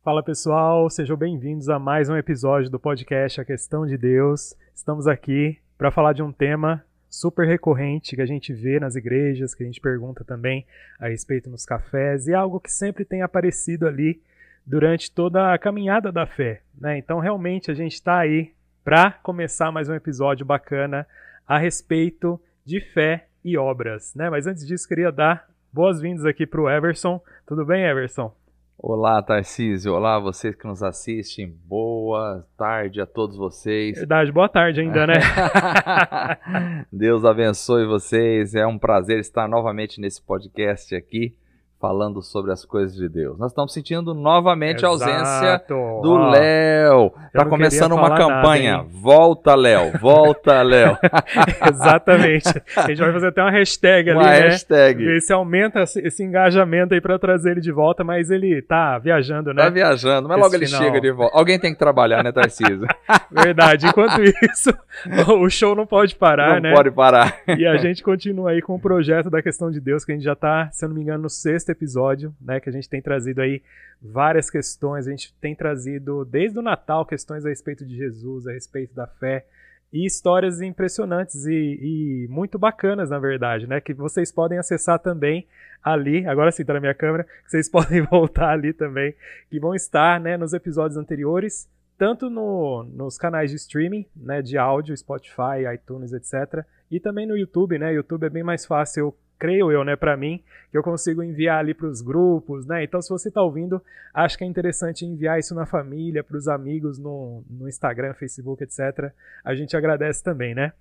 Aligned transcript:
Fala 0.00 0.22
pessoal, 0.22 0.88
sejam 0.88 1.16
bem-vindos 1.16 1.68
a 1.68 1.76
mais 1.76 2.08
um 2.08 2.16
episódio 2.16 2.70
do 2.70 2.78
podcast 2.78 3.40
A 3.40 3.44
Questão 3.44 3.84
de 3.84 3.98
Deus. 3.98 4.54
Estamos 4.72 5.08
aqui 5.08 5.58
para 5.76 5.90
falar 5.90 6.12
de 6.12 6.22
um 6.22 6.30
tema 6.30 6.84
super 7.10 7.46
recorrente 7.46 8.14
que 8.14 8.22
a 8.22 8.26
gente 8.26 8.52
vê 8.52 8.78
nas 8.78 8.94
igrejas, 8.94 9.56
que 9.56 9.64
a 9.64 9.66
gente 9.66 9.80
pergunta 9.80 10.24
também 10.24 10.64
a 11.00 11.08
respeito 11.08 11.50
nos 11.50 11.66
cafés, 11.66 12.28
e 12.28 12.32
é 12.32 12.34
algo 12.34 12.60
que 12.60 12.70
sempre 12.70 13.04
tem 13.04 13.22
aparecido 13.22 13.88
ali 13.88 14.22
durante 14.64 15.10
toda 15.10 15.52
a 15.52 15.58
caminhada 15.58 16.12
da 16.12 16.26
fé. 16.26 16.62
Né? 16.80 16.96
Então, 16.96 17.18
realmente, 17.18 17.68
a 17.68 17.74
gente 17.74 17.94
está 17.94 18.20
aí 18.20 18.52
para 18.84 19.10
começar 19.10 19.72
mais 19.72 19.88
um 19.88 19.94
episódio 19.94 20.46
bacana 20.46 21.06
a 21.46 21.58
respeito 21.58 22.40
de 22.64 22.80
fé 22.80 23.26
e 23.44 23.58
obras. 23.58 24.14
Né? 24.14 24.30
Mas 24.30 24.46
antes 24.46 24.64
disso, 24.64 24.86
queria 24.86 25.10
dar 25.10 25.48
boas-vindas 25.72 26.24
aqui 26.24 26.46
para 26.46 26.60
o 26.60 26.70
Everson. 26.70 27.20
Tudo 27.44 27.66
bem, 27.66 27.84
Everson? 27.84 28.32
Olá, 28.80 29.20
Tarcísio. 29.20 29.92
Olá, 29.92 30.20
vocês 30.20 30.54
que 30.54 30.64
nos 30.64 30.84
assistem. 30.84 31.52
Boa 31.66 32.46
tarde 32.56 33.00
a 33.00 33.06
todos 33.06 33.36
vocês. 33.36 33.98
Verdade, 33.98 34.30
boa 34.30 34.48
tarde 34.48 34.80
ainda, 34.80 35.04
né? 35.04 35.14
Deus 36.92 37.24
abençoe 37.24 37.84
vocês. 37.86 38.54
É 38.54 38.64
um 38.64 38.78
prazer 38.78 39.18
estar 39.18 39.48
novamente 39.48 40.00
nesse 40.00 40.22
podcast 40.22 40.94
aqui 40.94 41.36
falando 41.80 42.20
sobre 42.20 42.50
as 42.50 42.64
coisas 42.64 42.96
de 42.96 43.08
Deus. 43.08 43.38
Nós 43.38 43.52
estamos 43.52 43.72
sentindo 43.72 44.12
novamente 44.12 44.84
Exato. 44.84 44.86
a 44.86 44.90
ausência 44.90 45.64
do 46.02 46.18
Léo. 46.30 47.12
Está 47.26 47.44
começando 47.44 47.92
uma 47.92 48.16
campanha. 48.16 48.78
Nada, 48.78 48.88
volta, 48.90 49.54
Léo. 49.54 49.92
Volta, 50.00 50.60
Léo. 50.62 50.98
Exatamente. 51.70 52.48
A 52.76 52.88
gente 52.88 52.98
vai 52.98 53.12
fazer 53.12 53.28
até 53.28 53.42
uma 53.42 53.50
hashtag 53.50 54.10
uma 54.10 54.22
ali, 54.22 54.40
né? 54.40 54.48
hashtag. 54.48 55.04
Ver 55.04 55.20
se 55.20 55.32
aumenta 55.32 55.84
esse 55.84 56.22
engajamento 56.22 56.94
aí 56.94 57.00
para 57.00 57.16
trazer 57.18 57.52
ele 57.52 57.60
de 57.60 57.70
volta, 57.70 58.02
mas 58.02 58.28
ele 58.30 58.60
tá 58.60 58.98
viajando, 58.98 59.54
né? 59.54 59.62
Tá 59.62 59.70
viajando, 59.70 60.28
mas 60.28 60.40
logo 60.40 60.54
ele 60.54 60.66
final. 60.66 60.82
chega 60.82 61.00
de 61.00 61.12
volta. 61.12 61.36
Alguém 61.36 61.60
tem 61.60 61.72
que 61.72 61.78
trabalhar, 61.78 62.24
né, 62.24 62.32
Tarcísio? 62.32 62.88
Verdade. 63.30 63.86
Enquanto 63.86 64.20
isso, 64.22 64.74
o 65.32 65.48
show 65.48 65.76
não 65.76 65.86
pode 65.86 66.16
parar, 66.16 66.54
não 66.54 66.60
né? 66.60 66.70
Não 66.70 66.76
pode 66.76 66.90
parar. 66.90 67.38
E 67.56 67.64
a 67.64 67.76
gente 67.76 68.02
continua 68.02 68.50
aí 68.50 68.60
com 68.60 68.74
o 68.74 68.80
projeto 68.80 69.30
da 69.30 69.40
questão 69.40 69.70
de 69.70 69.80
Deus, 69.80 70.04
que 70.04 70.10
a 70.10 70.14
gente 70.16 70.24
já 70.24 70.34
tá, 70.34 70.68
se 70.72 70.84
eu 70.84 70.88
não 70.88 70.96
me 70.96 71.02
engano, 71.02 71.22
no 71.22 71.30
sexto 71.30 71.67
sexto 71.68 71.70
episódio, 71.70 72.34
né, 72.40 72.60
que 72.60 72.68
a 72.68 72.72
gente 72.72 72.88
tem 72.88 73.00
trazido 73.00 73.40
aí 73.40 73.62
várias 74.00 74.50
questões, 74.50 75.06
a 75.06 75.10
gente 75.10 75.34
tem 75.40 75.54
trazido 75.54 76.24
desde 76.24 76.58
o 76.58 76.62
Natal 76.62 77.04
questões 77.04 77.44
a 77.44 77.48
respeito 77.48 77.84
de 77.84 77.96
Jesus, 77.96 78.46
a 78.46 78.52
respeito 78.52 78.94
da 78.94 79.06
fé, 79.06 79.44
e 79.92 80.04
histórias 80.04 80.60
impressionantes 80.60 81.46
e, 81.46 81.52
e, 81.54 82.28
muito 82.28 82.58
bacanas, 82.58 83.08
na 83.08 83.18
verdade, 83.18 83.66
né? 83.66 83.80
Que 83.80 83.94
vocês 83.94 84.30
podem 84.30 84.58
acessar 84.58 84.98
também 84.98 85.46
ali. 85.82 86.26
Agora 86.26 86.52
sim, 86.52 86.62
tá 86.62 86.74
na 86.74 86.80
minha 86.80 86.92
câmera. 86.92 87.24
Que 87.44 87.50
vocês 87.50 87.70
podem 87.70 88.02
voltar 88.04 88.50
ali 88.50 88.74
também. 88.74 89.14
Que 89.48 89.58
vão 89.58 89.74
estar 89.74 90.20
né, 90.20 90.36
nos 90.36 90.52
episódios 90.52 90.98
anteriores, 90.98 91.66
tanto 91.96 92.28
no, 92.28 92.84
nos 92.84 93.16
canais 93.16 93.50
de 93.50 93.56
streaming, 93.56 94.04
né? 94.14 94.42
De 94.42 94.58
áudio, 94.58 94.94
Spotify, 94.94 95.64
iTunes, 95.74 96.12
etc. 96.12 96.66
E 96.90 97.00
também 97.00 97.26
no 97.26 97.34
YouTube, 97.34 97.78
né? 97.78 97.94
YouTube 97.94 98.26
é 98.26 98.30
bem 98.30 98.42
mais 98.42 98.66
fácil 98.66 99.16
creio 99.38 99.70
eu, 99.70 99.84
né, 99.84 99.96
para 99.96 100.16
mim, 100.16 100.42
que 100.70 100.76
eu 100.76 100.82
consigo 100.82 101.22
enviar 101.22 101.58
ali 101.58 101.72
para 101.72 101.86
os 101.86 102.02
grupos, 102.02 102.66
né? 102.66 102.84
Então, 102.84 103.00
se 103.00 103.08
você 103.08 103.28
está 103.28 103.42
ouvindo, 103.42 103.82
acho 104.12 104.36
que 104.36 104.44
é 104.44 104.46
interessante 104.46 105.06
enviar 105.06 105.38
isso 105.38 105.54
na 105.54 105.64
família, 105.64 106.22
para 106.22 106.36
os 106.36 106.48
amigos 106.48 106.98
no, 106.98 107.42
no 107.48 107.68
Instagram, 107.68 108.14
Facebook, 108.14 108.62
etc. 108.62 109.12
A 109.44 109.54
gente 109.54 109.76
agradece 109.76 110.22
também, 110.22 110.54
né? 110.54 110.72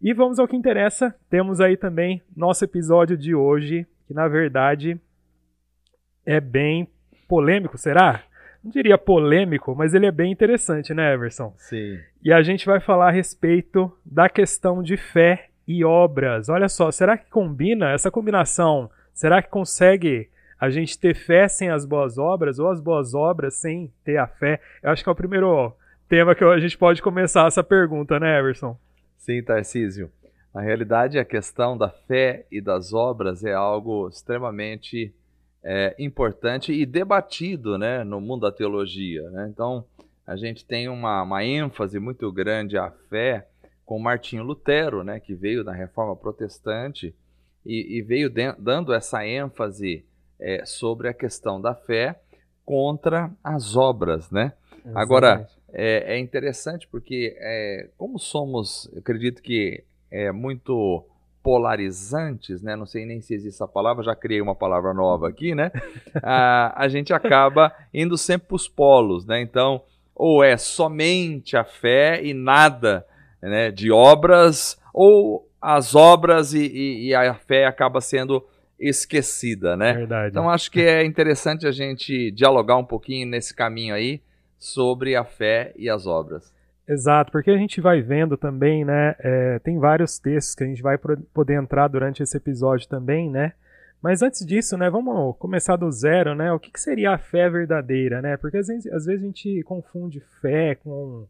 E 0.00 0.12
vamos 0.12 0.38
ao 0.38 0.48
que 0.48 0.56
interessa. 0.56 1.14
Temos 1.30 1.60
aí 1.60 1.76
também 1.76 2.22
nosso 2.36 2.64
episódio 2.64 3.16
de 3.16 3.34
hoje, 3.34 3.86
que 4.06 4.14
na 4.14 4.28
verdade 4.28 5.00
é 6.24 6.40
bem 6.40 6.88
polêmico, 7.28 7.78
será? 7.78 8.24
Não 8.62 8.70
diria 8.70 8.98
polêmico, 8.98 9.74
mas 9.76 9.94
ele 9.94 10.06
é 10.06 10.10
bem 10.10 10.32
interessante, 10.32 10.92
né, 10.92 11.14
Everson? 11.14 11.54
Sim. 11.56 11.98
E 12.22 12.32
a 12.32 12.42
gente 12.42 12.66
vai 12.66 12.80
falar 12.80 13.08
a 13.08 13.12
respeito 13.12 13.92
da 14.04 14.28
questão 14.28 14.82
de 14.82 14.96
fé 14.96 15.50
e 15.66 15.84
obras. 15.84 16.48
Olha 16.48 16.68
só, 16.68 16.90
será 16.90 17.16
que 17.16 17.30
combina 17.30 17.90
essa 17.90 18.10
combinação? 18.10 18.90
Será 19.12 19.42
que 19.42 19.48
consegue 19.48 20.28
a 20.60 20.70
gente 20.70 20.98
ter 20.98 21.14
fé 21.14 21.48
sem 21.48 21.70
as 21.70 21.84
boas 21.84 22.18
obras 22.18 22.58
ou 22.58 22.70
as 22.70 22.80
boas 22.80 23.14
obras 23.14 23.54
sem 23.54 23.92
ter 24.04 24.16
a 24.16 24.26
fé? 24.26 24.60
Eu 24.82 24.90
acho 24.90 25.02
que 25.02 25.08
é 25.08 25.12
o 25.12 25.16
primeiro 25.16 25.74
tema 26.08 26.34
que 26.34 26.44
a 26.44 26.58
gente 26.58 26.78
pode 26.78 27.02
começar 27.02 27.46
essa 27.46 27.64
pergunta, 27.64 28.20
né, 28.20 28.38
Everson? 28.38 28.78
Sim, 29.18 29.42
Tarcísio. 29.42 30.10
Na 30.54 30.60
realidade, 30.62 31.18
a 31.18 31.24
questão 31.24 31.76
da 31.76 31.90
fé 31.90 32.46
e 32.50 32.60
das 32.60 32.92
obras 32.94 33.44
é 33.44 33.52
algo 33.52 34.08
extremamente 34.08 35.12
é, 35.62 35.94
importante 35.98 36.72
e 36.72 36.86
debatido 36.86 37.76
né, 37.76 38.04
no 38.04 38.20
mundo 38.20 38.42
da 38.42 38.52
teologia. 38.52 39.28
Né? 39.30 39.50
Então, 39.52 39.84
a 40.26 40.36
gente 40.36 40.64
tem 40.64 40.88
uma, 40.88 41.22
uma 41.22 41.44
ênfase 41.44 41.98
muito 41.98 42.30
grande 42.32 42.78
à 42.78 42.90
fé 43.10 43.48
com 43.86 44.00
Martinho 44.00 44.42
Lutero, 44.42 45.04
né, 45.04 45.20
que 45.20 45.32
veio 45.32 45.62
da 45.62 45.72
Reforma 45.72 46.16
Protestante 46.16 47.14
e, 47.64 47.98
e 47.98 48.02
veio 48.02 48.28
de, 48.28 48.52
dando 48.58 48.92
essa 48.92 49.24
ênfase 49.24 50.04
é, 50.40 50.66
sobre 50.66 51.08
a 51.08 51.14
questão 51.14 51.60
da 51.60 51.72
fé 51.74 52.20
contra 52.64 53.30
as 53.42 53.76
obras, 53.76 54.30
né? 54.30 54.52
Agora 54.94 55.48
é, 55.72 56.14
é, 56.14 56.18
interessante 56.18 56.86
porque 56.88 57.36
é, 57.38 57.88
como 57.96 58.18
somos, 58.18 58.90
eu 58.92 58.98
acredito 58.98 59.40
que 59.40 59.84
é 60.10 60.30
muito 60.32 61.04
polarizantes, 61.42 62.60
né? 62.62 62.74
Não 62.74 62.86
sei 62.86 63.06
nem 63.06 63.20
se 63.20 63.34
existe 63.34 63.56
essa 63.56 63.68
palavra, 63.68 64.02
já 64.02 64.16
criei 64.16 64.40
uma 64.40 64.54
palavra 64.54 64.92
nova 64.92 65.28
aqui, 65.28 65.54
né? 65.54 65.70
a, 66.22 66.82
a 66.82 66.88
gente 66.88 67.12
acaba 67.12 67.72
indo 67.94 68.18
sempre 68.18 68.48
para 68.48 68.56
os 68.56 68.68
polos, 68.68 69.24
né? 69.24 69.40
Então, 69.40 69.82
ou 70.14 70.42
é 70.42 70.56
somente 70.56 71.56
a 71.56 71.64
fé 71.64 72.24
e 72.24 72.34
nada 72.34 73.06
né, 73.42 73.70
de 73.70 73.90
obras, 73.90 74.78
ou 74.92 75.48
as 75.60 75.94
obras 75.94 76.52
e, 76.52 76.66
e, 76.66 77.08
e, 77.08 77.14
a 77.14 77.34
fé 77.34 77.66
acaba 77.66 78.00
sendo 78.00 78.44
esquecida, 78.78 79.76
né? 79.76 79.94
Verdade. 79.94 80.30
Então 80.30 80.50
acho 80.50 80.70
que 80.70 80.80
é 80.80 81.04
interessante 81.04 81.66
a 81.66 81.72
gente 81.72 82.30
dialogar 82.30 82.76
um 82.76 82.84
pouquinho 82.84 83.26
nesse 83.26 83.54
caminho 83.54 83.94
aí 83.94 84.20
sobre 84.58 85.16
a 85.16 85.24
fé 85.24 85.72
e 85.76 85.88
as 85.88 86.06
obras. 86.06 86.54
Exato, 86.88 87.32
porque 87.32 87.50
a 87.50 87.56
gente 87.56 87.80
vai 87.80 88.00
vendo 88.00 88.36
também, 88.36 88.84
né? 88.84 89.16
É, 89.18 89.58
tem 89.58 89.78
vários 89.78 90.18
textos 90.18 90.54
que 90.54 90.62
a 90.62 90.66
gente 90.66 90.82
vai 90.82 90.96
poder 91.34 91.54
entrar 91.54 91.88
durante 91.88 92.22
esse 92.22 92.36
episódio 92.36 92.88
também, 92.88 93.28
né? 93.28 93.52
Mas 94.00 94.22
antes 94.22 94.46
disso, 94.46 94.76
né, 94.76 94.88
vamos 94.88 95.36
começar 95.36 95.74
do 95.74 95.90
zero, 95.90 96.34
né? 96.34 96.52
O 96.52 96.60
que, 96.60 96.70
que 96.70 96.80
seria 96.80 97.12
a 97.12 97.18
fé 97.18 97.50
verdadeira, 97.50 98.22
né? 98.22 98.36
Porque 98.36 98.58
às 98.58 98.68
vezes, 98.68 98.86
às 98.92 99.04
vezes 99.04 99.22
a 99.22 99.26
gente 99.26 99.62
confunde 99.64 100.20
fé 100.40 100.76
com 100.76 101.26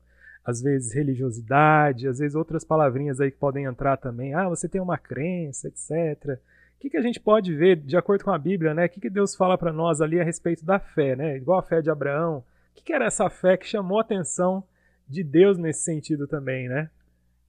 às 0.46 0.62
vezes 0.62 0.94
religiosidade, 0.94 2.06
às 2.06 2.20
vezes 2.20 2.36
outras 2.36 2.62
palavrinhas 2.62 3.20
aí 3.20 3.32
que 3.32 3.36
podem 3.36 3.64
entrar 3.64 3.96
também. 3.96 4.32
Ah, 4.32 4.48
você 4.48 4.68
tem 4.68 4.80
uma 4.80 4.96
crença, 4.96 5.66
etc. 5.66 6.38
O 6.76 6.78
que, 6.78 6.90
que 6.90 6.96
a 6.96 7.02
gente 7.02 7.18
pode 7.18 7.52
ver, 7.52 7.74
de 7.74 7.96
acordo 7.96 8.22
com 8.22 8.30
a 8.30 8.38
Bíblia, 8.38 8.72
né? 8.72 8.86
O 8.86 8.88
que, 8.88 9.00
que 9.00 9.10
Deus 9.10 9.34
fala 9.34 9.58
para 9.58 9.72
nós 9.72 10.00
ali 10.00 10.20
a 10.20 10.24
respeito 10.24 10.64
da 10.64 10.78
fé, 10.78 11.16
né? 11.16 11.36
Igual 11.36 11.58
a 11.58 11.62
fé 11.62 11.82
de 11.82 11.90
Abraão. 11.90 12.38
O 12.38 12.44
que, 12.76 12.84
que 12.84 12.92
era 12.92 13.06
essa 13.06 13.28
fé 13.28 13.56
que 13.56 13.66
chamou 13.66 13.98
a 13.98 14.02
atenção 14.02 14.62
de 15.08 15.24
Deus 15.24 15.58
nesse 15.58 15.82
sentido 15.82 16.28
também, 16.28 16.68
né? 16.68 16.90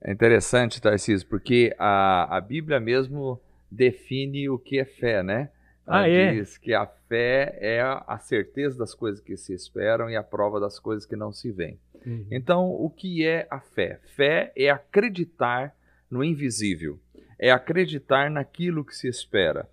É 0.01 0.11
interessante, 0.11 0.81
Tarcísio, 0.81 1.27
porque 1.27 1.75
a, 1.77 2.35
a 2.35 2.41
Bíblia 2.41 2.79
mesmo 2.79 3.39
define 3.69 4.49
o 4.49 4.57
que 4.57 4.79
é 4.79 4.85
fé, 4.85 5.21
né? 5.21 5.49
Ela 5.85 6.01
ah, 6.01 6.09
é? 6.09 6.33
diz 6.33 6.57
que 6.57 6.73
a 6.73 6.85
fé 6.85 7.57
é 7.61 7.81
a 7.81 8.17
certeza 8.17 8.77
das 8.77 8.93
coisas 8.93 9.21
que 9.21 9.37
se 9.37 9.53
esperam 9.53 10.09
e 10.09 10.15
a 10.15 10.23
prova 10.23 10.59
das 10.59 10.79
coisas 10.79 11.05
que 11.05 11.15
não 11.15 11.31
se 11.31 11.51
veem. 11.51 11.79
Uhum. 12.07 12.25
Então, 12.31 12.69
o 12.71 12.89
que 12.89 13.27
é 13.27 13.45
a 13.51 13.59
fé? 13.59 13.99
Fé 14.15 14.53
é 14.55 14.69
acreditar 14.69 15.75
no 16.09 16.23
invisível, 16.23 16.97
é 17.37 17.51
acreditar 17.51 18.31
naquilo 18.31 18.85
que 18.85 18.95
se 18.95 19.09
espera. 19.09 19.69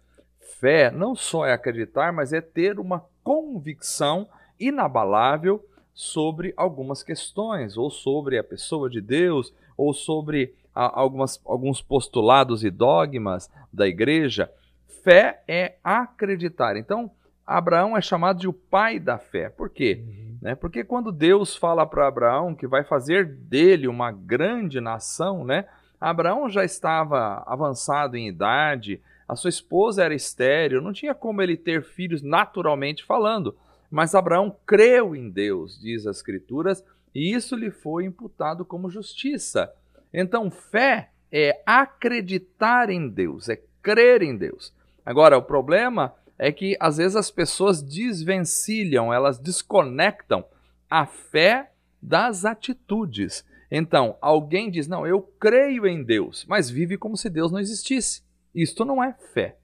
Fé 0.58 0.90
não 0.90 1.14
só 1.14 1.46
é 1.46 1.52
acreditar, 1.52 2.12
mas 2.12 2.32
é 2.32 2.40
ter 2.40 2.80
uma 2.80 3.04
convicção 3.22 4.28
inabalável 4.58 5.64
sobre 5.94 6.52
algumas 6.56 7.04
questões, 7.04 7.76
ou 7.76 7.88
sobre 7.88 8.36
a 8.36 8.42
pessoa 8.42 8.90
de 8.90 9.00
Deus, 9.00 9.54
ou 9.76 9.94
sobre 9.94 10.52
a, 10.74 11.00
algumas, 11.00 11.40
alguns 11.44 11.80
postulados 11.80 12.64
e 12.64 12.70
dogmas 12.70 13.48
da 13.72 13.86
igreja. 13.86 14.50
Fé 15.04 15.40
é 15.46 15.76
acreditar. 15.84 16.76
Então, 16.76 17.12
Abraão 17.46 17.96
é 17.96 18.00
chamado 18.00 18.40
de 18.40 18.48
o 18.48 18.52
pai 18.52 18.98
da 18.98 19.18
fé. 19.18 19.48
Por 19.50 19.70
quê? 19.70 20.02
Uhum. 20.04 20.23
Né? 20.44 20.54
Porque 20.54 20.84
quando 20.84 21.10
Deus 21.10 21.56
fala 21.56 21.86
para 21.86 22.06
Abraão 22.06 22.54
que 22.54 22.66
vai 22.66 22.84
fazer 22.84 23.24
dele 23.24 23.88
uma 23.88 24.12
grande 24.12 24.78
nação, 24.78 25.42
né? 25.42 25.64
Abraão 25.98 26.50
já 26.50 26.62
estava 26.62 27.42
avançado 27.46 28.14
em 28.14 28.28
idade, 28.28 29.00
a 29.26 29.34
sua 29.34 29.48
esposa 29.48 30.04
era 30.04 30.14
estéril, 30.14 30.82
não 30.82 30.92
tinha 30.92 31.14
como 31.14 31.40
ele 31.40 31.56
ter 31.56 31.82
filhos 31.82 32.20
naturalmente 32.20 33.02
falando. 33.02 33.56
Mas 33.90 34.14
Abraão 34.14 34.54
creu 34.66 35.16
em 35.16 35.30
Deus, 35.30 35.80
diz 35.80 36.06
as 36.06 36.18
Escrituras, 36.18 36.84
e 37.14 37.34
isso 37.34 37.56
lhe 37.56 37.70
foi 37.70 38.04
imputado 38.04 38.66
como 38.66 38.90
justiça. 38.90 39.72
Então, 40.12 40.50
fé 40.50 41.08
é 41.32 41.62
acreditar 41.64 42.90
em 42.90 43.08
Deus, 43.08 43.48
é 43.48 43.58
crer 43.80 44.20
em 44.20 44.36
Deus. 44.36 44.74
Agora, 45.06 45.38
o 45.38 45.42
problema 45.42 46.14
é 46.38 46.50
que 46.52 46.76
às 46.80 46.96
vezes 46.96 47.16
as 47.16 47.30
pessoas 47.30 47.82
desvencilham, 47.82 49.12
elas 49.12 49.38
desconectam 49.38 50.44
a 50.90 51.06
fé 51.06 51.70
das 52.00 52.44
atitudes. 52.44 53.44
Então, 53.70 54.16
alguém 54.20 54.70
diz: 54.70 54.86
Não, 54.86 55.06
eu 55.06 55.22
creio 55.22 55.86
em 55.86 56.02
Deus, 56.02 56.44
mas 56.48 56.70
vive 56.70 56.96
como 56.96 57.16
se 57.16 57.30
Deus 57.30 57.50
não 57.50 57.58
existisse. 57.58 58.22
Isto 58.54 58.84
não 58.84 59.02
é 59.02 59.14
fé. 59.32 59.56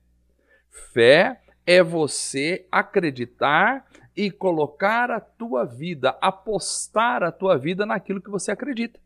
Fé 0.93 1.40
é 1.67 1.82
você 1.82 2.67
acreditar 2.70 3.87
e 4.16 4.31
colocar 4.31 5.11
a 5.11 5.20
tua 5.20 5.64
vida, 5.64 6.16
apostar 6.20 7.23
a 7.23 7.31
tua 7.31 7.56
vida 7.56 7.87
naquilo 7.87 8.20
que 8.20 8.31
você 8.31 8.50
acredita. 8.50 8.99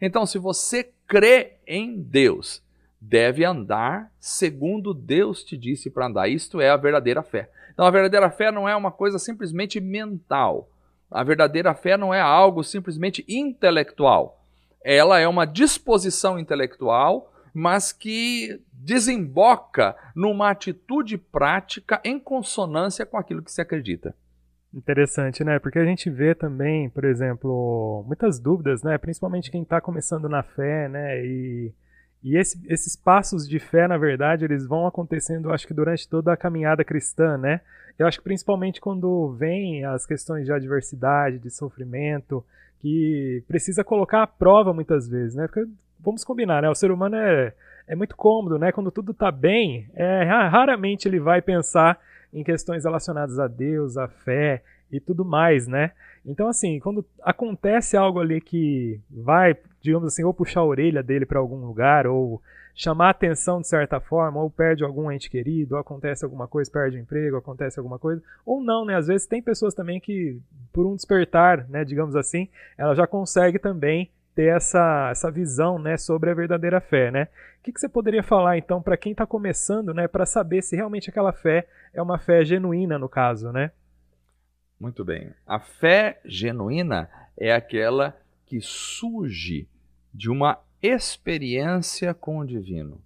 Então, 0.00 0.24
se 0.24 0.38
você 0.38 0.92
crê 1.06 1.56
em 1.66 2.00
Deus, 2.00 2.62
deve 3.02 3.44
andar 3.44 4.12
segundo 4.20 4.94
Deus 4.94 5.42
te 5.42 5.56
disse 5.56 5.90
para 5.90 6.06
andar. 6.06 6.28
Isto 6.28 6.60
é 6.60 6.70
a 6.70 6.76
verdadeira 6.76 7.22
fé. 7.22 7.50
Então, 7.72 7.84
a 7.84 7.90
verdadeira 7.90 8.30
fé 8.30 8.52
não 8.52 8.68
é 8.68 8.76
uma 8.76 8.92
coisa 8.92 9.18
simplesmente 9.18 9.80
mental. 9.80 10.68
A 11.10 11.24
verdadeira 11.24 11.74
fé 11.74 11.96
não 11.96 12.14
é 12.14 12.20
algo 12.20 12.62
simplesmente 12.62 13.24
intelectual. 13.28 14.40
Ela 14.84 15.18
é 15.18 15.26
uma 15.26 15.44
disposição 15.44 16.38
intelectual, 16.38 17.32
mas 17.52 17.92
que 17.92 18.60
desemboca 18.72 19.96
numa 20.14 20.50
atitude 20.50 21.18
prática 21.18 22.00
em 22.04 22.18
consonância 22.18 23.04
com 23.04 23.16
aquilo 23.16 23.42
que 23.42 23.52
se 23.52 23.60
acredita. 23.60 24.14
Interessante, 24.72 25.44
né? 25.44 25.58
Porque 25.58 25.78
a 25.78 25.84
gente 25.84 26.08
vê 26.08 26.34
também, 26.34 26.88
por 26.88 27.04
exemplo, 27.04 28.04
muitas 28.06 28.38
dúvidas, 28.38 28.82
né? 28.82 28.96
Principalmente 28.96 29.50
quem 29.50 29.62
está 29.62 29.80
começando 29.80 30.28
na 30.28 30.42
fé, 30.42 30.88
né? 30.88 31.24
E, 31.24 31.72
e 32.22 32.36
esse, 32.36 32.60
esses 32.68 32.94
passos 32.94 33.48
de 33.48 33.58
fé, 33.58 33.88
na 33.88 33.98
verdade, 33.98 34.44
eles 34.44 34.66
vão 34.66 34.86
acontecendo, 34.86 35.52
acho 35.52 35.66
que 35.66 35.74
durante 35.74 36.08
toda 36.08 36.32
a 36.32 36.36
caminhada 36.36 36.84
cristã, 36.84 37.36
né? 37.36 37.60
Eu 37.98 38.06
acho 38.06 38.18
que 38.18 38.24
principalmente 38.24 38.80
quando 38.80 39.32
vem 39.32 39.84
as 39.84 40.06
questões 40.06 40.46
de 40.46 40.52
adversidade, 40.52 41.38
de 41.38 41.50
sofrimento, 41.50 42.44
que 42.78 43.44
precisa 43.46 43.84
colocar 43.84 44.22
à 44.22 44.26
prova 44.26 44.72
muitas 44.72 45.08
vezes, 45.08 45.34
né? 45.34 45.46
Porque, 45.46 45.68
vamos 46.00 46.24
combinar, 46.24 46.62
né? 46.62 46.70
O 46.70 46.74
ser 46.74 46.90
humano 46.90 47.16
é, 47.16 47.52
é 47.86 47.94
muito 47.94 48.16
cômodo, 48.16 48.58
né? 48.58 48.72
Quando 48.72 48.90
tudo 48.90 49.12
está 49.12 49.30
bem, 49.30 49.88
é, 49.94 50.22
raramente 50.24 51.06
ele 51.06 51.20
vai 51.20 51.42
pensar 51.42 51.98
em 52.32 52.42
questões 52.42 52.84
relacionadas 52.84 53.38
a 53.38 53.46
Deus, 53.46 53.96
a 53.96 54.08
fé 54.08 54.62
e 54.90 54.98
tudo 55.00 55.24
mais, 55.24 55.66
né? 55.66 55.92
Então, 56.24 56.48
assim, 56.48 56.78
quando 56.78 57.04
acontece 57.22 57.96
algo 57.96 58.20
ali 58.20 58.40
que 58.40 59.00
vai, 59.10 59.56
digamos 59.82 60.06
assim, 60.06 60.24
ou 60.24 60.32
puxar 60.32 60.60
a 60.60 60.64
orelha 60.64 61.02
dele 61.02 61.26
para 61.26 61.38
algum 61.38 61.66
lugar, 61.66 62.06
ou 62.06 62.40
chamar 62.74 63.10
atenção 63.10 63.60
de 63.60 63.68
certa 63.68 64.00
forma, 64.00 64.40
ou 64.40 64.48
perde 64.48 64.82
algum 64.82 65.10
ente 65.10 65.28
querido, 65.28 65.74
ou 65.74 65.80
acontece 65.80 66.24
alguma 66.24 66.48
coisa, 66.48 66.70
perde 66.70 66.96
o 66.96 67.00
emprego, 67.00 67.36
acontece 67.36 67.78
alguma 67.78 67.98
coisa, 67.98 68.22
ou 68.46 68.62
não, 68.62 68.84
né? 68.84 68.96
Às 68.96 69.08
vezes 69.08 69.26
tem 69.26 69.42
pessoas 69.42 69.74
também 69.74 70.00
que, 70.00 70.40
por 70.72 70.86
um 70.86 70.96
despertar, 70.96 71.68
né, 71.68 71.84
digamos 71.84 72.16
assim, 72.16 72.48
ela 72.78 72.94
já 72.94 73.06
consegue 73.06 73.58
também 73.58 74.10
ter 74.34 74.54
essa, 74.54 75.08
essa 75.10 75.30
visão 75.30 75.78
né, 75.78 75.96
sobre 75.96 76.30
a 76.30 76.34
verdadeira 76.34 76.80
fé. 76.80 77.10
Né? 77.10 77.24
O 77.58 77.62
que, 77.62 77.72
que 77.72 77.80
você 77.80 77.88
poderia 77.88 78.22
falar 78.22 78.56
então 78.58 78.80
para 78.80 78.96
quem 78.96 79.12
está 79.12 79.26
começando, 79.26 79.92
né, 79.92 80.08
para 80.08 80.26
saber 80.26 80.62
se 80.62 80.74
realmente 80.74 81.10
aquela 81.10 81.32
fé 81.32 81.66
é 81.92 82.00
uma 82.00 82.18
fé 82.18 82.44
genuína 82.44 82.98
no 82.98 83.08
caso, 83.08 83.52
né? 83.52 83.70
Muito 84.80 85.04
bem. 85.04 85.32
A 85.46 85.60
fé 85.60 86.20
genuína 86.24 87.08
é 87.36 87.52
aquela 87.52 88.16
que 88.46 88.60
surge 88.60 89.68
de 90.12 90.30
uma 90.30 90.58
experiência 90.82 92.12
com 92.12 92.38
o 92.38 92.46
divino. 92.46 93.00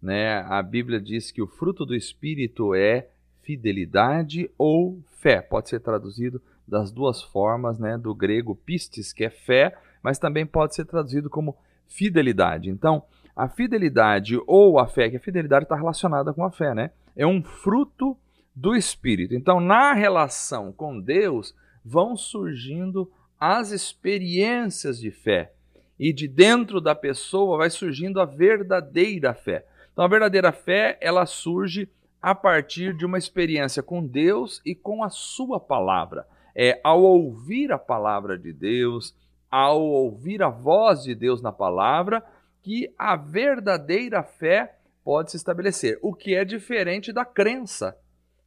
Né? 0.00 0.40
A 0.40 0.62
Bíblia 0.62 1.00
diz 1.00 1.30
que 1.30 1.40
o 1.40 1.46
fruto 1.46 1.86
do 1.86 1.94
Espírito 1.94 2.74
é 2.74 3.08
fidelidade 3.42 4.50
ou 4.58 5.00
fé. 5.18 5.40
Pode 5.40 5.68
ser 5.68 5.80
traduzido 5.80 6.40
das 6.66 6.90
duas 6.90 7.22
formas, 7.22 7.78
né? 7.78 7.96
do 7.96 8.14
grego 8.14 8.54
pistis, 8.54 9.12
que 9.12 9.24
é 9.24 9.30
fé, 9.30 9.76
mas 10.02 10.18
também 10.18 10.44
pode 10.44 10.74
ser 10.74 10.84
traduzido 10.84 11.30
como 11.30 11.56
fidelidade. 11.86 12.70
Então, 12.70 13.02
a 13.34 13.48
fidelidade 13.48 14.38
ou 14.46 14.78
a 14.78 14.86
fé, 14.86 15.08
que 15.08 15.16
a 15.16 15.20
fidelidade 15.20 15.64
está 15.64 15.76
relacionada 15.76 16.32
com 16.32 16.44
a 16.44 16.50
fé, 16.50 16.74
né? 16.74 16.90
É 17.16 17.26
um 17.26 17.42
fruto 17.42 18.16
do 18.54 18.74
Espírito. 18.74 19.34
Então, 19.34 19.60
na 19.60 19.92
relação 19.92 20.72
com 20.72 21.00
Deus, 21.00 21.54
vão 21.84 22.16
surgindo 22.16 23.10
as 23.38 23.70
experiências 23.70 24.98
de 24.98 25.10
fé. 25.10 25.52
E 25.98 26.12
de 26.12 26.26
dentro 26.26 26.80
da 26.80 26.94
pessoa 26.94 27.58
vai 27.58 27.70
surgindo 27.70 28.20
a 28.20 28.24
verdadeira 28.24 29.34
fé. 29.34 29.66
Então, 29.92 30.04
a 30.04 30.08
verdadeira 30.08 30.52
fé, 30.52 30.98
ela 31.00 31.26
surge 31.26 31.88
a 32.20 32.34
partir 32.34 32.96
de 32.96 33.04
uma 33.04 33.18
experiência 33.18 33.82
com 33.82 34.06
Deus 34.06 34.60
e 34.64 34.74
com 34.74 35.02
a 35.02 35.10
sua 35.10 35.58
palavra. 35.58 36.26
É 36.54 36.80
ao 36.84 37.02
ouvir 37.02 37.72
a 37.72 37.78
palavra 37.78 38.38
de 38.38 38.52
Deus, 38.52 39.14
ao 39.50 39.82
ouvir 39.82 40.42
a 40.42 40.48
voz 40.48 41.02
de 41.02 41.14
Deus 41.14 41.42
na 41.42 41.52
palavra, 41.52 42.24
que 42.62 42.94
a 42.96 43.16
verdadeira 43.16 44.22
fé 44.22 44.76
pode 45.04 45.32
se 45.32 45.36
estabelecer, 45.36 45.98
o 46.00 46.14
que 46.14 46.34
é 46.34 46.44
diferente 46.44 47.12
da 47.12 47.24
crença. 47.24 47.96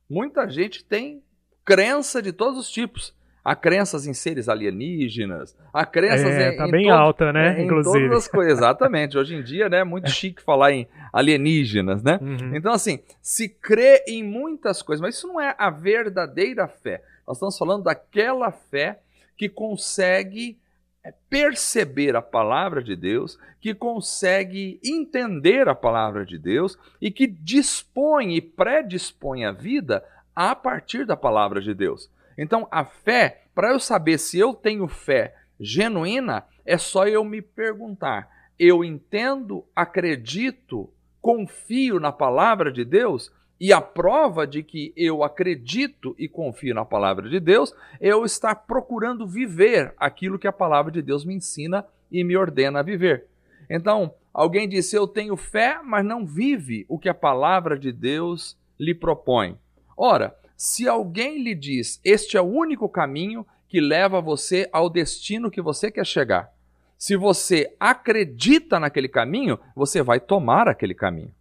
Muita 0.09 0.49
gente 0.49 0.83
tem 0.85 1.21
crença 1.65 2.21
de 2.21 2.31
todos 2.31 2.57
os 2.57 2.71
tipos. 2.71 3.13
Há 3.45 3.55
crenças 3.55 4.07
em 4.07 4.13
seres 4.15 4.49
alienígenas, 4.49 5.55
há 5.71 5.85
crenças 5.85 6.31
é, 6.31 6.53
em. 6.53 6.57
Tá 6.57 6.67
em 6.67 6.71
bem 6.71 6.83
todo, 6.85 6.93
alta, 6.93 7.31
né? 7.31 7.59
É, 7.59 7.63
inclusive. 7.63 8.05
Em 8.05 8.07
todas 8.09 8.23
as 8.23 8.27
coisas, 8.27 8.57
exatamente. 8.57 9.15
Hoje 9.19 9.35
em 9.35 9.43
dia, 9.43 9.69
né, 9.69 9.81
é 9.81 9.83
muito 9.83 10.09
chique 10.09 10.41
falar 10.41 10.71
em 10.71 10.87
alienígenas, 11.13 12.01
né? 12.01 12.17
Uhum. 12.19 12.55
Então, 12.55 12.73
assim, 12.73 12.99
se 13.21 13.47
crê 13.47 14.03
em 14.07 14.23
muitas 14.23 14.81
coisas, 14.81 14.99
mas 14.99 15.15
isso 15.15 15.27
não 15.27 15.39
é 15.39 15.53
a 15.59 15.69
verdadeira 15.69 16.67
fé. 16.67 17.03
Nós 17.27 17.37
estamos 17.37 17.55
falando 17.55 17.83
daquela 17.83 18.51
fé 18.51 18.99
que 19.37 19.47
consegue 19.47 20.57
é 21.05 21.13
perceber 21.29 22.15
a 22.15 22.21
palavra 22.21 22.81
de 22.81 22.95
Deus, 22.95 23.37
que 23.61 23.75
consegue 23.75 24.79
entender 24.83 25.69
a 25.69 25.75
palavra 25.75 26.25
de 26.25 26.39
Deus 26.39 26.79
e 26.99 27.11
que 27.11 27.27
dispõe 27.27 28.33
e 28.33 28.41
predispõe 28.41 29.45
a 29.45 29.51
vida 29.51 30.03
a 30.35 30.55
partir 30.55 31.05
da 31.05 31.15
palavra 31.15 31.61
de 31.61 31.75
Deus. 31.75 32.09
Então, 32.37 32.67
a 32.71 32.83
fé, 32.83 33.43
para 33.53 33.71
eu 33.71 33.79
saber 33.79 34.17
se 34.17 34.37
eu 34.37 34.53
tenho 34.53 34.87
fé 34.87 35.35
genuína, 35.59 36.45
é 36.65 36.77
só 36.77 37.07
eu 37.07 37.23
me 37.23 37.41
perguntar: 37.41 38.29
eu 38.59 38.83
entendo, 38.83 39.65
acredito, 39.75 40.89
confio 41.21 41.99
na 41.99 42.11
palavra 42.11 42.71
de 42.71 42.83
Deus? 42.83 43.31
E 43.59 43.71
a 43.71 43.79
prova 43.79 44.45
de 44.45 44.61
que 44.61 44.93
eu 44.97 45.23
acredito 45.23 46.13
e 46.19 46.27
confio 46.27 46.75
na 46.75 46.83
palavra 46.83 47.29
de 47.29 47.39
Deus 47.39 47.73
é 48.01 48.09
eu 48.09 48.25
estar 48.25 48.53
procurando 48.53 49.25
viver 49.25 49.93
aquilo 49.97 50.37
que 50.37 50.47
a 50.47 50.51
palavra 50.51 50.91
de 50.91 51.01
Deus 51.01 51.23
me 51.23 51.33
ensina 51.33 51.85
e 52.11 52.21
me 52.23 52.35
ordena 52.35 52.79
a 52.79 52.83
viver. 52.83 53.27
Então, 53.69 54.13
alguém 54.33 54.67
disse: 54.67 54.95
Eu 54.95 55.07
tenho 55.07 55.37
fé, 55.37 55.79
mas 55.83 56.03
não 56.05 56.25
vive 56.25 56.85
o 56.89 56.99
que 56.99 57.07
a 57.07 57.13
palavra 57.13 57.79
de 57.79 57.93
Deus 57.93 58.57
lhe 58.77 58.93
propõe. 58.93 59.57
Ora, 59.95 60.35
se 60.55 60.87
alguém 60.87 61.41
lhe 61.41 61.53
diz: 61.53 61.99
Este 62.03 62.37
é 62.37 62.41
o 62.41 62.45
único 62.45 62.87
caminho 62.87 63.45
que 63.67 63.81
leva 63.81 64.21
você 64.21 64.69
ao 64.71 64.89
destino 64.89 65.51
que 65.51 65.61
você 65.61 65.91
quer 65.91 66.05
chegar. 66.05 66.53
Se 66.97 67.15
você 67.15 67.75
acredita 67.79 68.79
naquele 68.79 69.07
caminho, 69.07 69.59
você 69.75 70.01
vai 70.01 70.19
tomar 70.19 70.67
aquele 70.67 70.93
caminho. 70.93 71.33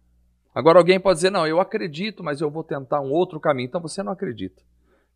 Agora 0.53 0.79
alguém 0.79 0.99
pode 0.99 1.17
dizer: 1.17 1.29
não, 1.29 1.47
eu 1.47 1.59
acredito, 1.59 2.23
mas 2.23 2.41
eu 2.41 2.49
vou 2.49 2.63
tentar 2.63 3.01
um 3.01 3.11
outro 3.11 3.39
caminho. 3.39 3.67
Então 3.67 3.81
você 3.81 4.03
não 4.03 4.11
acredita. 4.11 4.61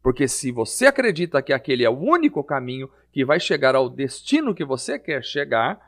Porque 0.01 0.27
se 0.27 0.51
você 0.51 0.85
acredita 0.85 1.41
que 1.41 1.51
aquele 1.51 1.83
é 1.83 1.89
o 1.89 1.97
único 1.97 2.43
caminho 2.43 2.89
que 3.11 3.25
vai 3.25 3.39
chegar 3.39 3.75
ao 3.75 3.89
destino 3.89 4.55
que 4.55 4.63
você 4.63 4.97
quer 4.97 5.23
chegar, 5.23 5.79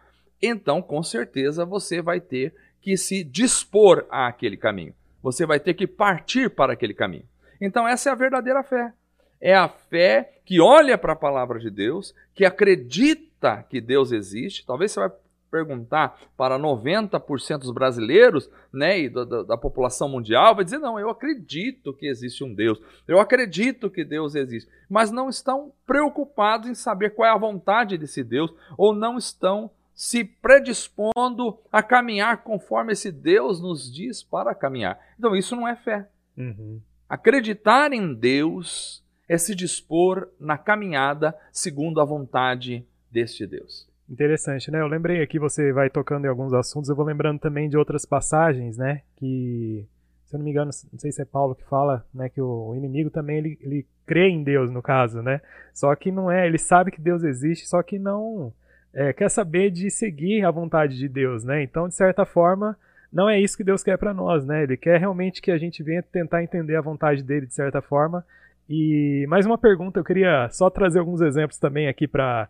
então 0.41 0.81
com 0.81 1.01
certeza 1.01 1.65
você 1.65 2.01
vai 2.01 2.19
ter 2.19 2.53
que 2.81 2.97
se 2.97 3.23
dispor 3.23 4.05
àquele 4.09 4.57
caminho. 4.57 4.93
Você 5.23 5.45
vai 5.45 5.59
ter 5.59 5.73
que 5.75 5.87
partir 5.87 6.49
para 6.49 6.73
aquele 6.73 6.93
caminho. 6.93 7.23
Então 7.61 7.87
essa 7.87 8.09
é 8.09 8.11
a 8.11 8.15
verdadeira 8.15 8.63
fé. 8.63 8.91
É 9.39 9.55
a 9.55 9.69
fé 9.69 10.39
que 10.43 10.59
olha 10.59 10.97
para 10.97 11.13
a 11.13 11.15
palavra 11.15 11.59
de 11.59 11.69
Deus, 11.69 12.13
que 12.35 12.43
acredita 12.43 13.63
que 13.69 13.79
Deus 13.79 14.11
existe. 14.11 14.65
Talvez 14.65 14.91
você 14.91 14.99
vai 14.99 15.11
perguntar 15.51 16.19
para 16.37 16.57
90% 16.57 17.59
dos 17.59 17.71
brasileiros 17.71 18.49
né, 18.71 19.01
e 19.01 19.09
da, 19.09 19.25
da, 19.25 19.43
da, 19.43 19.57
população 19.57 20.07
mundial, 20.07 20.55
vai 20.55 20.63
dizer: 20.63 20.79
não, 20.79 20.97
eu 20.97 21.09
acredito 21.09 21.93
que 21.93 22.07
existe 22.07 22.43
um 22.43 22.53
Deus, 22.53 22.81
eu 23.07 23.19
acredito 23.19 23.89
que 23.89 24.05
Deus 24.05 24.33
existe, 24.33 24.71
mas 24.89 25.11
não 25.11 25.29
estão 25.29 25.73
preocupados 25.85 26.69
em 26.69 26.73
saber 26.73 27.11
qual 27.11 27.27
é 27.27 27.33
a 27.33 27.37
vontade 27.37 27.97
desse 27.97 28.23
Deus, 28.23 28.53
ou 28.77 28.95
não 28.95 29.17
estão 29.17 29.69
se 29.93 30.23
predispondo 30.23 31.59
a 31.71 31.83
caminhar 31.83 32.43
conforme 32.43 32.93
esse 32.93 33.11
Deus 33.11 33.61
nos 33.61 33.93
diz 33.93 34.23
para 34.23 34.55
caminhar. 34.55 34.99
Então, 35.19 35.35
isso 35.35 35.55
não 35.55 35.67
é 35.67 35.75
fé. 35.75 36.09
Uhum. 36.35 36.81
Acreditar 37.11 37.91
em 37.91 38.13
Deus 38.13 39.03
é 39.27 39.37
se 39.37 39.53
dispor 39.53 40.29
na 40.39 40.57
caminhada 40.57 41.35
segundo 41.51 41.99
a 41.99 42.05
vontade 42.05 42.87
deste 43.11 43.45
Deus. 43.45 43.85
Interessante, 44.09 44.71
né? 44.71 44.79
Eu 44.79 44.87
lembrei 44.87 45.21
aqui, 45.21 45.37
você 45.37 45.73
vai 45.73 45.89
tocando 45.89 46.23
em 46.23 46.29
alguns 46.29 46.53
assuntos, 46.53 46.89
eu 46.89 46.95
vou 46.95 47.03
lembrando 47.03 47.37
também 47.37 47.67
de 47.67 47.75
outras 47.75 48.05
passagens, 48.05 48.77
né? 48.77 49.01
Que 49.17 49.85
se 50.23 50.35
eu 50.35 50.37
não 50.37 50.45
me 50.45 50.51
engano, 50.51 50.71
não 50.89 50.99
sei 50.99 51.11
se 51.11 51.21
é 51.21 51.25
Paulo 51.25 51.53
que 51.53 51.65
fala, 51.65 52.05
né, 52.13 52.29
que 52.29 52.39
o 52.39 52.73
inimigo 52.73 53.09
também 53.09 53.39
ele, 53.39 53.59
ele 53.59 53.85
crê 54.05 54.29
em 54.29 54.41
Deus 54.41 54.71
no 54.71 54.81
caso, 54.81 55.21
né? 55.21 55.41
Só 55.73 55.93
que 55.93 56.13
não 56.13 56.31
é, 56.31 56.47
ele 56.47 56.57
sabe 56.57 56.91
que 56.91 57.01
Deus 57.01 57.25
existe, 57.25 57.67
só 57.67 57.83
que 57.83 57.99
não 57.99 58.53
é, 58.93 59.11
quer 59.11 59.29
saber 59.29 59.69
de 59.69 59.91
seguir 59.91 60.45
a 60.45 60.51
vontade 60.51 60.97
de 60.97 61.09
Deus, 61.09 61.43
né? 61.43 61.61
Então, 61.61 61.89
de 61.89 61.95
certa 61.95 62.25
forma, 62.25 62.77
não 63.11 63.29
é 63.29 63.39
isso 63.39 63.57
que 63.57 63.63
Deus 63.63 63.83
quer 63.83 63.97
para 63.97 64.13
nós, 64.13 64.45
né? 64.45 64.63
Ele 64.63 64.77
quer 64.77 64.99
realmente 64.99 65.41
que 65.41 65.51
a 65.51 65.57
gente 65.57 65.83
venha 65.83 66.01
tentar 66.01 66.43
entender 66.43 66.75
a 66.75 66.81
vontade 66.81 67.21
dele 67.21 67.45
de 67.45 67.53
certa 67.53 67.81
forma. 67.81 68.25
E 68.69 69.25
mais 69.27 69.45
uma 69.45 69.57
pergunta, 69.57 69.99
eu 69.99 70.03
queria 70.03 70.47
só 70.49 70.69
trazer 70.69 70.99
alguns 70.99 71.19
exemplos 71.19 71.59
também 71.59 71.89
aqui 71.89 72.07
para 72.07 72.47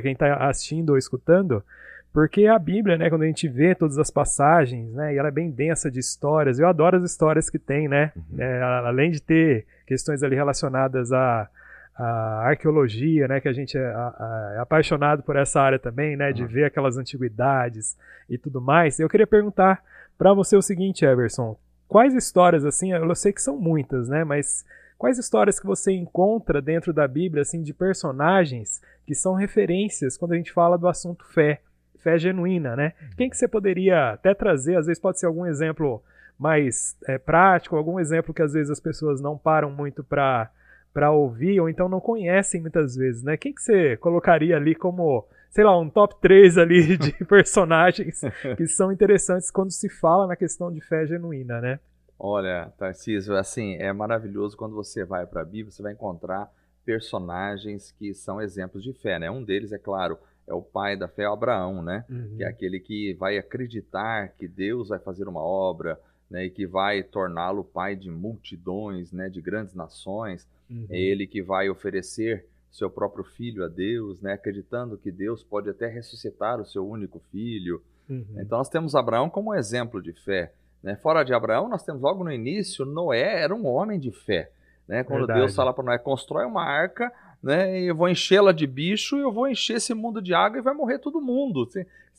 quem 0.00 0.12
está 0.12 0.48
assistindo 0.48 0.90
ou 0.90 0.98
escutando. 0.98 1.64
Porque 2.12 2.46
a 2.46 2.56
Bíblia, 2.60 2.96
né, 2.96 3.10
quando 3.10 3.22
a 3.22 3.26
gente 3.26 3.48
vê 3.48 3.74
todas 3.74 3.98
as 3.98 4.08
passagens, 4.08 4.94
né, 4.94 5.12
e 5.12 5.18
ela 5.18 5.26
é 5.26 5.32
bem 5.32 5.50
densa 5.50 5.90
de 5.90 5.98
histórias, 5.98 6.60
eu 6.60 6.68
adoro 6.68 6.96
as 6.96 7.02
histórias 7.02 7.50
que 7.50 7.58
tem, 7.58 7.88
né, 7.88 8.12
uhum. 8.14 8.40
é, 8.40 8.62
além 8.62 9.10
de 9.10 9.20
ter 9.20 9.66
questões 9.84 10.22
ali 10.22 10.36
relacionadas 10.36 11.12
à, 11.12 11.48
à 11.96 12.50
arqueologia, 12.50 13.26
né, 13.26 13.40
que 13.40 13.48
a 13.48 13.52
gente 13.52 13.76
é, 13.76 13.84
a, 13.84 14.52
é, 14.54 14.60
apaixonado 14.60 15.24
por 15.24 15.34
essa 15.34 15.60
área 15.60 15.76
também, 15.76 16.16
né, 16.16 16.32
de 16.32 16.42
uhum. 16.42 16.48
ver 16.48 16.66
aquelas 16.66 16.96
antiguidades 16.96 17.98
e 18.30 18.38
tudo 18.38 18.60
mais. 18.60 19.00
Eu 19.00 19.08
queria 19.08 19.26
perguntar 19.26 19.82
para 20.18 20.32
você 20.32 20.56
o 20.56 20.62
seguinte, 20.62 21.04
Everson, 21.04 21.56
quais 21.88 22.14
histórias, 22.14 22.64
assim, 22.64 22.92
eu 22.92 23.14
sei 23.14 23.32
que 23.32 23.42
são 23.42 23.56
muitas, 23.56 24.08
né, 24.08 24.24
mas 24.24 24.64
quais 24.98 25.18
histórias 25.18 25.58
que 25.58 25.66
você 25.66 25.92
encontra 25.92 26.62
dentro 26.62 26.92
da 26.92 27.06
Bíblia, 27.06 27.42
assim, 27.42 27.62
de 27.62 27.74
personagens 27.74 28.80
que 29.06 29.14
são 29.14 29.34
referências 29.34 30.16
quando 30.16 30.32
a 30.32 30.36
gente 30.36 30.52
fala 30.52 30.78
do 30.78 30.88
assunto 30.88 31.24
fé? 31.26 31.60
fé 32.04 32.18
genuína, 32.18 32.76
né? 32.76 32.92
Uhum. 33.00 33.08
Quem 33.16 33.30
que 33.30 33.36
você 33.36 33.48
poderia 33.48 34.12
até 34.12 34.34
trazer, 34.34 34.76
às 34.76 34.86
vezes 34.86 35.00
pode 35.00 35.18
ser 35.18 35.24
algum 35.24 35.46
exemplo 35.46 36.02
mais 36.38 36.96
é, 37.08 37.16
prático, 37.16 37.76
algum 37.76 37.98
exemplo 37.98 38.34
que 38.34 38.42
às 38.42 38.52
vezes 38.52 38.70
as 38.70 38.78
pessoas 38.78 39.20
não 39.20 39.38
param 39.38 39.70
muito 39.70 40.04
para 40.04 40.50
para 40.92 41.10
ouvir 41.10 41.60
ou 41.60 41.68
então 41.68 41.88
não 41.88 41.98
conhecem 41.98 42.60
muitas 42.60 42.94
vezes, 42.94 43.24
né? 43.24 43.36
Quem 43.36 43.52
que 43.52 43.60
você 43.60 43.96
colocaria 43.96 44.54
ali 44.54 44.76
como, 44.76 45.26
sei 45.54 45.62
lá, 45.62 45.78
um 45.78 45.88
top 45.88 46.16
3 46.20 46.58
ali 46.58 46.98
de 46.98 47.12
personagens 47.24 48.22
que 48.56 48.66
são 48.66 48.90
interessantes 48.90 49.52
quando 49.52 49.70
se 49.70 49.88
fala 49.88 50.26
na 50.26 50.34
questão 50.34 50.72
de 50.72 50.80
fé 50.80 51.06
genuína, 51.06 51.60
né? 51.60 51.78
Olha, 52.18 52.72
Tarcísio, 52.76 53.36
assim, 53.36 53.76
é 53.76 53.92
maravilhoso 53.92 54.56
quando 54.56 54.74
você 54.74 55.04
vai 55.04 55.24
para 55.26 55.42
a 55.42 55.44
Bíblia, 55.44 55.70
você 55.70 55.80
vai 55.80 55.92
encontrar 55.92 56.50
personagens 56.84 57.92
que 57.92 58.12
são 58.12 58.42
exemplos 58.42 58.82
de 58.82 58.92
fé, 58.94 59.20
né? 59.20 59.30
Um 59.30 59.44
deles, 59.44 59.70
é 59.70 59.78
claro, 59.78 60.18
é 60.44 60.52
o 60.52 60.60
pai 60.60 60.96
da 60.96 61.06
fé, 61.06 61.24
Abraão, 61.24 61.82
né? 61.84 62.04
Uhum. 62.10 62.34
Que 62.36 62.42
é 62.42 62.48
aquele 62.48 62.80
que 62.80 63.14
vai 63.14 63.38
acreditar 63.38 64.30
que 64.30 64.48
Deus 64.48 64.88
vai 64.88 64.98
fazer 64.98 65.28
uma 65.28 65.42
obra, 65.42 66.00
né? 66.28 66.46
E 66.46 66.50
que 66.50 66.66
vai 66.66 67.00
torná-lo 67.04 67.62
pai 67.62 67.94
de 67.94 68.10
multidões, 68.10 69.12
né? 69.12 69.28
De 69.28 69.40
grandes 69.40 69.74
nações. 69.74 70.48
Uhum. 70.68 70.86
É 70.90 70.98
ele 70.98 71.28
que 71.28 71.40
vai 71.40 71.70
oferecer 71.70 72.44
seu 72.74 72.90
próprio 72.90 73.22
filho 73.22 73.64
a 73.64 73.68
Deus, 73.68 74.20
né? 74.20 74.32
Acreditando 74.32 74.98
que 74.98 75.12
Deus 75.12 75.44
pode 75.44 75.70
até 75.70 75.86
ressuscitar 75.86 76.60
o 76.60 76.64
seu 76.64 76.86
único 76.86 77.20
filho. 77.30 77.80
Uhum. 78.10 78.26
Então 78.36 78.58
nós 78.58 78.68
temos 78.68 78.96
Abraão 78.96 79.30
como 79.30 79.54
exemplo 79.54 80.02
de 80.02 80.12
fé. 80.12 80.52
Né? 80.82 80.96
Fora 80.96 81.22
de 81.22 81.32
Abraão, 81.32 81.68
nós 81.68 81.84
temos 81.84 82.02
logo 82.02 82.24
no 82.24 82.32
início 82.32 82.84
Noé 82.84 83.42
era 83.42 83.54
um 83.54 83.64
homem 83.66 83.98
de 83.98 84.10
fé. 84.10 84.50
Né? 84.88 85.04
Quando 85.04 85.20
Verdade. 85.20 85.40
Deus 85.40 85.54
fala 85.54 85.72
para 85.72 85.84
Noé, 85.84 85.98
constrói 85.98 86.44
uma 86.44 86.64
arca 86.64 87.12
né? 87.44 87.78
E 87.78 87.86
eu 87.88 87.94
vou 87.94 88.08
enchê-la 88.08 88.52
de 88.52 88.66
bicho, 88.66 89.18
e 89.18 89.20
eu 89.20 89.30
vou 89.30 89.46
encher 89.46 89.76
esse 89.76 89.92
mundo 89.92 90.22
de 90.22 90.32
água 90.32 90.58
e 90.58 90.62
vai 90.62 90.72
morrer 90.72 90.98
todo 90.98 91.20
mundo. 91.20 91.68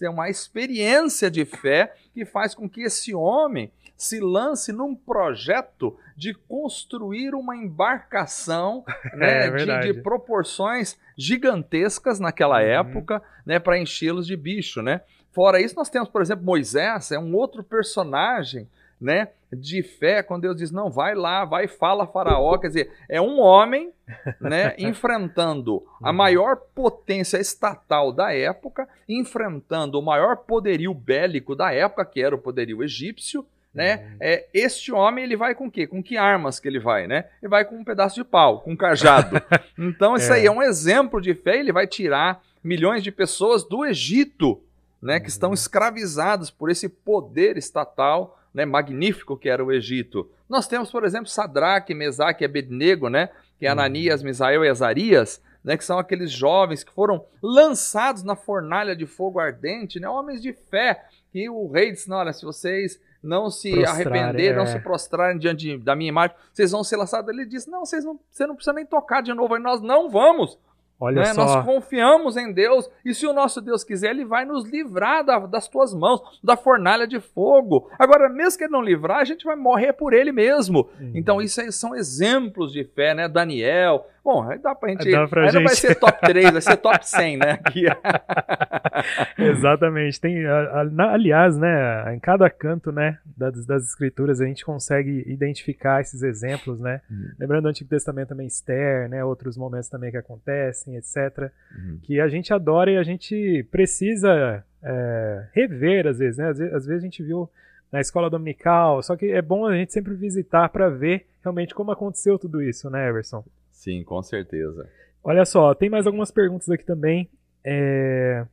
É 0.01 0.09
uma 0.09 0.29
experiência 0.29 1.31
de 1.31 1.45
fé 1.45 1.95
que 2.13 2.25
faz 2.25 2.53
com 2.53 2.69
que 2.69 2.81
esse 2.81 3.13
homem 3.13 3.71
se 3.97 4.19
lance 4.19 4.71
num 4.71 4.93
projeto 4.93 5.97
de 6.17 6.33
construir 6.33 7.33
uma 7.33 7.55
embarcação 7.55 8.83
né, 9.15 9.47
é, 9.47 9.51
de, 9.51 9.93
de, 9.93 10.01
proporções 10.01 10.97
gigantescas 11.17 12.19
naquela 12.19 12.57
uhum. 12.57 12.67
época, 12.67 13.21
né, 13.45 13.57
para 13.57 13.79
enchê-los 13.79 14.27
de 14.27 14.35
bicho, 14.35 14.81
né? 14.81 15.01
Fora 15.31 15.59
isso, 15.59 15.75
nós 15.75 15.89
temos, 15.89 16.07
por 16.07 16.21
exemplo, 16.21 16.45
Moisés, 16.45 17.11
é 17.11 17.19
um 17.19 17.35
outro 17.35 17.61
personagem 17.63 18.69
né, 18.99 19.29
de 19.51 19.83
fé, 19.83 20.21
quando 20.21 20.43
Deus 20.43 20.57
diz, 20.57 20.71
não, 20.71 20.89
vai 20.89 21.15
lá, 21.15 21.45
vai 21.45 21.67
fala 21.67 22.07
faraó, 22.07 22.57
quer 22.57 22.67
dizer, 22.67 22.91
é 23.07 23.21
um 23.21 23.39
homem, 23.39 23.91
né, 24.39 24.75
enfrentando 24.79 25.83
a 26.01 26.09
uhum. 26.09 26.15
maior 26.15 26.57
potência 26.73 27.37
estatal 27.37 28.11
da 28.11 28.33
época, 28.33 28.87
enfrentando 29.07 29.99
o 29.99 30.03
maior 30.03 30.37
poderio 30.37 30.93
bélico 30.93 31.55
da 31.55 31.73
época, 31.73 32.05
que 32.05 32.21
era 32.21 32.35
o 32.35 32.39
poderio 32.39 32.83
egípcio, 32.83 33.45
né? 33.75 33.97
Uhum. 33.97 34.17
É, 34.21 34.47
este 34.53 34.93
homem 34.93 35.25
ele 35.25 35.35
vai 35.35 35.53
com 35.53 35.67
o 35.67 35.71
quê? 35.71 35.85
Com 35.85 36.01
que 36.01 36.15
armas 36.15 36.61
que 36.61 36.67
ele 36.67 36.79
vai, 36.79 37.07
né? 37.07 37.25
Ele 37.41 37.49
vai 37.49 37.65
com 37.65 37.75
um 37.75 37.83
pedaço 37.83 38.15
de 38.15 38.23
pau, 38.23 38.61
com 38.61 38.71
um 38.71 38.77
cajado. 38.77 39.35
Então 39.77 40.15
isso 40.15 40.31
é. 40.31 40.37
aí 40.37 40.45
é 40.45 40.51
um 40.51 40.61
exemplo 40.61 41.21
de 41.21 41.35
fé. 41.35 41.59
Ele 41.59 41.73
vai 41.73 41.85
tirar 41.85 42.41
milhões 42.63 43.03
de 43.03 43.11
pessoas 43.11 43.65
do 43.65 43.85
Egito, 43.85 44.63
né? 45.01 45.19
Que 45.19 45.27
estão 45.27 45.49
uhum. 45.49 45.53
escravizadas 45.53 46.49
por 46.49 46.71
esse 46.71 46.87
poder 46.87 47.57
estatal 47.57 48.39
né, 48.55 48.63
magnífico 48.63 49.37
que 49.37 49.49
era 49.49 49.63
o 49.63 49.71
Egito. 49.71 50.31
Nós 50.47 50.65
temos, 50.65 50.89
por 50.89 51.03
exemplo, 51.03 51.27
Sadraque, 51.27 51.93
Mesaque 51.93 52.43
e 52.43 52.45
Abednego, 52.45 53.09
né, 53.09 53.29
que 53.59 53.65
é 53.65 53.69
uhum. 53.69 53.73
Ananias, 53.73 54.23
Misael 54.23 54.63
e 54.63 54.69
Azarias, 54.69 55.43
né, 55.61 55.75
que 55.75 55.83
são 55.83 55.99
aqueles 55.99 56.31
jovens 56.31 56.81
que 56.81 56.93
foram 56.93 57.25
lançados 57.43 58.23
na 58.23 58.33
fornalha 58.33 58.95
de 58.95 59.05
fogo 59.05 59.41
ardente, 59.41 59.99
né, 59.99 60.07
homens 60.07 60.41
de 60.41 60.53
fé, 60.53 61.03
que 61.33 61.49
o 61.49 61.67
rei 61.67 61.91
disse, 61.91 62.09
não, 62.09 62.15
olha, 62.15 62.31
se 62.31 62.45
vocês 62.45 62.97
não 63.21 63.49
se 63.49 63.71
Prostrar, 63.71 63.93
arrepender, 63.93 64.53
é. 64.53 64.55
não 64.55 64.65
se 64.65 64.79
prostrarem 64.79 65.37
diante 65.37 65.77
da 65.79 65.93
minha 65.93 66.09
imagem, 66.09 66.35
vocês 66.53 66.71
vão 66.71 66.83
ser 66.83 66.95
lançados. 66.95 67.27
Ele 67.33 67.45
disse, 67.45 67.69
não, 67.69 67.83
vocês 67.83 68.05
não, 68.05 68.17
você 68.31 68.47
não 68.47 68.55
precisa 68.55 68.73
nem 68.73 68.85
tocar 68.85 69.21
de 69.21 69.33
novo, 69.33 69.59
nós 69.59 69.81
não 69.81 70.09
vamos, 70.09 70.57
Olha 70.99 71.21
né? 71.21 71.33
só. 71.33 71.45
Nós 71.45 71.65
confiamos 71.65 72.37
em 72.37 72.53
Deus 72.53 72.89
e 73.03 73.13
se 73.13 73.27
o 73.27 73.33
nosso 73.33 73.61
Deus 73.61 73.83
quiser, 73.83 74.11
Ele 74.11 74.25
vai 74.25 74.45
nos 74.45 74.65
livrar 74.65 75.23
da, 75.23 75.39
das 75.39 75.67
tuas 75.67 75.93
mãos, 75.93 76.21
da 76.43 76.55
fornalha 76.55 77.05
de 77.05 77.19
fogo. 77.19 77.89
Agora, 77.99 78.29
mesmo 78.29 78.57
que 78.57 78.63
Ele 78.63 78.71
não 78.71 78.81
livrar, 78.81 79.19
a 79.19 79.25
gente 79.25 79.43
vai 79.43 79.55
morrer 79.55 79.93
por 79.93 80.13
Ele 80.13 80.31
mesmo. 80.31 80.89
Uhum. 80.99 81.11
Então, 81.13 81.41
isso 81.41 81.59
aí 81.59 81.71
são 81.71 81.95
exemplos 81.95 82.71
de 82.71 82.83
fé, 82.83 83.13
né? 83.13 83.27
Daniel, 83.27 84.07
Bom, 84.25 84.49
aí 84.49 84.57
dá 84.57 84.73
pra 84.73 84.89
gente. 84.89 85.11
Dá 85.11 85.27
pra 85.27 85.43
aí 85.43 85.49
gente... 85.49 85.55
não 85.61 85.67
vai 85.67 85.75
ser 85.75 85.93
top 85.93 86.19
3, 86.19 86.51
vai 86.51 86.61
ser 86.61 86.77
top 86.77 87.07
100, 87.07 87.37
né? 87.37 87.59
Exatamente. 89.37 90.19
Tem, 90.19 90.43
aliás, 90.47 91.55
né, 91.55 92.11
em 92.15 92.19
cada 92.19 92.49
canto, 92.49 92.91
né, 92.91 93.19
das, 93.37 93.63
das 93.67 93.83
escrituras 93.83 94.41
a 94.41 94.45
gente 94.47 94.65
consegue 94.65 95.23
identificar 95.27 96.01
esses 96.01 96.23
exemplos, 96.23 96.79
né? 96.79 97.01
Uhum. 97.07 97.29
Lembrando 97.37 97.63
do 97.63 97.69
Antigo 97.69 97.87
Testamento 97.87 98.29
também 98.29 98.47
Esther, 98.47 99.07
né, 99.09 99.23
outros 99.23 99.55
momentos 99.55 99.89
também 99.89 100.09
que 100.09 100.17
acontecem, 100.17 100.95
etc. 100.95 101.51
Uhum. 101.77 101.99
Que 102.01 102.19
a 102.19 102.27
gente 102.27 102.51
adora 102.51 102.89
e 102.89 102.97
a 102.97 103.03
gente 103.03 103.67
precisa 103.69 104.63
é, 104.81 105.45
rever 105.53 106.07
às 106.07 106.17
vezes, 106.17 106.39
né? 106.39 106.49
Às 106.49 106.57
vezes, 106.57 106.73
às 106.73 106.85
vezes 106.87 107.03
a 107.03 107.05
gente 107.05 107.21
viu 107.21 107.47
na 107.91 108.01
escola 108.01 108.27
dominical, 108.27 109.03
só 109.03 109.15
que 109.15 109.27
é 109.27 109.41
bom 109.41 109.67
a 109.67 109.75
gente 109.75 109.93
sempre 109.93 110.15
visitar 110.15 110.67
para 110.69 110.89
ver 110.89 111.27
realmente 111.43 111.75
como 111.75 111.91
aconteceu 111.91 112.39
tudo 112.39 112.59
isso, 112.59 112.89
né, 112.89 113.07
Everson? 113.07 113.45
Sim, 113.85 114.03
com 114.03 114.23
certeza. 114.23 114.89
Olha 115.23 115.45
só, 115.45 115.75
tem 115.75 115.91
mais 115.91 116.07
algumas 116.07 116.31
perguntas 116.31 116.67
aqui 116.71 116.83
também. 116.83 117.29
É... 117.63 118.43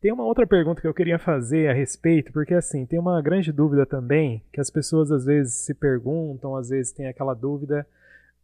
Tem 0.00 0.10
uma 0.10 0.24
outra 0.24 0.46
pergunta 0.46 0.80
que 0.80 0.86
eu 0.86 0.94
queria 0.94 1.18
fazer 1.18 1.68
a 1.68 1.74
respeito, 1.74 2.32
porque 2.32 2.54
assim, 2.54 2.86
tem 2.86 2.98
uma 2.98 3.20
grande 3.20 3.52
dúvida 3.52 3.84
também, 3.84 4.42
que 4.50 4.58
as 4.58 4.70
pessoas 4.70 5.12
às 5.12 5.26
vezes 5.26 5.66
se 5.66 5.74
perguntam, 5.74 6.56
às 6.56 6.70
vezes 6.70 6.92
tem 6.92 7.06
aquela 7.08 7.34
dúvida. 7.34 7.86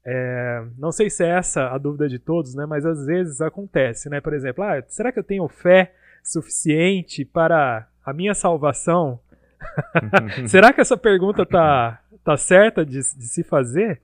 É... 0.05 0.63
Não 0.77 0.93
sei 0.93 1.09
se 1.09 1.25
é 1.25 1.31
essa 1.31 1.69
a 1.69 1.79
dúvida 1.79 2.07
de 2.07 2.19
todos, 2.19 2.55
né? 2.55 2.67
Mas 2.67 2.85
às 2.85 3.07
vezes 3.07 3.41
acontece, 3.41 4.11
né? 4.11 4.21
Por 4.21 4.35
exemplo, 4.35 4.63
ah, 4.63 4.83
será 4.89 5.11
que 5.11 5.19
eu 5.19 5.25
tenho 5.25 5.49
fé 5.49 5.95
suficiente 6.23 7.25
para 7.25 7.89
a 8.05 8.13
minha 8.13 8.35
salvação? 8.35 9.19
será 10.49 10.71
que 10.71 10.83
essa 10.83 10.99
pergunta 10.99 11.47
tá, 11.47 12.03
tá 12.23 12.37
certa 12.37 12.85
de, 12.85 12.99
de 12.99 13.25
se 13.27 13.43
fazer 13.43 14.03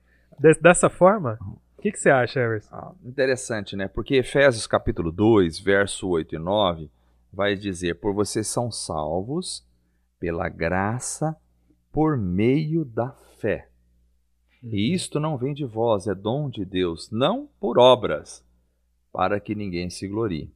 dessa 0.59 0.89
forma? 0.89 1.37
Que, 1.85 1.91
que 1.91 1.99
você 1.99 2.09
acha, 2.09 2.39
Everson? 2.39 2.75
Ah, 2.75 2.95
interessante, 3.03 3.75
né? 3.75 3.87
Porque 3.87 4.15
Efésios 4.15 4.65
capítulo 4.65 5.11
2, 5.11 5.59
verso 5.59 6.07
8 6.07 6.33
e 6.33 6.39
9, 6.39 6.89
vai 7.31 7.55
dizer: 7.55 7.99
Por 7.99 8.11
vocês 8.11 8.47
são 8.47 8.71
salvos 8.71 9.63
pela 10.19 10.49
graça 10.49 11.37
por 11.91 12.17
meio 12.17 12.83
da 12.83 13.11
fé. 13.37 13.69
Uhum. 14.63 14.71
E 14.73 14.95
isto 14.95 15.19
não 15.19 15.37
vem 15.37 15.53
de 15.53 15.63
vós, 15.63 16.07
é 16.07 16.15
dom 16.15 16.49
de 16.49 16.65
Deus, 16.65 17.11
não 17.11 17.47
por 17.59 17.77
obras, 17.77 18.43
para 19.13 19.39
que 19.39 19.53
ninguém 19.53 19.87
se 19.91 20.07
glorie. 20.07 20.51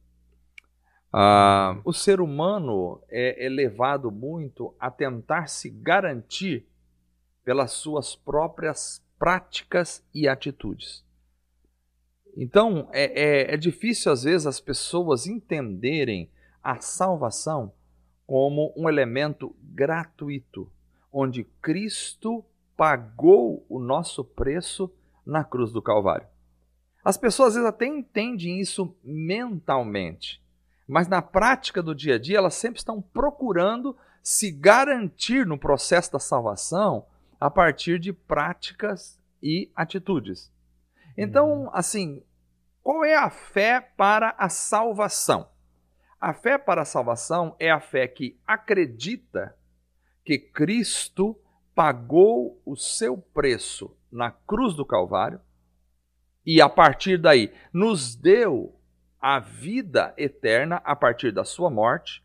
Ah, 1.12 1.74
uhum. 1.76 1.82
o 1.84 1.92
ser 1.92 2.20
humano 2.20 3.00
é, 3.08 3.46
é 3.46 3.48
levado 3.48 4.10
muito 4.10 4.74
a 4.80 4.90
tentar 4.90 5.46
se 5.46 5.70
garantir 5.70 6.66
pelas 7.44 7.70
suas 7.70 8.16
próprias 8.16 9.00
práticas 9.16 10.04
e 10.12 10.26
atitudes. 10.26 11.08
Então, 12.36 12.88
é, 12.92 13.50
é, 13.50 13.54
é 13.54 13.56
difícil 13.56 14.12
às 14.12 14.22
vezes 14.22 14.46
as 14.46 14.60
pessoas 14.60 15.26
entenderem 15.26 16.30
a 16.62 16.80
salvação 16.80 17.72
como 18.26 18.72
um 18.76 18.88
elemento 18.88 19.54
gratuito, 19.60 20.70
onde 21.12 21.44
Cristo 21.60 22.44
pagou 22.76 23.64
o 23.68 23.80
nosso 23.80 24.24
preço 24.24 24.92
na 25.26 25.42
cruz 25.42 25.72
do 25.72 25.82
Calvário. 25.82 26.26
As 27.04 27.16
pessoas 27.16 27.48
às 27.48 27.54
vezes 27.54 27.68
até 27.68 27.86
entendem 27.86 28.60
isso 28.60 28.94
mentalmente, 29.02 30.42
mas 30.86 31.08
na 31.08 31.20
prática 31.20 31.82
do 31.82 31.94
dia 31.94 32.14
a 32.14 32.18
dia 32.18 32.38
elas 32.38 32.54
sempre 32.54 32.78
estão 32.78 33.00
procurando 33.00 33.96
se 34.22 34.50
garantir 34.50 35.46
no 35.46 35.58
processo 35.58 36.12
da 36.12 36.18
salvação 36.18 37.06
a 37.40 37.50
partir 37.50 37.98
de 37.98 38.12
práticas 38.12 39.18
e 39.42 39.70
atitudes. 39.74 40.52
Então, 41.16 41.64
uhum. 41.64 41.70
assim, 41.72 42.22
qual 42.82 43.04
é 43.04 43.14
a 43.14 43.30
fé 43.30 43.80
para 43.80 44.34
a 44.38 44.48
salvação? 44.48 45.48
A 46.20 46.34
fé 46.34 46.58
para 46.58 46.82
a 46.82 46.84
salvação 46.84 47.56
é 47.58 47.70
a 47.70 47.80
fé 47.80 48.06
que 48.06 48.38
acredita 48.46 49.56
que 50.24 50.38
Cristo 50.38 51.38
pagou 51.74 52.60
o 52.64 52.76
seu 52.76 53.16
preço 53.16 53.96
na 54.12 54.30
cruz 54.30 54.74
do 54.74 54.84
Calvário 54.84 55.40
e 56.44 56.60
a 56.60 56.68
partir 56.68 57.16
daí 57.16 57.52
nos 57.72 58.14
deu 58.14 58.78
a 59.20 59.38
vida 59.38 60.14
eterna 60.16 60.80
a 60.84 60.96
partir 60.96 61.32
da 61.32 61.44
sua 61.44 61.70
morte 61.70 62.24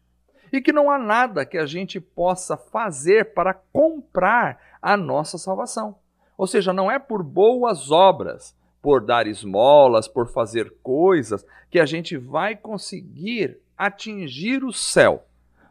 e 0.51 0.61
que 0.61 0.71
não 0.71 0.89
há 0.89 0.97
nada 0.97 1.45
que 1.45 1.57
a 1.57 1.65
gente 1.65 1.99
possa 1.99 2.55
fazer 2.55 3.33
para 3.33 3.53
comprar 3.53 4.77
a 4.81 4.95
nossa 4.95 5.37
salvação. 5.37 5.97
Ou 6.37 6.47
seja, 6.47 6.71
não 6.71 6.89
é 6.89 6.99
por 6.99 7.23
boas 7.23 7.91
obras, 7.91 8.55
por 8.85 9.03
dar 9.03 9.25
esmolas, 9.25 10.07
por 10.07 10.27
fazer 10.27 10.71
coisas, 10.83 11.43
que 11.71 11.79
a 11.79 11.87
gente 11.87 12.15
vai 12.15 12.55
conseguir 12.55 13.57
atingir 13.75 14.63
o 14.63 14.71
céu. 14.71 15.25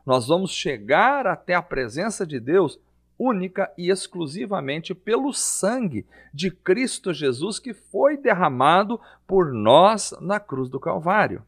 Nós 0.05 0.27
vamos 0.27 0.51
chegar 0.51 1.25
até 1.25 1.55
a 1.55 1.63
presença 1.63 2.27
de 2.27 2.41
Deus 2.41 2.77
única 3.17 3.73
e 3.79 3.89
exclusivamente 3.89 4.97
pelo 4.97 5.33
sangue 5.33 6.05
de 6.33 6.51
Cristo 6.51 7.15
Jesus 7.15 7.61
que 7.61 7.73
foi 7.73 8.17
derramado 8.17 9.01
por 9.29 9.53
nós 9.53 10.13
na 10.21 10.41
cruz 10.41 10.69
do 10.69 10.81
Calvário. 10.81 11.45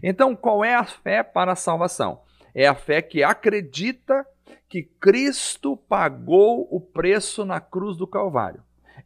Então, 0.00 0.36
qual 0.36 0.64
é 0.64 0.76
a 0.76 0.84
fé 0.84 1.24
para 1.24 1.50
a 1.50 1.56
salvação? 1.56 2.20
É 2.54 2.68
a 2.68 2.76
fé 2.76 3.02
que 3.02 3.24
acredita 3.24 4.24
que 4.68 4.84
Cristo 4.84 5.76
pagou 5.76 6.68
o 6.70 6.80
preço 6.80 7.44
na 7.44 7.60
cruz 7.60 7.96
do 7.96 8.06
Calvário. 8.06 8.62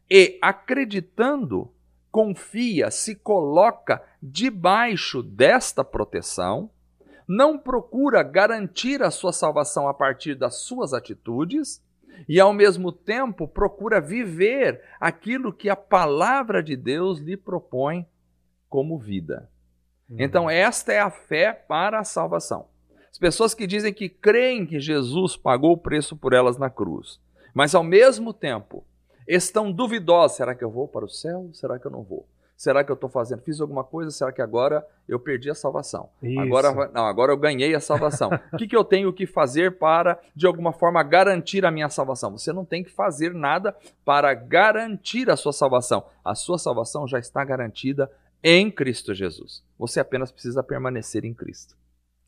E 0.09 0.37
acreditando, 0.41 1.71
confia, 2.11 2.91
se 2.91 3.15
coloca 3.15 4.01
debaixo 4.21 5.23
desta 5.23 5.83
proteção 5.83 6.69
não 7.33 7.57
procura 7.57 8.23
garantir 8.23 9.01
a 9.01 9.09
sua 9.09 9.31
salvação 9.31 9.87
a 9.87 9.93
partir 9.93 10.35
das 10.35 10.55
suas 10.55 10.93
atitudes 10.93 11.81
e, 12.27 12.41
ao 12.41 12.51
mesmo 12.51 12.91
tempo, 12.91 13.47
procura 13.47 14.01
viver 14.01 14.81
aquilo 14.99 15.53
que 15.53 15.69
a 15.69 15.75
palavra 15.77 16.61
de 16.61 16.75
Deus 16.75 17.19
lhe 17.19 17.37
propõe 17.37 18.05
como 18.67 18.99
vida. 18.99 19.49
Uhum. 20.09 20.17
Então, 20.19 20.49
esta 20.49 20.91
é 20.91 20.99
a 20.99 21.09
fé 21.09 21.53
para 21.53 21.99
a 21.99 22.03
salvação. 22.03 22.67
As 23.09 23.17
pessoas 23.17 23.53
que 23.53 23.65
dizem 23.65 23.93
que 23.93 24.09
creem 24.09 24.65
que 24.65 24.81
Jesus 24.81 25.37
pagou 25.37 25.71
o 25.71 25.77
preço 25.77 26.17
por 26.17 26.33
elas 26.33 26.57
na 26.57 26.69
cruz, 26.69 27.17
mas 27.53 27.73
ao 27.73 27.83
mesmo 27.83 28.33
tempo 28.33 28.85
estão 29.35 29.71
duvidosas: 29.71 30.37
será 30.37 30.55
que 30.55 30.63
eu 30.63 30.69
vou 30.69 30.87
para 30.87 31.05
o 31.05 31.09
céu? 31.09 31.49
Será 31.53 31.79
que 31.79 31.85
eu 31.85 31.91
não 31.91 32.03
vou? 32.03 32.25
Será 32.61 32.83
que 32.83 32.91
eu 32.91 32.93
estou 32.93 33.09
fazendo? 33.09 33.41
Fiz 33.41 33.59
alguma 33.59 33.83
coisa? 33.83 34.11
Será 34.11 34.31
que 34.31 34.39
agora 34.39 34.85
eu 35.07 35.19
perdi 35.19 35.49
a 35.49 35.55
salvação? 35.55 36.09
Isso. 36.21 36.39
Agora, 36.39 36.91
não, 36.93 37.07
agora 37.07 37.31
eu 37.31 37.37
ganhei 37.37 37.73
a 37.73 37.79
salvação. 37.79 38.29
o 38.53 38.53
que, 38.57 38.67
que 38.67 38.75
eu 38.75 38.83
tenho 38.83 39.11
que 39.11 39.25
fazer 39.25 39.79
para, 39.79 40.19
de 40.35 40.45
alguma 40.45 40.71
forma, 40.71 41.01
garantir 41.01 41.65
a 41.65 41.71
minha 41.71 41.89
salvação? 41.89 42.37
Você 42.37 42.53
não 42.53 42.63
tem 42.63 42.83
que 42.83 42.91
fazer 42.91 43.33
nada 43.33 43.75
para 44.05 44.31
garantir 44.35 45.27
a 45.31 45.35
sua 45.35 45.51
salvação. 45.51 46.05
A 46.23 46.35
sua 46.35 46.59
salvação 46.59 47.07
já 47.07 47.17
está 47.17 47.43
garantida 47.43 48.11
em 48.43 48.69
Cristo 48.69 49.11
Jesus. 49.11 49.63
Você 49.79 49.99
apenas 49.99 50.31
precisa 50.31 50.61
permanecer 50.61 51.25
em 51.25 51.33
Cristo. 51.33 51.75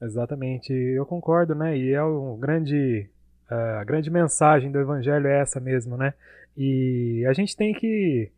Exatamente, 0.02 0.74
eu 0.74 1.06
concordo, 1.06 1.54
né? 1.54 1.78
E 1.78 1.94
é 1.94 2.04
um 2.04 2.39
grande, 2.39 3.08
uh, 3.52 3.80
a 3.80 3.84
grande 3.84 4.10
mensagem 4.10 4.72
do 4.72 4.80
Evangelho 4.80 5.28
é 5.28 5.39
essa 5.39 5.60
mesmo, 5.60 5.96
né? 5.96 6.16
E 6.58 7.26
a 7.28 7.34
gente 7.34 7.56
tem 7.56 7.74
que 7.74 8.30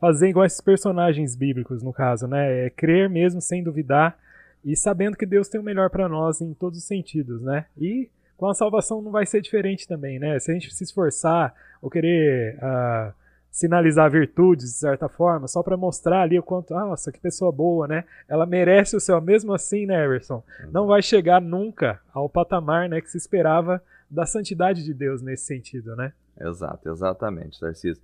fazer 0.00 0.28
igual 0.28 0.46
esses 0.46 0.60
personagens 0.60 1.36
bíblicos, 1.36 1.82
no 1.82 1.92
caso, 1.92 2.26
né? 2.26 2.66
É 2.66 2.70
crer 2.70 3.08
mesmo 3.10 3.40
sem 3.40 3.62
duvidar 3.62 4.18
e 4.64 4.74
sabendo 4.74 5.16
que 5.16 5.26
Deus 5.26 5.48
tem 5.48 5.60
o 5.60 5.64
melhor 5.64 5.90
para 5.90 6.08
nós 6.08 6.40
em 6.40 6.54
todos 6.54 6.78
os 6.78 6.84
sentidos, 6.84 7.42
né? 7.42 7.66
E 7.78 8.08
com 8.36 8.46
a 8.46 8.54
salvação 8.54 9.02
não 9.02 9.10
vai 9.10 9.26
ser 9.26 9.42
diferente 9.42 9.86
também, 9.86 10.18
né? 10.18 10.38
Se 10.38 10.50
a 10.50 10.54
gente 10.54 10.74
se 10.74 10.84
esforçar 10.84 11.54
ou 11.82 11.90
querer 11.90 12.56
uh, 12.56 13.12
sinalizar 13.50 14.10
virtudes 14.10 14.66
de 14.66 14.78
certa 14.78 15.08
forma, 15.08 15.46
só 15.46 15.62
para 15.62 15.76
mostrar 15.76 16.22
ali 16.22 16.38
o 16.38 16.42
quanto, 16.42 16.74
ah, 16.74 16.86
nossa, 16.86 17.12
que 17.12 17.20
pessoa 17.20 17.52
boa, 17.52 17.86
né? 17.86 18.04
Ela 18.26 18.46
merece 18.46 18.96
o 18.96 19.00
céu, 19.00 19.20
mesmo 19.20 19.52
assim, 19.52 19.84
né, 19.84 20.04
Everson? 20.04 20.42
Não 20.72 20.86
vai 20.86 21.02
chegar 21.02 21.40
nunca 21.40 22.00
ao 22.12 22.28
patamar, 22.28 22.88
né, 22.88 23.00
que 23.00 23.10
se 23.10 23.18
esperava 23.18 23.82
da 24.10 24.24
santidade 24.24 24.84
de 24.84 24.94
Deus 24.94 25.20
nesse 25.20 25.44
sentido, 25.44 25.94
né? 25.94 26.12
Exato, 26.40 26.88
exatamente, 26.88 27.60
Tarcísio. 27.60 28.02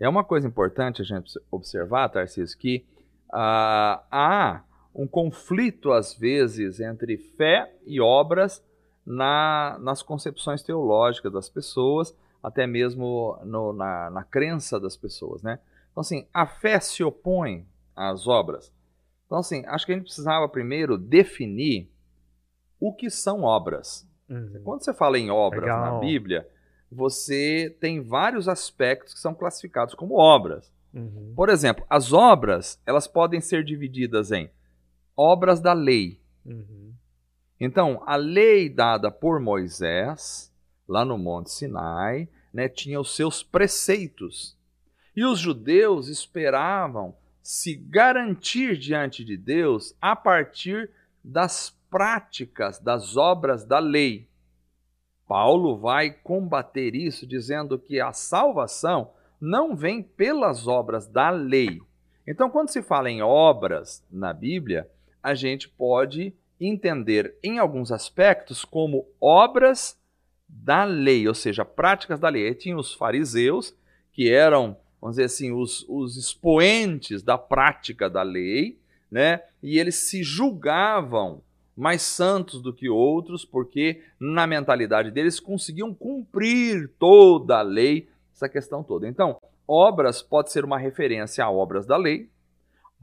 É 0.00 0.08
uma 0.08 0.24
coisa 0.24 0.48
importante 0.48 1.02
a 1.02 1.04
gente 1.04 1.38
observar, 1.50 2.08
Tarcísio, 2.08 2.58
que 2.58 2.84
ah, 3.32 4.02
há 4.10 4.62
um 4.94 5.06
conflito, 5.06 5.92
às 5.92 6.14
vezes, 6.14 6.80
entre 6.80 7.16
fé 7.16 7.74
e 7.84 8.00
obras 8.00 8.64
na, 9.04 9.76
nas 9.80 10.02
concepções 10.02 10.62
teológicas 10.62 11.32
das 11.32 11.48
pessoas, 11.48 12.16
até 12.42 12.66
mesmo 12.66 13.38
no, 13.44 13.72
na, 13.72 14.10
na 14.10 14.22
crença 14.22 14.78
das 14.78 14.96
pessoas, 14.96 15.42
né? 15.42 15.58
Então, 15.90 16.00
assim, 16.00 16.26
a 16.32 16.46
fé 16.46 16.78
se 16.80 17.02
opõe 17.02 17.66
às 17.94 18.26
obras. 18.26 18.72
Então, 19.26 19.38
assim, 19.38 19.64
acho 19.66 19.86
que 19.86 19.92
a 19.92 19.94
gente 19.94 20.04
precisava 20.04 20.48
primeiro 20.48 20.98
definir 20.98 21.90
o 22.78 22.92
que 22.92 23.08
são 23.10 23.42
obras. 23.42 24.08
Uhum. 24.28 24.60
Quando 24.64 24.84
você 24.84 24.92
fala 24.92 25.18
em 25.18 25.30
obras 25.30 25.62
Legal. 25.62 25.94
na 25.94 25.98
Bíblia, 26.00 26.48
você 26.94 27.76
tem 27.80 28.00
vários 28.00 28.48
aspectos 28.48 29.14
que 29.14 29.20
são 29.20 29.34
classificados 29.34 29.94
como 29.94 30.14
obras. 30.14 30.72
Uhum. 30.92 31.32
Por 31.34 31.48
exemplo, 31.48 31.84
as 31.90 32.12
obras 32.12 32.80
elas 32.86 33.06
podem 33.06 33.40
ser 33.40 33.64
divididas 33.64 34.30
em 34.30 34.48
obras 35.16 35.60
da 35.60 35.72
lei. 35.72 36.20
Uhum. 36.44 36.92
Então, 37.58 38.02
a 38.06 38.16
lei 38.16 38.68
dada 38.68 39.10
por 39.10 39.40
Moisés, 39.40 40.52
lá 40.88 41.04
no 41.04 41.18
Monte 41.18 41.50
Sinai, 41.50 42.28
né, 42.52 42.68
tinha 42.68 43.00
os 43.00 43.14
seus 43.16 43.42
preceitos. 43.42 44.56
E 45.16 45.24
os 45.24 45.38
judeus 45.38 46.08
esperavam 46.08 47.14
se 47.42 47.74
garantir 47.74 48.76
diante 48.76 49.24
de 49.24 49.36
Deus 49.36 49.94
a 50.00 50.14
partir 50.16 50.90
das 51.22 51.76
práticas 51.90 52.78
das 52.78 53.16
obras 53.16 53.64
da 53.64 53.78
lei. 53.78 54.28
Paulo 55.26 55.76
vai 55.76 56.10
combater 56.10 56.94
isso 56.94 57.26
dizendo 57.26 57.78
que 57.78 58.00
a 58.00 58.12
salvação 58.12 59.10
não 59.40 59.74
vem 59.74 60.02
pelas 60.02 60.66
obras 60.66 61.06
da 61.06 61.30
lei. 61.30 61.80
Então, 62.26 62.48
quando 62.48 62.70
se 62.70 62.82
fala 62.82 63.10
em 63.10 63.22
obras 63.22 64.04
na 64.10 64.32
Bíblia, 64.32 64.88
a 65.22 65.34
gente 65.34 65.68
pode 65.68 66.34
entender 66.60 67.36
em 67.42 67.58
alguns 67.58 67.90
aspectos 67.90 68.64
como 68.64 69.06
obras 69.20 69.98
da 70.48 70.84
lei, 70.84 71.26
ou 71.26 71.34
seja, 71.34 71.64
práticas 71.64 72.20
da 72.20 72.28
lei. 72.28 72.46
Aí 72.46 72.54
tinha 72.54 72.76
os 72.76 72.94
fariseus, 72.94 73.74
que 74.12 74.30
eram, 74.30 74.76
vamos 75.00 75.16
dizer 75.16 75.24
assim, 75.24 75.52
os, 75.52 75.84
os 75.88 76.16
expoentes 76.16 77.22
da 77.22 77.36
prática 77.36 78.08
da 78.08 78.22
lei, 78.22 78.78
né? 79.10 79.42
e 79.62 79.78
eles 79.78 79.96
se 79.96 80.22
julgavam 80.22 81.42
mais 81.76 82.02
santos 82.02 82.62
do 82.62 82.72
que 82.72 82.88
outros, 82.88 83.44
porque 83.44 84.02
na 84.18 84.46
mentalidade 84.46 85.10
deles 85.10 85.40
conseguiam 85.40 85.92
cumprir 85.92 86.90
toda 86.98 87.58
a 87.58 87.62
lei, 87.62 88.08
essa 88.32 88.48
questão 88.48 88.82
toda. 88.82 89.08
Então, 89.08 89.40
obras 89.66 90.22
pode 90.22 90.52
ser 90.52 90.64
uma 90.64 90.78
referência 90.78 91.44
a 91.44 91.50
obras 91.50 91.86
da 91.86 91.96
lei, 91.96 92.28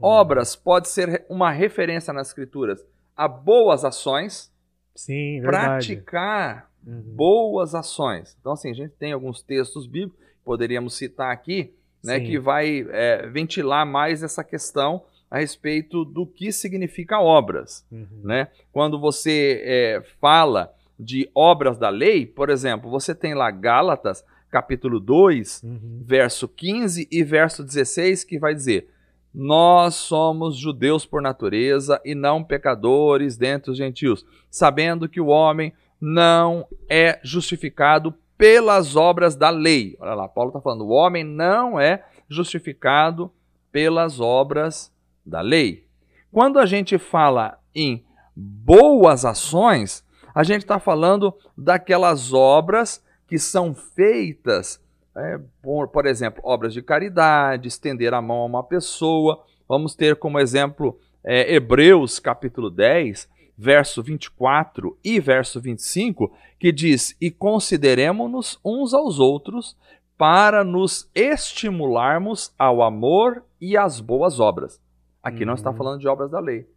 hum. 0.00 0.06
obras 0.06 0.56
pode 0.56 0.88
ser 0.88 1.24
uma 1.28 1.50
referência 1.50 2.12
nas 2.12 2.28
escrituras 2.28 2.84
a 3.16 3.28
boas 3.28 3.84
ações, 3.84 4.50
Sim, 4.94 5.40
praticar 5.42 6.70
uhum. 6.86 7.02
boas 7.14 7.74
ações. 7.74 8.36
Então, 8.40 8.52
assim, 8.52 8.70
a 8.70 8.74
gente 8.74 8.94
tem 8.94 9.12
alguns 9.12 9.42
textos 9.42 9.86
bíblicos, 9.86 10.18
poderíamos 10.44 10.96
citar 10.96 11.32
aqui, 11.32 11.74
né, 12.02 12.18
que 12.18 12.38
vai 12.38 12.84
é, 12.90 13.28
ventilar 13.28 13.86
mais 13.86 14.22
essa 14.22 14.42
questão 14.42 15.04
a 15.32 15.38
respeito 15.38 16.04
do 16.04 16.26
que 16.26 16.52
significa 16.52 17.18
obras. 17.18 17.86
Uhum. 17.90 18.06
Né? 18.22 18.48
Quando 18.70 19.00
você 19.00 19.62
é, 19.64 20.02
fala 20.20 20.70
de 21.00 21.26
obras 21.34 21.78
da 21.78 21.88
lei, 21.88 22.26
por 22.26 22.50
exemplo, 22.50 22.90
você 22.90 23.14
tem 23.14 23.32
lá 23.32 23.50
Gálatas, 23.50 24.22
capítulo 24.50 25.00
2, 25.00 25.62
uhum. 25.62 26.02
verso 26.04 26.46
15 26.46 27.08
e 27.10 27.24
verso 27.24 27.64
16, 27.64 28.24
que 28.24 28.38
vai 28.38 28.54
dizer: 28.54 28.90
Nós 29.34 29.94
somos 29.94 30.54
judeus 30.54 31.06
por 31.06 31.22
natureza 31.22 31.98
e 32.04 32.14
não 32.14 32.44
pecadores 32.44 33.34
dentre 33.38 33.70
os 33.70 33.78
gentios, 33.78 34.26
sabendo 34.50 35.08
que 35.08 35.20
o 35.20 35.28
homem 35.28 35.72
não 35.98 36.66
é 36.90 37.18
justificado 37.22 38.14
pelas 38.36 38.96
obras 38.96 39.34
da 39.34 39.48
lei. 39.48 39.96
Olha 39.98 40.12
lá, 40.12 40.28
Paulo 40.28 40.50
está 40.50 40.60
falando: 40.60 40.84
o 40.84 40.90
homem 40.90 41.24
não 41.24 41.80
é 41.80 42.04
justificado 42.28 43.32
pelas 43.72 44.20
obras 44.20 44.92
da 45.24 45.40
lei. 45.40 45.86
Quando 46.30 46.58
a 46.58 46.66
gente 46.66 46.98
fala 46.98 47.58
em 47.74 48.04
boas 48.34 49.24
ações, 49.24 50.04
a 50.34 50.42
gente 50.42 50.62
está 50.62 50.78
falando 50.78 51.34
daquelas 51.56 52.32
obras 52.32 53.04
que 53.26 53.38
são 53.38 53.74
feitas, 53.74 54.80
é, 55.16 55.38
por, 55.62 55.88
por 55.88 56.06
exemplo, 56.06 56.40
obras 56.44 56.72
de 56.72 56.82
caridade, 56.82 57.68
estender 57.68 58.14
a 58.14 58.22
mão 58.22 58.38
a 58.38 58.46
uma 58.46 58.62
pessoa. 58.62 59.44
Vamos 59.68 59.94
ter 59.94 60.16
como 60.16 60.38
exemplo 60.38 60.98
é, 61.22 61.54
Hebreus 61.54 62.18
capítulo 62.18 62.70
10, 62.70 63.28
verso 63.56 64.02
24 64.02 64.98
e 65.04 65.20
verso 65.20 65.60
25, 65.60 66.32
que 66.58 66.72
diz: 66.72 67.16
E 67.20 67.30
consideremos-nos 67.30 68.58
uns 68.64 68.92
aos 68.92 69.18
outros 69.18 69.76
para 70.18 70.64
nos 70.64 71.08
estimularmos 71.14 72.52
ao 72.58 72.82
amor 72.82 73.44
e 73.60 73.76
às 73.76 74.00
boas 74.00 74.40
obras. 74.40 74.80
Aqui 75.22 75.40
uhum. 75.40 75.46
não 75.46 75.54
está 75.54 75.72
falando 75.72 76.00
de 76.00 76.08
obras 76.08 76.30
da 76.30 76.40
lei. 76.40 76.68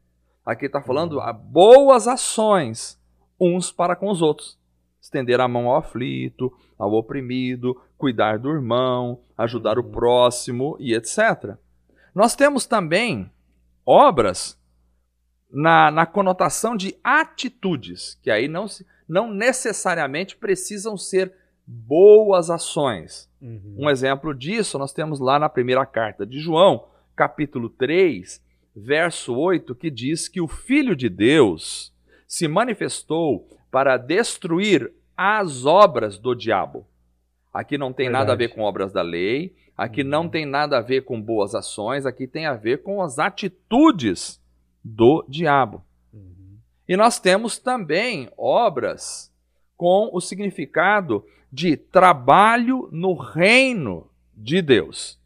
Aqui 0.45 0.67
está 0.67 0.81
falando 0.81 1.13
uhum. 1.13 1.21
a 1.21 1.33
boas 1.33 2.07
ações 2.07 3.01
uns 3.39 3.71
para 3.71 3.95
com 3.95 4.09
os 4.09 4.21
outros. 4.21 4.57
Estender 5.01 5.39
a 5.39 5.47
mão 5.47 5.67
ao 5.67 5.77
aflito, 5.77 6.51
ao 6.77 6.93
oprimido, 6.93 7.79
cuidar 7.97 8.39
do 8.39 8.49
irmão, 8.49 9.19
ajudar 9.37 9.77
uhum. 9.77 9.85
o 9.85 9.91
próximo 9.91 10.77
e 10.79 10.93
etc. 10.93 11.57
Nós 12.13 12.35
temos 12.35 12.65
também 12.65 13.31
obras 13.85 14.59
na, 15.51 15.91
na 15.91 16.05
conotação 16.05 16.75
de 16.75 16.95
atitudes, 17.03 18.19
que 18.21 18.31
aí 18.31 18.47
não, 18.47 18.65
não 19.07 19.31
necessariamente 19.31 20.35
precisam 20.35 20.97
ser 20.97 21.33
boas 21.65 22.49
ações. 22.49 23.29
Uhum. 23.41 23.75
Um 23.79 23.89
exemplo 23.89 24.33
disso 24.33 24.77
nós 24.77 24.93
temos 24.93 25.19
lá 25.19 25.39
na 25.39 25.49
primeira 25.49 25.85
carta 25.85 26.25
de 26.25 26.39
João, 26.39 26.87
capítulo 27.15 27.69
3, 27.69 28.43
verso 28.75 29.35
8, 29.35 29.73
que 29.73 29.89
diz 29.89 30.27
que 30.27 30.41
o 30.41 30.47
Filho 30.47 30.95
de 30.95 31.09
Deus 31.09 31.93
se 32.27 32.47
manifestou 32.47 33.47
para 33.71 33.97
destruir 33.97 34.91
as 35.15 35.65
obras 35.65 36.17
do 36.17 36.35
diabo. 36.35 36.85
Aqui 37.53 37.77
não 37.77 37.93
tem 37.93 38.07
Verdade. 38.07 38.21
nada 38.25 38.33
a 38.33 38.35
ver 38.35 38.49
com 38.49 38.61
obras 38.61 38.91
da 38.91 39.01
lei, 39.01 39.55
aqui 39.77 40.01
uhum. 40.01 40.09
não 40.09 40.29
tem 40.29 40.45
nada 40.45 40.77
a 40.77 40.81
ver 40.81 41.05
com 41.05 41.21
boas 41.21 41.55
ações, 41.55 42.05
aqui 42.05 42.27
tem 42.27 42.45
a 42.45 42.53
ver 42.53 42.83
com 42.83 43.01
as 43.01 43.17
atitudes 43.17 44.41
do 44.83 45.25
diabo. 45.29 45.81
Uhum. 46.13 46.57
E 46.87 46.97
nós 46.97 47.19
temos 47.19 47.57
também 47.57 48.29
obras 48.37 49.33
com 49.77 50.09
o 50.11 50.19
significado 50.19 51.25
de 51.51 51.77
trabalho 51.77 52.89
no 52.91 53.13
reino 53.13 54.09
de 54.35 54.61
Deus. 54.61 55.17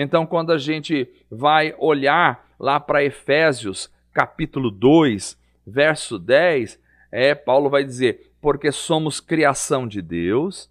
Então, 0.00 0.24
quando 0.24 0.52
a 0.52 0.58
gente 0.58 1.12
vai 1.28 1.74
olhar 1.76 2.54
lá 2.56 2.78
para 2.78 3.02
Efésios, 3.02 3.92
capítulo 4.12 4.70
2, 4.70 5.36
verso 5.66 6.20
10, 6.20 6.78
é, 7.10 7.34
Paulo 7.34 7.68
vai 7.68 7.82
dizer: 7.82 8.30
Porque 8.40 8.70
somos 8.70 9.18
criação 9.18 9.88
de 9.88 10.00
Deus, 10.00 10.70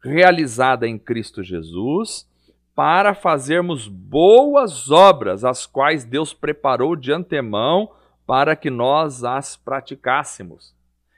realizada 0.00 0.86
em 0.86 0.96
Cristo 0.96 1.42
Jesus, 1.42 2.24
para 2.72 3.14
fazermos 3.14 3.88
boas 3.88 4.92
obras, 4.92 5.44
as 5.44 5.66
quais 5.66 6.04
Deus 6.04 6.32
preparou 6.32 6.94
de 6.94 7.12
antemão 7.12 7.90
para 8.24 8.54
que 8.54 8.70
nós 8.70 9.24
as 9.24 9.56
praticássemos. 9.56 10.72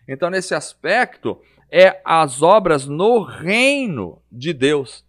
Então, 0.09 0.31
nesse 0.31 0.55
aspecto, 0.55 1.38
é 1.70 2.01
as 2.07 2.40
obras 2.40 2.87
no 2.87 3.20
reino 3.20 4.23
de 4.33 4.55
Deus. 4.55 5.05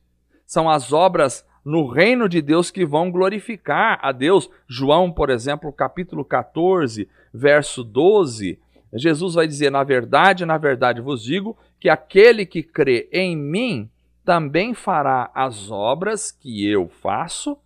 São 0.46 0.70
as 0.70 0.92
obras 0.92 1.50
no 1.63 1.88
reino 1.88 2.28
de 2.28 2.41
Deus 2.41 2.71
que 2.71 2.86
vão 2.86 3.12
glorificar 3.12 4.00
a 4.02 4.12
Deus. 4.12 4.50
João, 4.67 5.12
por 5.12 5.30
exemplo, 5.30 5.71
capítulo 5.71 6.26
14, 6.26 7.08
verso 7.34 7.84
12, 7.84 8.60
Jesus 8.93 9.36
vai 9.36 9.47
dizer: 9.47 9.71
Na 9.71 9.84
verdade, 9.84 10.45
na 10.45 10.58
verdade 10.58 11.02
vos 11.02 11.24
digo 11.24 11.58
que 11.80 11.89
aquele 11.89 12.45
que 12.45 12.62
crê 12.62 13.08
em 13.12 13.36
mim 13.36 13.89
também 14.26 14.74
fará 14.74 15.32
as 15.34 15.71
obras 15.71 16.32
que 16.32 16.67
eu 16.67 16.88
faço 16.88 17.58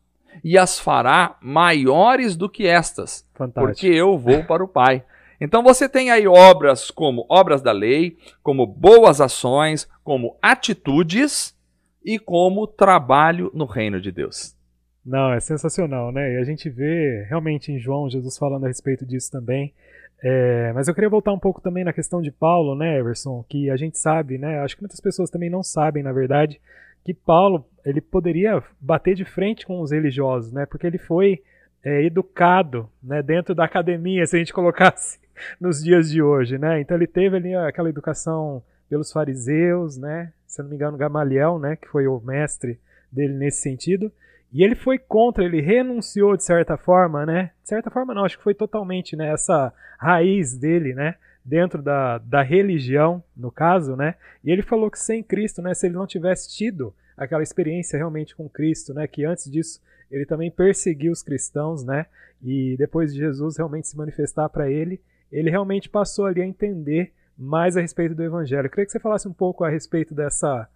e 0.43 0.57
as 0.57 0.79
fará 0.79 1.37
maiores 1.41 2.35
do 2.35 2.49
que 2.49 2.67
estas, 2.67 3.25
Fantástico. 3.33 3.65
porque 3.65 3.87
eu 3.87 4.17
vou 4.17 4.43
para 4.43 4.63
o 4.63 4.67
Pai. 4.67 5.03
Então 5.39 5.61
você 5.63 5.87
tem 5.89 6.11
aí 6.11 6.27
obras 6.27 6.89
como 6.89 7.25
obras 7.29 7.61
da 7.61 7.71
lei, 7.71 8.17
como 8.41 8.65
boas 8.65 9.19
ações, 9.19 9.87
como 10.03 10.37
atitudes 10.41 11.54
e 12.05 12.19
como 12.19 12.67
trabalho 12.67 13.51
no 13.53 13.65
reino 13.65 13.99
de 13.99 14.11
Deus. 14.11 14.55
Não, 15.03 15.33
é 15.33 15.39
sensacional, 15.39 16.11
né? 16.11 16.33
E 16.33 16.37
a 16.37 16.43
gente 16.43 16.69
vê 16.69 17.25
realmente 17.27 17.71
em 17.71 17.79
João 17.79 18.09
Jesus 18.09 18.37
falando 18.37 18.65
a 18.65 18.67
respeito 18.67 19.05
disso 19.05 19.31
também. 19.31 19.73
É, 20.23 20.71
mas 20.73 20.87
eu 20.87 20.93
queria 20.93 21.09
voltar 21.09 21.33
um 21.33 21.39
pouco 21.39 21.61
também 21.61 21.83
na 21.83 21.93
questão 21.93 22.21
de 22.21 22.31
Paulo, 22.31 22.75
né, 22.75 22.97
Everson, 22.97 23.43
que 23.47 23.69
a 23.69 23.75
gente 23.75 23.97
sabe, 23.97 24.37
né, 24.37 24.59
acho 24.59 24.75
que 24.75 24.81
muitas 24.81 24.99
pessoas 24.99 25.29
também 25.29 25.49
não 25.49 25.61
sabem, 25.61 26.01
na 26.01 26.11
verdade, 26.11 26.59
que 27.03 27.13
Paulo 27.13 27.65
ele 27.85 28.01
poderia 28.01 28.63
bater 28.79 29.13
de 29.13 29.25
frente 29.25 29.65
com 29.67 29.81
os 29.81 29.91
religiosos, 29.91 30.51
né, 30.51 30.65
porque 30.65 30.87
ele 30.87 30.97
foi 30.97 31.43
é, 31.83 32.03
educado, 32.03 32.89
né, 33.03 33.21
dentro 33.21 33.53
da 33.53 33.65
academia, 33.65 34.25
se 34.25 34.35
a 34.35 34.39
gente 34.39 34.53
colocasse 34.55 35.19
nos 35.59 35.83
dias 35.83 36.09
de 36.09 36.23
hoje, 36.23 36.57
né, 36.57 36.79
então 36.79 36.97
ele 36.97 37.07
teve 37.07 37.35
ali 37.35 37.53
aquela 37.53 37.89
educação 37.89 38.63
pelos 38.89 39.11
fariseus, 39.11 39.97
né, 39.97 40.31
se 40.45 40.61
não 40.61 40.69
me 40.69 40.75
engano 40.75 40.97
Gamaliel, 40.97 41.59
né, 41.59 41.75
que 41.75 41.87
foi 41.87 42.07
o 42.07 42.19
mestre 42.19 42.79
dele 43.11 43.33
nesse 43.33 43.61
sentido, 43.61 44.11
e 44.55 44.63
ele 44.63 44.73
foi 44.73 44.97
contra, 44.97 45.43
ele 45.43 45.59
renunciou 45.59 46.37
de 46.37 46.43
certa 46.45 46.77
forma, 46.77 47.25
né? 47.25 47.51
De 47.61 47.67
certa 47.67 47.91
forma 47.91 48.13
não, 48.13 48.23
acho 48.23 48.37
que 48.37 48.43
foi 48.43 48.53
totalmente, 48.53 49.13
né? 49.13 49.27
Essa 49.33 49.73
raiz 49.99 50.57
dele, 50.57 50.93
né? 50.93 51.15
Dentro 51.43 51.81
da, 51.81 52.19
da 52.19 52.41
religião, 52.41 53.21
no 53.35 53.51
caso, 53.51 53.97
né? 53.97 54.15
E 54.41 54.49
ele 54.49 54.61
falou 54.61 54.89
que 54.89 54.97
sem 54.97 55.21
Cristo, 55.21 55.61
né? 55.61 55.73
Se 55.73 55.87
ele 55.87 55.95
não 55.95 56.07
tivesse 56.07 56.55
tido 56.55 56.95
aquela 57.17 57.43
experiência 57.43 57.97
realmente 57.97 58.33
com 58.33 58.47
Cristo, 58.47 58.93
né? 58.93 59.05
Que 59.07 59.25
antes 59.25 59.51
disso 59.51 59.81
ele 60.09 60.25
também 60.25 60.49
perseguiu 60.49 61.11
os 61.11 61.21
cristãos, 61.21 61.83
né? 61.83 62.05
E 62.41 62.77
depois 62.77 63.13
de 63.13 63.19
Jesus 63.19 63.57
realmente 63.57 63.89
se 63.89 63.97
manifestar 63.97 64.47
para 64.47 64.71
ele, 64.71 65.01
ele 65.29 65.49
realmente 65.49 65.89
passou 65.89 66.27
ali 66.27 66.41
a 66.41 66.45
entender 66.45 67.11
mais 67.37 67.75
a 67.75 67.81
respeito 67.81 68.15
do 68.15 68.23
Evangelho. 68.23 68.65
Eu 68.65 68.69
queria 68.69 68.85
que 68.85 68.91
você 68.91 68.99
falasse 68.99 69.27
um 69.27 69.33
pouco 69.33 69.63
a 69.63 69.69
respeito 69.69 70.13
dessa 70.13 70.67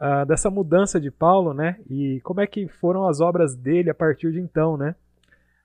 uh, 0.00 0.26
dessa 0.26 0.50
mudança 0.50 1.00
de 1.00 1.10
Paulo, 1.10 1.54
né? 1.54 1.78
E 1.88 2.20
como 2.22 2.40
é 2.40 2.46
que 2.46 2.68
foram 2.68 3.06
as 3.06 3.20
obras 3.20 3.54
dele 3.54 3.90
a 3.90 3.94
partir 3.94 4.32
de 4.32 4.40
então, 4.40 4.76
né? 4.76 4.94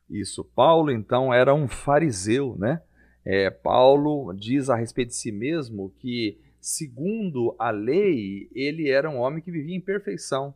Isso. 0.09 0.43
Paulo, 0.43 0.91
então, 0.91 1.33
era 1.33 1.53
um 1.53 1.67
fariseu, 1.67 2.55
né? 2.57 2.81
É, 3.23 3.49
Paulo 3.49 4.33
diz 4.33 4.69
a 4.69 4.75
respeito 4.75 5.09
de 5.09 5.15
si 5.15 5.31
mesmo 5.31 5.93
que, 5.99 6.39
segundo 6.59 7.55
a 7.59 7.69
lei, 7.69 8.49
ele 8.55 8.89
era 8.89 9.09
um 9.09 9.19
homem 9.19 9.41
que 9.41 9.51
vivia 9.51 9.75
em 9.75 9.81
perfeição. 9.81 10.53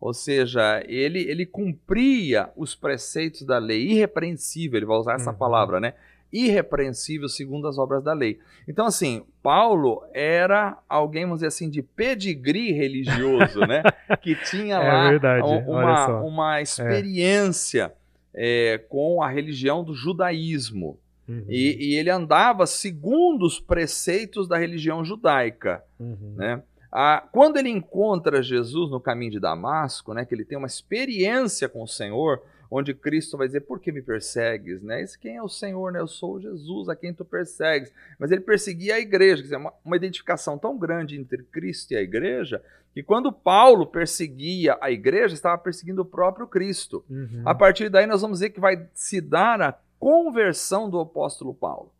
Ou 0.00 0.12
seja, 0.12 0.82
ele, 0.86 1.20
ele 1.20 1.46
cumpria 1.46 2.50
os 2.56 2.74
preceitos 2.74 3.42
da 3.42 3.58
lei, 3.58 3.92
irrepreensível, 3.92 4.76
ele 4.76 4.86
vai 4.86 4.96
usar 4.96 5.14
essa 5.14 5.30
uhum. 5.30 5.36
palavra, 5.38 5.80
né? 5.80 5.94
Irrepreensível 6.32 7.28
segundo 7.28 7.68
as 7.68 7.78
obras 7.78 8.02
da 8.02 8.12
lei. 8.12 8.38
Então, 8.68 8.86
assim, 8.86 9.24
Paulo 9.42 10.02
era 10.12 10.78
alguém, 10.88 11.24
vamos 11.24 11.38
dizer 11.38 11.48
assim, 11.48 11.70
de 11.70 11.82
pedigree 11.82 12.72
religioso, 12.72 13.60
né? 13.60 13.82
Que 14.22 14.34
tinha 14.34 14.76
é 14.76 14.78
lá 14.78 15.10
verdade, 15.10 15.42
uma, 15.66 16.20
uma 16.20 16.62
experiência 16.62 17.92
é. 18.34 18.74
É, 18.74 18.78
com 18.78 19.22
a 19.22 19.28
religião 19.28 19.82
do 19.82 19.94
judaísmo. 19.94 20.98
Uhum. 21.28 21.44
E, 21.48 21.92
e, 21.92 21.94
ele 21.96 22.08
andava 22.08 22.66
segundo 22.66 23.44
os 23.44 23.58
preceitos 23.58 24.46
da 24.46 24.56
religião 24.56 25.04
judaica, 25.04 25.82
uhum. 25.98 26.34
né? 26.36 26.62
Ah, 26.98 27.22
quando 27.32 27.58
ele 27.58 27.68
encontra 27.68 28.42
Jesus 28.42 28.90
no 28.90 29.00
caminho 29.00 29.32
de 29.32 29.40
Damasco, 29.40 30.14
né, 30.14 30.24
que 30.24 30.34
ele 30.34 30.44
tem 30.44 30.56
uma 30.56 30.66
experiência 30.66 31.68
com 31.68 31.82
o 31.82 31.86
Senhor, 31.86 32.42
onde 32.70 32.94
Cristo 32.94 33.36
vai 33.36 33.46
dizer: 33.46 33.60
Por 33.60 33.80
que 33.80 33.92
me 33.92 34.02
persegues? 34.02 34.82
Né? 34.82 35.02
Esse 35.02 35.18
quem 35.18 35.36
é 35.36 35.42
o 35.42 35.48
Senhor? 35.48 35.92
Né? 35.92 36.00
Eu 36.00 36.06
sou 36.06 36.40
Jesus 36.40 36.88
a 36.88 36.96
quem 36.96 37.12
tu 37.12 37.24
persegues. 37.24 37.92
Mas 38.18 38.30
ele 38.30 38.40
perseguia 38.40 38.96
a 38.96 39.00
igreja, 39.00 39.36
quer 39.36 39.42
dizer, 39.42 39.56
uma, 39.56 39.72
uma 39.84 39.96
identificação 39.96 40.58
tão 40.58 40.76
grande 40.78 41.18
entre 41.18 41.42
Cristo 41.44 41.92
e 41.92 41.96
a 41.96 42.02
igreja, 42.02 42.62
que 42.92 43.02
quando 43.02 43.30
Paulo 43.30 43.86
perseguia 43.86 44.78
a 44.80 44.90
igreja, 44.90 45.34
estava 45.34 45.58
perseguindo 45.58 46.02
o 46.02 46.06
próprio 46.06 46.46
Cristo. 46.46 47.04
Uhum. 47.10 47.42
A 47.44 47.54
partir 47.54 47.88
daí, 47.88 48.06
nós 48.06 48.22
vamos 48.22 48.40
ver 48.40 48.50
que 48.50 48.60
vai 48.60 48.88
se 48.94 49.20
dar 49.20 49.60
a 49.60 49.78
conversão 49.98 50.88
do 50.88 50.98
apóstolo 51.00 51.54
Paulo. 51.54 51.92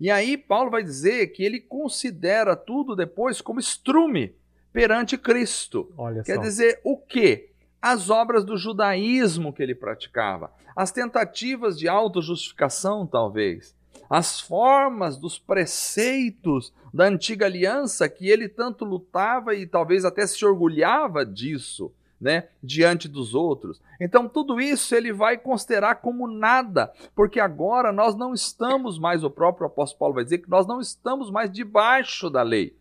E 0.00 0.10
aí, 0.10 0.38
Paulo 0.38 0.70
vai 0.70 0.82
dizer 0.82 1.26
que 1.28 1.42
ele 1.42 1.60
considera 1.60 2.54
tudo 2.54 2.94
depois 2.94 3.40
como 3.40 3.58
estrume 3.58 4.34
perante 4.72 5.18
Cristo. 5.18 5.92
Olha 5.96 6.22
Quer 6.22 6.36
só. 6.36 6.40
dizer, 6.40 6.80
o 6.84 6.96
quê? 6.96 7.50
As 7.80 8.10
obras 8.10 8.44
do 8.44 8.56
judaísmo 8.56 9.52
que 9.52 9.62
ele 9.62 9.74
praticava, 9.74 10.52
as 10.74 10.90
tentativas 10.90 11.78
de 11.78 11.88
autojustificação, 11.88 13.06
talvez. 13.06 13.76
as 14.08 14.40
formas 14.40 15.18
dos 15.18 15.38
preceitos 15.38 16.72
da 16.92 17.04
antiga 17.04 17.46
aliança 17.46 18.08
que 18.08 18.28
ele 18.28 18.48
tanto 18.48 18.84
lutava 18.84 19.54
e 19.54 19.66
talvez 19.66 20.04
até 20.04 20.26
se 20.26 20.44
orgulhava 20.44 21.26
disso, 21.26 21.92
né, 22.20 22.48
diante 22.62 23.06
dos 23.06 23.34
outros. 23.34 23.80
Então 24.00 24.28
tudo 24.28 24.60
isso 24.60 24.94
ele 24.94 25.12
vai 25.12 25.36
considerar 25.36 25.96
como 25.96 26.26
nada, 26.26 26.92
porque 27.14 27.38
agora 27.38 27.92
nós 27.92 28.16
não 28.16 28.32
estamos 28.32 28.98
mais, 28.98 29.22
o 29.22 29.30
próprio 29.30 29.66
apóstolo 29.66 29.98
Paulo 29.98 30.14
vai 30.14 30.24
dizer 30.24 30.38
que 30.38 30.50
nós 30.50 30.66
não 30.66 30.80
estamos 30.80 31.30
mais 31.30 31.50
debaixo 31.50 32.30
da 32.30 32.42
lei, 32.42 32.74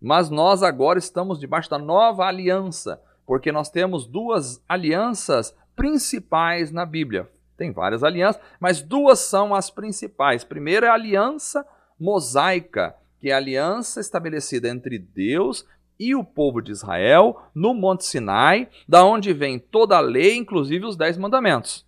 mas 0.00 0.30
nós 0.30 0.62
agora 0.62 0.98
estamos 0.98 1.40
debaixo 1.40 1.70
da 1.70 1.78
nova 1.78 2.26
aliança, 2.26 3.00
porque 3.26 3.50
nós 3.50 3.68
temos 3.68 4.06
duas 4.06 4.62
alianças 4.68 5.54
principais 5.74 6.70
na 6.70 6.86
Bíblia. 6.86 7.28
Tem 7.56 7.72
várias 7.72 8.04
alianças, 8.04 8.40
mas 8.60 8.80
duas 8.80 9.18
são 9.18 9.54
as 9.54 9.70
principais. 9.70 10.44
Primeiro 10.44 10.86
é 10.86 10.88
a 10.88 10.94
aliança 10.94 11.66
mosaica, 11.98 12.94
que 13.18 13.30
é 13.30 13.32
a 13.32 13.38
aliança 13.38 14.00
estabelecida 14.00 14.68
entre 14.68 14.98
Deus 14.98 15.66
e 15.98 16.14
o 16.14 16.22
povo 16.22 16.60
de 16.60 16.70
Israel 16.72 17.40
no 17.54 17.74
Monte 17.74 18.04
Sinai, 18.04 18.68
da 18.86 19.04
onde 19.04 19.32
vem 19.32 19.58
toda 19.58 19.96
a 19.96 20.00
lei, 20.00 20.36
inclusive 20.36 20.84
os 20.84 20.96
dez 20.96 21.16
mandamentos. 21.16 21.86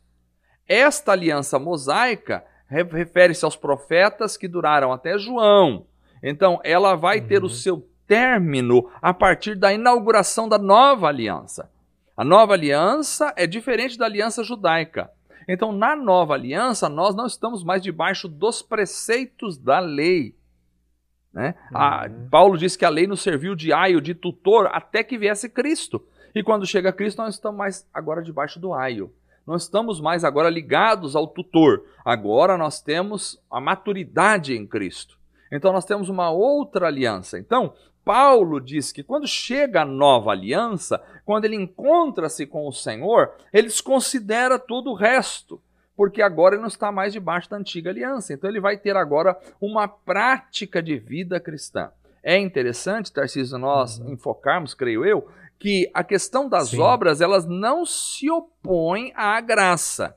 Esta 0.67 1.13
aliança 1.13 1.59
mosaica 1.59 2.45
refere-se 2.69 3.45
aos 3.45 3.57
profetas 3.57 4.37
que 4.37 4.49
duraram 4.49 4.93
até 4.93 5.19
João. 5.19 5.87
Então, 6.23 6.61
ela 6.65 6.95
vai 6.95 7.21
ter 7.21 7.41
o 7.41 7.45
uhum. 7.45 7.49
seu 7.49 7.89
término 8.09 8.91
a 9.01 9.15
partir 9.15 9.55
da 9.55 9.73
inauguração 9.73 10.49
da 10.49 10.59
nova 10.59 11.07
aliança. 11.07 11.71
A 12.17 12.25
nova 12.25 12.55
aliança 12.55 13.33
é 13.37 13.47
diferente 13.47 13.97
da 13.97 14.07
aliança 14.07 14.43
judaica. 14.43 15.09
Então, 15.47 15.71
na 15.71 15.95
nova 15.95 16.35
aliança, 16.35 16.89
nós 16.89 17.15
não 17.15 17.27
estamos 17.27 17.63
mais 17.63 17.81
debaixo 17.81 18.27
dos 18.27 18.61
preceitos 18.61 19.57
da 19.57 19.79
lei. 19.79 20.35
Né? 21.33 21.55
Uhum. 21.71 21.79
A, 21.79 22.11
Paulo 22.31 22.59
diz 22.59 22.75
que 22.75 22.85
a 22.85 22.89
lei 22.89 23.07
nos 23.07 23.21
serviu 23.21 23.55
de 23.55 23.73
aio, 23.73 24.01
de 24.01 24.15
tutor, 24.15 24.69
até 24.73 25.05
que 25.05 25.17
viesse 25.17 25.49
Cristo. 25.49 26.05
E 26.35 26.43
quando 26.43 26.67
chega 26.67 26.93
Cristo, 26.93 27.19
nós 27.19 27.35
estamos 27.35 27.57
mais 27.57 27.89
agora 27.95 28.23
debaixo 28.23 28.59
do 28.59 28.75
aio. 28.75 29.13
Não 29.47 29.57
estamos 29.57 30.01
mais 30.01 30.25
agora 30.25 30.51
ligados 30.51 31.17
ao 31.17 31.27
tutor. 31.27 31.85
Agora 32.05 32.59
nós 32.59 32.83
temos 32.83 33.43
a 33.51 33.61
maturidade 33.61 34.55
em 34.55 34.67
Cristo. 34.67 35.19
Então 35.51 35.73
nós 35.73 35.87
temos 35.87 36.11
uma 36.11 36.31
outra 36.31 36.89
aliança. 36.89 37.39
Então, 37.39 37.73
Paulo 38.09 38.59
diz 38.59 38.91
que 38.91 39.03
quando 39.03 39.29
chega 39.29 39.83
a 39.83 39.85
nova 39.85 40.31
aliança, 40.31 40.99
quando 41.27 41.45
ele 41.45 41.57
encontra-se 41.57 42.47
com 42.47 42.67
o 42.67 42.73
Senhor, 42.73 43.35
ele 43.53 43.67
desconsidera 43.67 44.59
todo 44.59 44.93
o 44.93 44.95
resto, 44.95 45.61
porque 45.95 46.23
agora 46.23 46.55
ele 46.55 46.63
não 46.63 46.69
está 46.69 46.91
mais 46.91 47.13
debaixo 47.13 47.51
da 47.51 47.59
antiga 47.59 47.91
aliança. 47.91 48.33
Então 48.33 48.49
ele 48.49 48.63
vai 48.63 48.79
ter 48.79 48.97
agora 48.97 49.39
uma 49.61 49.87
prática 49.87 50.83
de 50.83 50.97
vida 50.97 51.39
cristã. 51.39 51.91
É 52.23 52.39
interessante, 52.39 53.13
Tarcísio, 53.13 53.59
nós 53.59 53.99
uhum. 53.99 54.15
enfocarmos, 54.15 54.73
creio 54.73 55.05
eu, 55.05 55.29
que 55.59 55.91
a 55.93 56.03
questão 56.03 56.49
das 56.49 56.71
Sim. 56.71 56.81
obras, 56.81 57.21
elas 57.21 57.45
não 57.45 57.85
se 57.85 58.31
opõem 58.31 59.13
à 59.15 59.39
graça. 59.39 60.17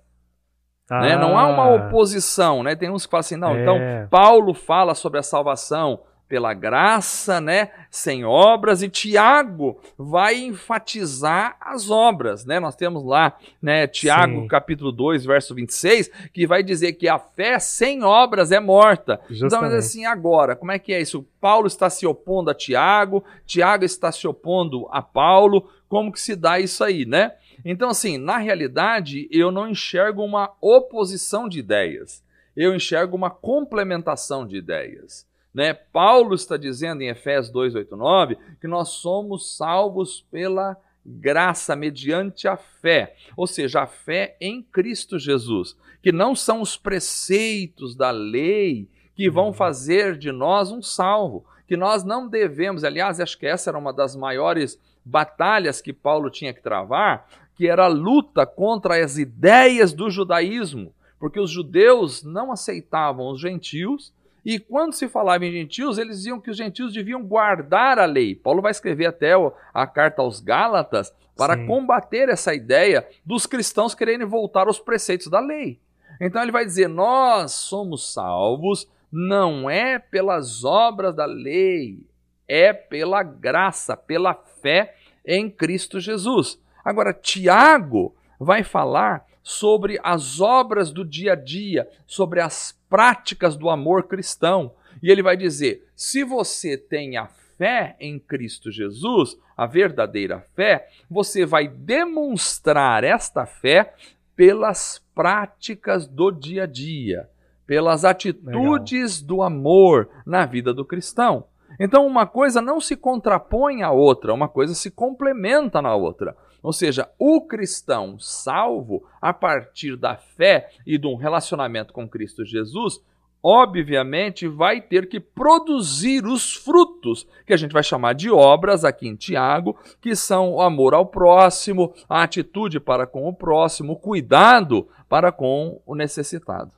Ah. 0.89 1.01
Né? 1.01 1.17
Não 1.17 1.37
há 1.37 1.45
uma 1.45 1.65
ah. 1.65 1.75
oposição, 1.75 2.63
né? 2.63 2.73
Tem 2.73 2.89
uns 2.89 3.05
que 3.05 3.11
falam 3.11 3.19
assim, 3.19 3.35
não, 3.35 3.59
então 3.59 3.75
é. 3.75 3.97
então 3.97 4.07
Paulo 4.09 4.53
fala 4.53 4.95
sobre 4.95 5.19
a 5.19 5.23
salvação 5.23 6.03
pela 6.31 6.53
graça, 6.53 7.41
né, 7.41 7.71
sem 7.89 8.23
obras, 8.23 8.81
e 8.81 8.87
Tiago 8.87 9.77
vai 9.97 10.39
enfatizar 10.39 11.57
as 11.59 11.89
obras, 11.89 12.45
né? 12.45 12.57
Nós 12.57 12.73
temos 12.73 13.03
lá, 13.03 13.37
né, 13.61 13.85
Tiago 13.85 14.43
Sim. 14.43 14.47
capítulo 14.47 14.93
2, 14.93 15.25
verso 15.25 15.53
26, 15.53 16.09
que 16.31 16.47
vai 16.47 16.63
dizer 16.63 16.93
que 16.93 17.09
a 17.09 17.19
fé 17.19 17.59
sem 17.59 18.01
obras 18.01 18.49
é 18.49 18.61
morta. 18.61 19.19
Justamente. 19.29 19.45
Então, 19.47 19.61
mas 19.61 19.73
assim, 19.73 20.05
agora, 20.05 20.55
como 20.55 20.71
é 20.71 20.79
que 20.79 20.93
é 20.93 21.01
isso? 21.01 21.27
Paulo 21.41 21.67
está 21.67 21.89
se 21.89 22.07
opondo 22.07 22.49
a 22.49 22.55
Tiago, 22.55 23.25
Tiago 23.45 23.83
está 23.83 24.09
se 24.09 24.25
opondo 24.25 24.87
a 24.89 25.01
Paulo, 25.01 25.69
como 25.89 26.13
que 26.13 26.21
se 26.21 26.33
dá 26.33 26.61
isso 26.61 26.81
aí, 26.81 27.05
né? 27.05 27.33
Então, 27.65 27.89
assim, 27.89 28.17
na 28.17 28.37
realidade, 28.37 29.27
eu 29.29 29.51
não 29.51 29.67
enxergo 29.67 30.23
uma 30.23 30.53
oposição 30.61 31.49
de 31.49 31.59
ideias. 31.59 32.23
Eu 32.55 32.73
enxergo 32.73 33.17
uma 33.17 33.29
complementação 33.29 34.47
de 34.47 34.55
ideias. 34.55 35.29
Né? 35.53 35.73
Paulo 35.73 36.33
está 36.33 36.55
dizendo 36.55 37.01
em 37.01 37.09
Efésios 37.09 37.51
2:8-9 37.53 38.37
que 38.59 38.67
nós 38.67 38.89
somos 38.89 39.55
salvos 39.55 40.25
pela 40.31 40.77
graça 41.05 41.75
mediante 41.75 42.47
a 42.47 42.55
fé, 42.55 43.15
ou 43.35 43.47
seja, 43.47 43.81
a 43.81 43.87
fé 43.87 44.37
em 44.39 44.61
Cristo 44.61 45.17
Jesus, 45.17 45.75
que 46.01 46.11
não 46.11 46.35
são 46.35 46.61
os 46.61 46.77
preceitos 46.77 47.95
da 47.95 48.11
lei 48.11 48.87
que 49.15 49.29
vão 49.29 49.47
uhum. 49.47 49.53
fazer 49.53 50.17
de 50.17 50.31
nós 50.31 50.71
um 50.71 50.81
salvo, 50.81 51.43
que 51.67 51.75
nós 51.75 52.03
não 52.03 52.27
devemos, 52.27 52.83
aliás, 52.83 53.19
acho 53.19 53.37
que 53.37 53.47
essa 53.47 53.69
era 53.69 53.77
uma 53.77 53.91
das 53.91 54.15
maiores 54.15 54.79
batalhas 55.03 55.81
que 55.81 55.91
Paulo 55.91 56.29
tinha 56.29 56.53
que 56.53 56.61
travar, 56.61 57.27
que 57.55 57.67
era 57.67 57.85
a 57.85 57.87
luta 57.87 58.45
contra 58.45 59.03
as 59.03 59.17
ideias 59.17 59.93
do 59.93 60.09
judaísmo, 60.09 60.93
porque 61.19 61.39
os 61.39 61.49
judeus 61.49 62.23
não 62.23 62.51
aceitavam 62.51 63.29
os 63.29 63.39
gentios 63.39 64.13
e 64.43 64.59
quando 64.59 64.93
se 64.93 65.07
falava 65.07 65.45
em 65.45 65.51
gentios, 65.51 65.97
eles 65.97 66.17
diziam 66.17 66.39
que 66.39 66.49
os 66.49 66.57
gentios 66.57 66.93
deviam 66.93 67.23
guardar 67.23 67.99
a 67.99 68.05
lei. 68.05 68.35
Paulo 68.35 68.61
vai 68.61 68.71
escrever 68.71 69.05
até 69.05 69.33
a 69.73 69.87
carta 69.87 70.21
aos 70.21 70.39
Gálatas 70.39 71.13
para 71.37 71.55
Sim. 71.55 71.67
combater 71.67 72.29
essa 72.29 72.53
ideia 72.53 73.07
dos 73.25 73.45
cristãos 73.45 73.93
quererem 73.93 74.25
voltar 74.25 74.67
aos 74.67 74.79
preceitos 74.79 75.27
da 75.27 75.39
lei. 75.39 75.79
Então 76.19 76.41
ele 76.41 76.51
vai 76.51 76.65
dizer: 76.65 76.87
Nós 76.87 77.51
somos 77.51 78.13
salvos 78.13 78.87
não 79.11 79.69
é 79.69 79.99
pelas 79.99 80.63
obras 80.63 81.13
da 81.13 81.25
lei, 81.25 81.99
é 82.47 82.71
pela 82.71 83.21
graça, 83.23 83.97
pela 83.97 84.33
fé 84.33 84.95
em 85.25 85.49
Cristo 85.49 85.99
Jesus. 85.99 86.59
Agora, 86.83 87.13
Tiago 87.13 88.15
vai 88.39 88.63
falar 88.63 89.25
sobre 89.43 89.99
as 90.01 90.39
obras 90.39 90.91
do 90.91 91.03
dia 91.03 91.33
a 91.33 91.35
dia, 91.35 91.89
sobre 92.07 92.39
as 92.39 92.79
práticas 92.91 93.55
do 93.55 93.69
amor 93.69 94.03
cristão. 94.03 94.73
E 95.01 95.09
ele 95.09 95.23
vai 95.23 95.37
dizer: 95.37 95.87
se 95.95 96.23
você 96.25 96.77
tem 96.77 97.15
a 97.15 97.25
fé 97.57 97.95
em 97.99 98.19
Cristo 98.19 98.69
Jesus, 98.69 99.37
a 99.55 99.65
verdadeira 99.65 100.45
fé, 100.53 100.89
você 101.09 101.45
vai 101.45 101.69
demonstrar 101.69 103.03
esta 103.03 103.45
fé 103.45 103.93
pelas 104.35 105.01
práticas 105.15 106.05
do 106.05 106.31
dia 106.31 106.63
a 106.63 106.67
dia, 106.67 107.29
pelas 107.65 108.03
atitudes 108.03 109.21
Legal. 109.21 109.27
do 109.27 109.41
amor 109.41 110.09
na 110.25 110.45
vida 110.45 110.73
do 110.73 110.83
cristão. 110.83 111.45
Então, 111.79 112.05
uma 112.05 112.27
coisa 112.27 112.61
não 112.61 112.81
se 112.81 112.97
contrapõe 112.97 113.81
à 113.81 113.91
outra, 113.91 114.33
uma 114.33 114.49
coisa 114.49 114.73
se 114.73 114.91
complementa 114.91 115.81
na 115.81 115.95
outra. 115.95 116.35
Ou 116.61 116.71
seja, 116.71 117.09
o 117.17 117.41
cristão 117.41 118.19
salvo 118.19 119.03
a 119.21 119.33
partir 119.33 119.95
da 119.95 120.15
fé 120.15 120.69
e 120.85 120.97
de 120.97 121.07
um 121.07 121.15
relacionamento 121.15 121.91
com 121.91 122.07
Cristo 122.07 122.45
Jesus, 122.45 123.01
obviamente 123.43 124.47
vai 124.47 124.79
ter 124.79 125.07
que 125.07 125.19
produzir 125.19 126.25
os 126.25 126.53
frutos, 126.53 127.27
que 127.45 127.53
a 127.53 127.57
gente 127.57 127.73
vai 127.73 127.83
chamar 127.83 128.13
de 128.13 128.29
obras 128.29 128.85
aqui 128.85 129.07
em 129.07 129.15
Tiago, 129.15 129.77
que 129.99 130.15
são 130.15 130.53
o 130.53 130.61
amor 130.61 130.93
ao 130.93 131.07
próximo, 131.07 131.93
a 132.07 132.23
atitude 132.23 132.79
para 132.79 133.07
com 133.07 133.27
o 133.27 133.33
próximo, 133.33 133.93
o 133.93 133.99
cuidado 133.99 134.87
para 135.09 135.31
com 135.31 135.81
o 135.85 135.95
necessitado. 135.95 136.71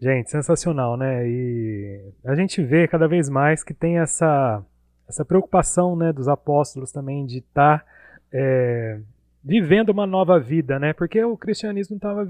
Gente, 0.00 0.30
sensacional, 0.30 0.96
né? 0.96 1.28
E 1.28 2.12
a 2.24 2.34
gente 2.36 2.62
vê 2.62 2.86
cada 2.86 3.08
vez 3.08 3.28
mais 3.28 3.64
que 3.64 3.74
tem 3.74 3.98
essa, 3.98 4.64
essa 5.08 5.24
preocupação 5.24 5.96
né, 5.96 6.12
dos 6.12 6.28
apóstolos 6.28 6.92
também 6.92 7.26
de 7.26 7.38
estar. 7.38 7.84
É, 8.32 8.98
vivendo 9.42 9.90
uma 9.90 10.06
nova 10.06 10.38
vida, 10.38 10.78
né? 10.78 10.92
Porque 10.92 11.22
o 11.24 11.36
cristianismo 11.36 11.96
estava 11.96 12.28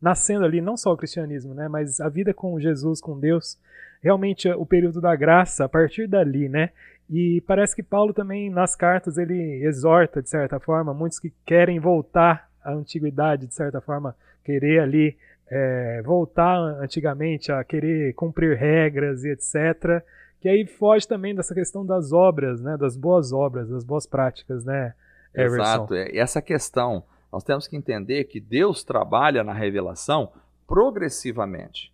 nascendo 0.00 0.44
ali, 0.44 0.60
não 0.60 0.76
só 0.76 0.92
o 0.92 0.96
cristianismo, 0.96 1.54
né? 1.54 1.68
Mas 1.68 2.00
a 2.00 2.08
vida 2.08 2.34
com 2.34 2.58
Jesus, 2.58 3.00
com 3.00 3.18
Deus, 3.18 3.58
realmente 4.02 4.48
o 4.50 4.66
período 4.66 5.00
da 5.00 5.14
graça, 5.14 5.64
a 5.64 5.68
partir 5.68 6.08
dali, 6.08 6.48
né? 6.48 6.70
E 7.08 7.40
parece 7.46 7.76
que 7.76 7.82
Paulo 7.82 8.12
também, 8.12 8.50
nas 8.50 8.74
cartas, 8.74 9.16
ele 9.18 9.64
exorta, 9.64 10.22
de 10.22 10.28
certa 10.28 10.58
forma, 10.58 10.92
muitos 10.92 11.18
que 11.18 11.32
querem 11.44 11.78
voltar 11.78 12.48
à 12.64 12.72
antiguidade, 12.72 13.46
de 13.46 13.54
certa 13.54 13.80
forma, 13.80 14.16
querer 14.44 14.80
ali 14.80 15.16
é, 15.48 16.00
voltar 16.02 16.56
antigamente 16.56 17.52
a 17.52 17.62
querer 17.62 18.14
cumprir 18.14 18.56
regras 18.56 19.24
e 19.24 19.30
etc. 19.30 20.02
Que 20.40 20.48
aí 20.48 20.66
foge 20.66 21.06
também 21.06 21.34
dessa 21.34 21.54
questão 21.54 21.84
das 21.84 22.12
obras, 22.12 22.60
né? 22.60 22.76
Das 22.76 22.96
boas 22.96 23.32
obras, 23.32 23.68
das 23.68 23.84
boas 23.84 24.06
práticas, 24.06 24.64
né? 24.64 24.94
Everson. 25.34 25.62
Exato. 25.62 25.94
E 25.94 26.18
essa 26.18 26.42
questão, 26.42 27.04
nós 27.32 27.44
temos 27.44 27.66
que 27.66 27.76
entender 27.76 28.24
que 28.24 28.40
Deus 28.40 28.84
trabalha 28.84 29.42
na 29.42 29.52
revelação 29.52 30.32
progressivamente. 30.66 31.92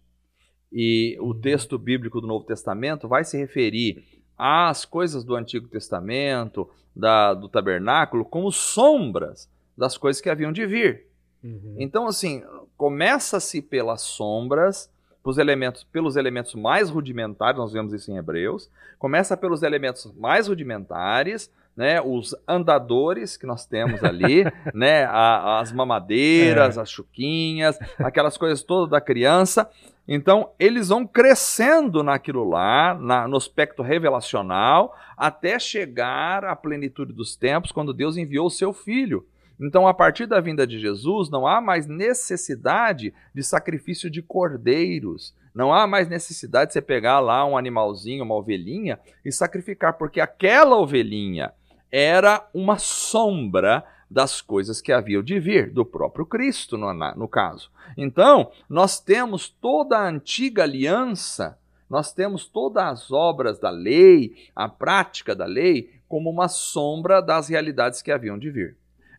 E 0.72 1.16
o 1.20 1.28
uhum. 1.28 1.40
texto 1.40 1.78
bíblico 1.78 2.20
do 2.20 2.26
Novo 2.26 2.44
Testamento 2.44 3.08
vai 3.08 3.24
se 3.24 3.38
referir 3.38 4.04
às 4.36 4.84
coisas 4.84 5.24
do 5.24 5.34
Antigo 5.34 5.66
Testamento, 5.68 6.68
da, 6.94 7.34
do 7.34 7.48
tabernáculo, 7.48 8.24
como 8.24 8.52
sombras 8.52 9.50
das 9.76 9.96
coisas 9.96 10.20
que 10.20 10.28
haviam 10.28 10.52
de 10.52 10.66
vir. 10.66 11.06
Uhum. 11.42 11.76
Então, 11.78 12.06
assim, 12.06 12.42
começa-se 12.76 13.62
pelas 13.62 14.02
sombras 14.02 14.90
pros 15.22 15.38
elementos, 15.38 15.84
pelos 15.84 16.16
elementos 16.16 16.54
mais 16.54 16.90
rudimentares, 16.90 17.58
nós 17.58 17.72
vemos 17.72 17.92
isso 17.92 18.10
em 18.10 18.16
Hebreus, 18.16 18.70
começa 18.98 19.36
pelos 19.36 19.62
elementos 19.62 20.10
mais 20.16 20.48
rudimentares, 20.48 21.52
né, 21.78 22.00
os 22.00 22.34
andadores 22.48 23.36
que 23.36 23.46
nós 23.46 23.64
temos 23.64 24.02
ali, 24.02 24.42
né, 24.74 25.04
a, 25.04 25.60
as 25.60 25.70
mamadeiras, 25.70 26.76
é. 26.76 26.80
as 26.80 26.90
chuquinhas, 26.90 27.78
aquelas 28.00 28.36
coisas 28.36 28.64
todas 28.64 28.90
da 28.90 29.00
criança. 29.00 29.70
Então, 30.08 30.50
eles 30.58 30.88
vão 30.88 31.06
crescendo 31.06 32.02
naquilo 32.02 32.42
lá, 32.48 32.94
na, 32.94 33.28
no 33.28 33.36
aspecto 33.36 33.80
revelacional, 33.80 34.92
até 35.16 35.56
chegar 35.56 36.44
à 36.44 36.56
plenitude 36.56 37.12
dos 37.12 37.36
tempos, 37.36 37.70
quando 37.70 37.94
Deus 37.94 38.16
enviou 38.16 38.48
o 38.48 38.50
seu 38.50 38.72
filho. 38.72 39.24
Então, 39.60 39.86
a 39.86 39.94
partir 39.94 40.26
da 40.26 40.40
vinda 40.40 40.66
de 40.66 40.80
Jesus, 40.80 41.30
não 41.30 41.46
há 41.46 41.60
mais 41.60 41.86
necessidade 41.86 43.14
de 43.32 43.42
sacrifício 43.44 44.10
de 44.10 44.20
cordeiros, 44.20 45.32
não 45.54 45.72
há 45.72 45.86
mais 45.86 46.08
necessidade 46.08 46.68
de 46.68 46.72
você 46.72 46.82
pegar 46.82 47.20
lá 47.20 47.46
um 47.46 47.56
animalzinho, 47.56 48.24
uma 48.24 48.34
ovelhinha 48.34 48.98
e 49.24 49.30
sacrificar, 49.30 49.92
porque 49.92 50.20
aquela 50.20 50.76
ovelhinha 50.76 51.52
era 51.90 52.48
uma 52.52 52.78
sombra 52.78 53.84
das 54.10 54.40
coisas 54.40 54.80
que 54.80 54.92
haviam 54.92 55.22
de 55.22 55.38
vir, 55.38 55.70
do 55.70 55.84
próprio 55.84 56.24
Cristo, 56.24 56.76
no, 56.78 56.92
no 56.92 57.28
caso. 57.28 57.70
Então, 57.96 58.50
nós 58.68 59.00
temos 59.00 59.48
toda 59.48 59.98
a 59.98 60.08
antiga 60.08 60.62
aliança, 60.62 61.58
nós 61.88 62.12
temos 62.12 62.46
todas 62.46 62.84
as 62.84 63.10
obras 63.10 63.58
da 63.58 63.70
lei, 63.70 64.48
a 64.54 64.68
prática 64.68 65.34
da 65.34 65.46
lei, 65.46 65.90
como 66.08 66.30
uma 66.30 66.48
sombra 66.48 67.20
das 67.20 67.48
realidades 67.48 68.00
que 68.02 68.10
haviam 68.10 68.38
de 68.38 68.50
vir. 68.50 68.76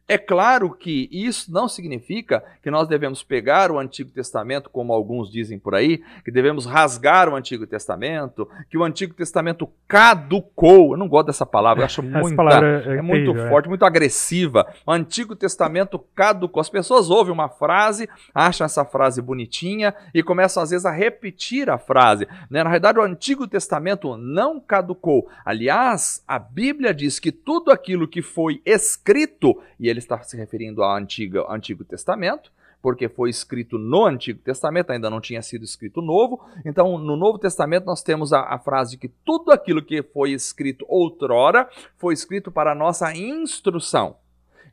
É 0.10 0.18
claro 0.18 0.72
que 0.72 1.08
isso 1.12 1.54
não 1.54 1.68
significa 1.68 2.44
que 2.64 2.72
nós 2.72 2.88
devemos 2.88 3.22
pegar 3.22 3.70
o 3.70 3.78
Antigo 3.78 4.10
Testamento, 4.10 4.68
como 4.68 4.92
alguns 4.92 5.32
dizem 5.32 5.60
por 5.60 5.76
aí, 5.76 6.02
que 6.26 6.32
devemos 6.32 6.66
rasgar 6.66 7.30
o 7.30 7.36
Antigo 7.36 7.68
Testamento, 7.68 8.50
que 8.72 8.78
o 8.78 8.84
Antigo 8.84 9.14
Testamento 9.14 9.70
caducou. 9.88 10.94
Eu 10.94 10.98
não 10.98 11.08
gosto 11.08 11.28
dessa 11.28 11.46
palavra, 11.46 11.84
eu 11.84 11.86
acho 11.86 12.02
muito, 12.02 12.42
é, 12.42 12.98
é, 12.98 13.02
muito 13.04 13.34
terrível, 13.34 13.50
forte, 13.50 13.66
é. 13.68 13.70
muito 13.70 13.86
agressiva. 13.86 14.66
O 14.84 14.92
Antigo 14.92 15.36
Testamento 15.36 16.00
caducou. 16.16 16.60
As 16.60 16.70
pessoas 16.70 17.12
ouvem 17.12 17.32
uma 17.32 17.48
frase, 17.48 18.10
acham 18.34 18.66
essa 18.66 18.84
frase 18.84 19.22
bonitinha 19.22 19.94
e 20.12 20.24
começam 20.24 20.64
às 20.64 20.72
vezes 20.72 20.88
a 20.88 20.92
repetir 20.92 21.70
a 21.70 21.78
frase. 21.78 22.28
Né? 22.50 22.64
Na 22.64 22.72
verdade, 22.72 22.98
o 22.98 23.04
Antigo 23.04 23.48
Testamento 23.48 24.18
não 24.18 24.60
caducou. 24.60 25.30
Aliás, 25.46 26.24
a 26.28 26.40
Bíblia 26.40 26.96
diz 26.96 27.20
que 27.20 27.32
tudo 27.32 27.72
aquilo 27.72 28.08
que 28.08 28.24
foi 28.24 28.60
escrito, 28.66 29.62
e 29.80 29.88
ele 29.88 29.99
ele 30.00 30.04
está 30.04 30.22
se 30.24 30.38
referindo 30.38 30.82
ao 30.82 30.96
Antigo, 30.96 31.46
Antigo 31.50 31.84
Testamento, 31.84 32.52
porque 32.82 33.10
foi 33.10 33.30
escrito 33.30 33.78
no 33.78 34.06
Antigo 34.06 34.40
Testamento, 34.40 34.92
ainda 34.92 35.10
não 35.10 35.20
tinha 35.20 35.42
sido 35.42 35.66
escrito 35.66 36.02
novo. 36.02 36.40
Então, 36.66 36.98
no 36.98 37.18
Novo 37.18 37.38
Testamento, 37.38 37.86
nós 37.86 38.02
temos 38.02 38.32
a, 38.32 38.42
a 38.42 38.58
frase 38.58 38.98
que 38.98 39.10
tudo 39.10 39.52
aquilo 39.52 39.84
que 39.84 40.02
foi 40.02 40.32
escrito 40.32 40.86
outrora 40.88 41.70
foi 41.98 42.14
escrito 42.14 42.52
para 42.52 42.74
nossa 42.74 43.14
instrução. 43.14 44.16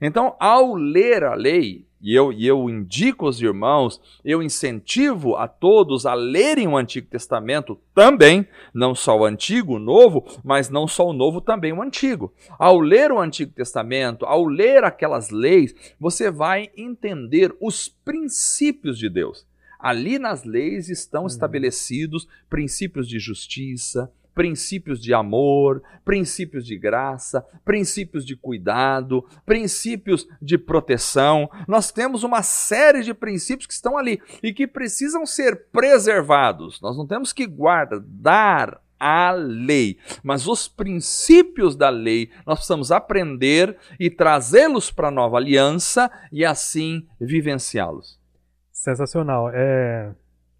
Então, 0.00 0.36
ao 0.38 0.74
ler 0.74 1.24
a 1.24 1.34
lei, 1.34 1.85
e 2.00 2.14
eu, 2.14 2.32
e 2.32 2.46
eu 2.46 2.68
indico 2.68 3.26
aos 3.26 3.40
irmãos, 3.40 4.00
eu 4.24 4.42
incentivo 4.42 5.36
a 5.36 5.48
todos 5.48 6.04
a 6.04 6.14
lerem 6.14 6.68
o 6.68 6.76
Antigo 6.76 7.08
Testamento 7.08 7.78
também, 7.94 8.46
não 8.72 8.94
só 8.94 9.18
o 9.18 9.24
Antigo, 9.24 9.76
o 9.76 9.78
Novo, 9.78 10.24
mas 10.44 10.68
não 10.68 10.86
só 10.86 11.08
o 11.08 11.12
Novo, 11.12 11.40
também 11.40 11.72
o 11.72 11.82
Antigo. 11.82 12.32
Ao 12.58 12.78
ler 12.78 13.10
o 13.10 13.18
Antigo 13.18 13.52
Testamento, 13.52 14.26
ao 14.26 14.44
ler 14.44 14.84
aquelas 14.84 15.30
leis, 15.30 15.74
você 15.98 16.30
vai 16.30 16.70
entender 16.76 17.54
os 17.60 17.88
princípios 17.88 18.98
de 18.98 19.08
Deus. 19.08 19.46
Ali 19.78 20.18
nas 20.18 20.44
leis 20.44 20.88
estão 20.88 21.22
uhum. 21.22 21.26
estabelecidos 21.28 22.26
princípios 22.48 23.08
de 23.08 23.18
justiça, 23.18 24.10
princípios 24.36 25.00
de 25.00 25.14
amor, 25.14 25.82
princípios 26.04 26.66
de 26.66 26.76
graça, 26.76 27.42
princípios 27.64 28.24
de 28.24 28.36
cuidado, 28.36 29.24
princípios 29.46 30.28
de 30.42 30.58
proteção. 30.58 31.50
Nós 31.66 31.90
temos 31.90 32.22
uma 32.22 32.42
série 32.42 33.02
de 33.02 33.14
princípios 33.14 33.66
que 33.66 33.72
estão 33.72 33.96
ali 33.96 34.20
e 34.42 34.52
que 34.52 34.66
precisam 34.66 35.24
ser 35.24 35.68
preservados. 35.72 36.82
Nós 36.82 36.98
não 36.98 37.06
temos 37.06 37.32
que 37.32 37.46
guardar 37.46 38.78
a 39.00 39.32
lei, 39.32 39.98
mas 40.22 40.46
os 40.46 40.68
princípios 40.68 41.74
da 41.74 41.88
lei 41.88 42.30
nós 42.46 42.58
precisamos 42.58 42.92
aprender 42.92 43.76
e 43.98 44.10
trazê-los 44.10 44.90
para 44.90 45.08
a 45.08 45.10
nova 45.10 45.38
aliança 45.38 46.10
e 46.30 46.44
assim 46.44 47.06
vivenciá-los. 47.18 48.20
Sensacional. 48.70 49.50
É, 49.52 50.14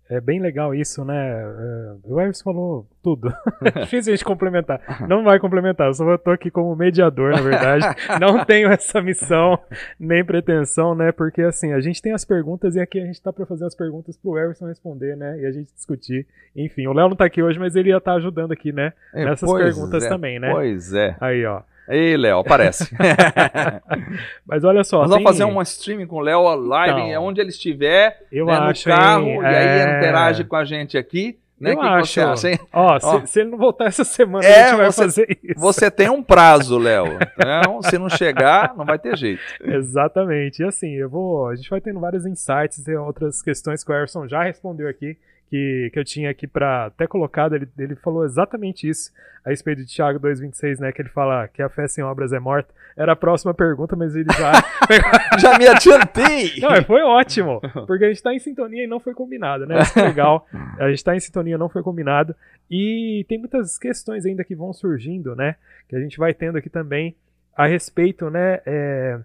é 0.09 0.21
bem 0.21 0.41
legal 0.41 0.75
isso, 0.75 1.05
né? 1.05 1.43
É, 1.43 1.95
o 2.05 2.21
Everson 2.21 2.45
falou 2.45 2.87
tudo. 3.03 3.33
Difícil 3.81 4.13
a 4.13 4.17
gente 4.17 4.25
complementar. 4.25 4.81
Não 5.09 5.25
vai 5.25 5.39
complementar, 5.39 5.89
eu 5.89 5.95
só 5.95 6.15
estou 6.15 6.33
aqui 6.33 6.51
como 6.51 6.75
mediador, 6.77 7.33
na 7.33 7.41
verdade. 7.41 7.85
Não 8.21 8.45
tenho 8.45 8.69
essa 8.69 9.03
missão, 9.03 9.59
nem 9.99 10.25
pretensão, 10.25 10.95
né? 10.95 11.13
Porque 11.13 11.43
assim, 11.43 11.73
a 11.73 11.81
gente 11.81 12.01
tem 12.01 12.13
as 12.13 12.25
perguntas 12.25 12.77
e 12.77 12.81
aqui 12.81 13.01
a 13.01 13.05
gente 13.05 13.17
está 13.17 13.33
para 13.33 13.47
fazer 13.47 13.67
as 13.67 13.75
perguntas 13.75 14.17
para 14.17 14.31
o 14.31 14.39
Everson 14.39 14.67
responder, 14.67 15.17
né? 15.17 15.41
E 15.41 15.47
a 15.47 15.51
gente 15.51 15.73
discutir. 15.75 16.27
Enfim, 16.55 16.87
o 16.87 16.93
Léo 16.93 17.07
não 17.07 17.13
está 17.13 17.25
aqui 17.25 17.43
hoje, 17.43 17.59
mas 17.59 17.75
ele 17.75 17.91
ia 17.91 17.99
estar 17.99 18.13
tá 18.13 18.17
ajudando 18.17 18.53
aqui, 18.53 18.73
né? 18.73 18.93
É, 19.13 19.25
Nessas 19.25 19.53
perguntas 19.53 20.05
é, 20.05 20.09
também, 20.09 20.39
né? 20.39 20.51
Pois 20.53 20.93
é. 20.93 21.17
Aí, 21.21 21.45
ó. 21.45 21.63
Ei, 21.89 22.17
Léo, 22.17 22.39
aparece. 22.39 22.95
Mas 24.47 24.65
olha 24.65 24.83
só. 24.83 24.99
Nós 24.99 25.11
tem... 25.11 25.23
vamos 25.23 25.39
fazer 25.39 25.45
um 25.45 25.63
streaming 25.63 26.07
com 26.07 26.17
o 26.17 26.21
Léo 26.21 26.43
live, 26.55 27.01
então, 27.01 27.25
onde 27.25 27.41
ele 27.41 27.51
estiver, 27.51 28.23
eu 28.31 28.47
né, 28.47 28.53
acho, 28.55 28.89
no 28.89 28.95
carro, 28.95 29.27
hein, 29.27 29.41
e 29.43 29.47
aí 29.47 29.79
é... 29.81 29.97
interage 29.99 30.45
com 30.45 30.57
a 30.57 30.65
gente 30.65 30.99
aqui. 30.99 31.39
Né? 31.59 31.73
Eu 31.73 31.79
que 31.79 31.87
acho. 31.87 32.21
Que 32.21 32.27
você 32.27 32.49
acha, 32.49 32.61
Ó, 32.73 32.99
Ó. 33.03 33.21
Se, 33.21 33.27
se, 33.29 33.41
ele 33.41 33.51
não 33.51 33.59
voltar 33.59 33.87
essa 33.87 34.05
semana, 34.05 34.45
é, 34.45 34.63
a 34.63 34.69
gente 34.69 34.77
vai 34.77 34.87
você, 34.87 35.03
fazer 35.03 35.39
isso. 35.43 35.61
Você 35.61 35.91
tem 35.91 36.11
um 36.11 36.23
prazo, 36.23 36.79
Léo. 36.79 37.19
Então, 37.35 37.81
se 37.83 37.99
não 37.99 38.11
chegar, 38.11 38.75
não 38.77 38.85
vai 38.85 38.99
ter 38.99 39.17
jeito. 39.17 39.41
Exatamente. 39.65 40.63
E 40.63 40.67
assim, 40.67 40.93
eu 40.93 41.09
vou. 41.09 41.49
A 41.49 41.57
gente 41.57 41.71
vai 41.71 41.81
tendo 41.81 41.99
vários 41.99 42.27
insights 42.27 42.87
e 42.87 42.95
outras 42.95 43.41
questões 43.41 43.83
que 43.83 43.91
o 43.91 43.95
Erson 43.95 44.29
já 44.29 44.43
respondeu 44.43 44.87
aqui 44.89 45.17
que, 45.49 45.91
que 45.93 45.99
eu 45.99 46.05
tinha 46.05 46.31
aqui 46.31 46.47
para 46.47 46.87
até 46.87 47.07
colocado, 47.07 47.55
ele, 47.55 47.69
ele 47.79 47.95
falou 47.97 48.25
exatamente 48.25 48.89
isso 48.89 49.13
a 49.45 49.51
respeito 49.51 49.83
de 49.83 49.87
Tiago 49.87 50.19
2,26, 50.19 50.81
né? 50.81 50.91
Que 50.91 51.03
ele 51.03 51.09
fala 51.09 51.47
que 51.47 51.63
a 51.63 51.69
fé 51.69 51.87
sem 51.87 52.03
obras 52.03 52.33
é 52.33 52.41
morta. 52.41 52.75
Era 52.97 53.13
a 53.13 53.17
próxima 53.17 53.55
pergunta, 53.55 53.95
mas 53.95 54.17
ele 54.17 54.29
já. 54.33 54.53
já 55.39 55.59
me 55.59 55.69
adiantei! 55.69 56.61
Não, 56.61 56.83
foi 56.85 57.03
ótimo, 57.03 57.61
porque 57.87 58.05
a 58.05 58.09
gente 58.09 58.17
está 58.17 58.35
em 58.35 58.41
sintonia 58.41 58.85
e 58.85 58.89
não 58.89 58.99
foi 58.99 59.15
combinado, 59.15 59.67
né? 59.67 59.81
Isso 59.81 59.99
é 59.99 60.03
legal. 60.03 60.47
A 60.79 60.89
gente 60.89 60.99
está 60.99 61.15
em 61.15 61.21
sintonia, 61.21 61.57
não 61.57 61.69
foi 61.69 61.83
combinado. 61.83 62.35
E 62.69 63.25
tem 63.29 63.39
muitas 63.39 63.79
questões 63.79 64.27
ainda 64.27 64.43
que 64.43 64.57
vão 64.57 64.73
surgindo, 64.73 65.37
né? 65.37 65.55
Que 65.89 65.95
a 65.95 66.01
gente 66.01 66.19
vai 66.19 66.35
tendo 66.35 66.59
aqui 66.59 66.69
também 66.69 67.15
a 67.57 67.67
respeito, 67.67 68.29
né? 68.29 68.61
É, 68.67 69.21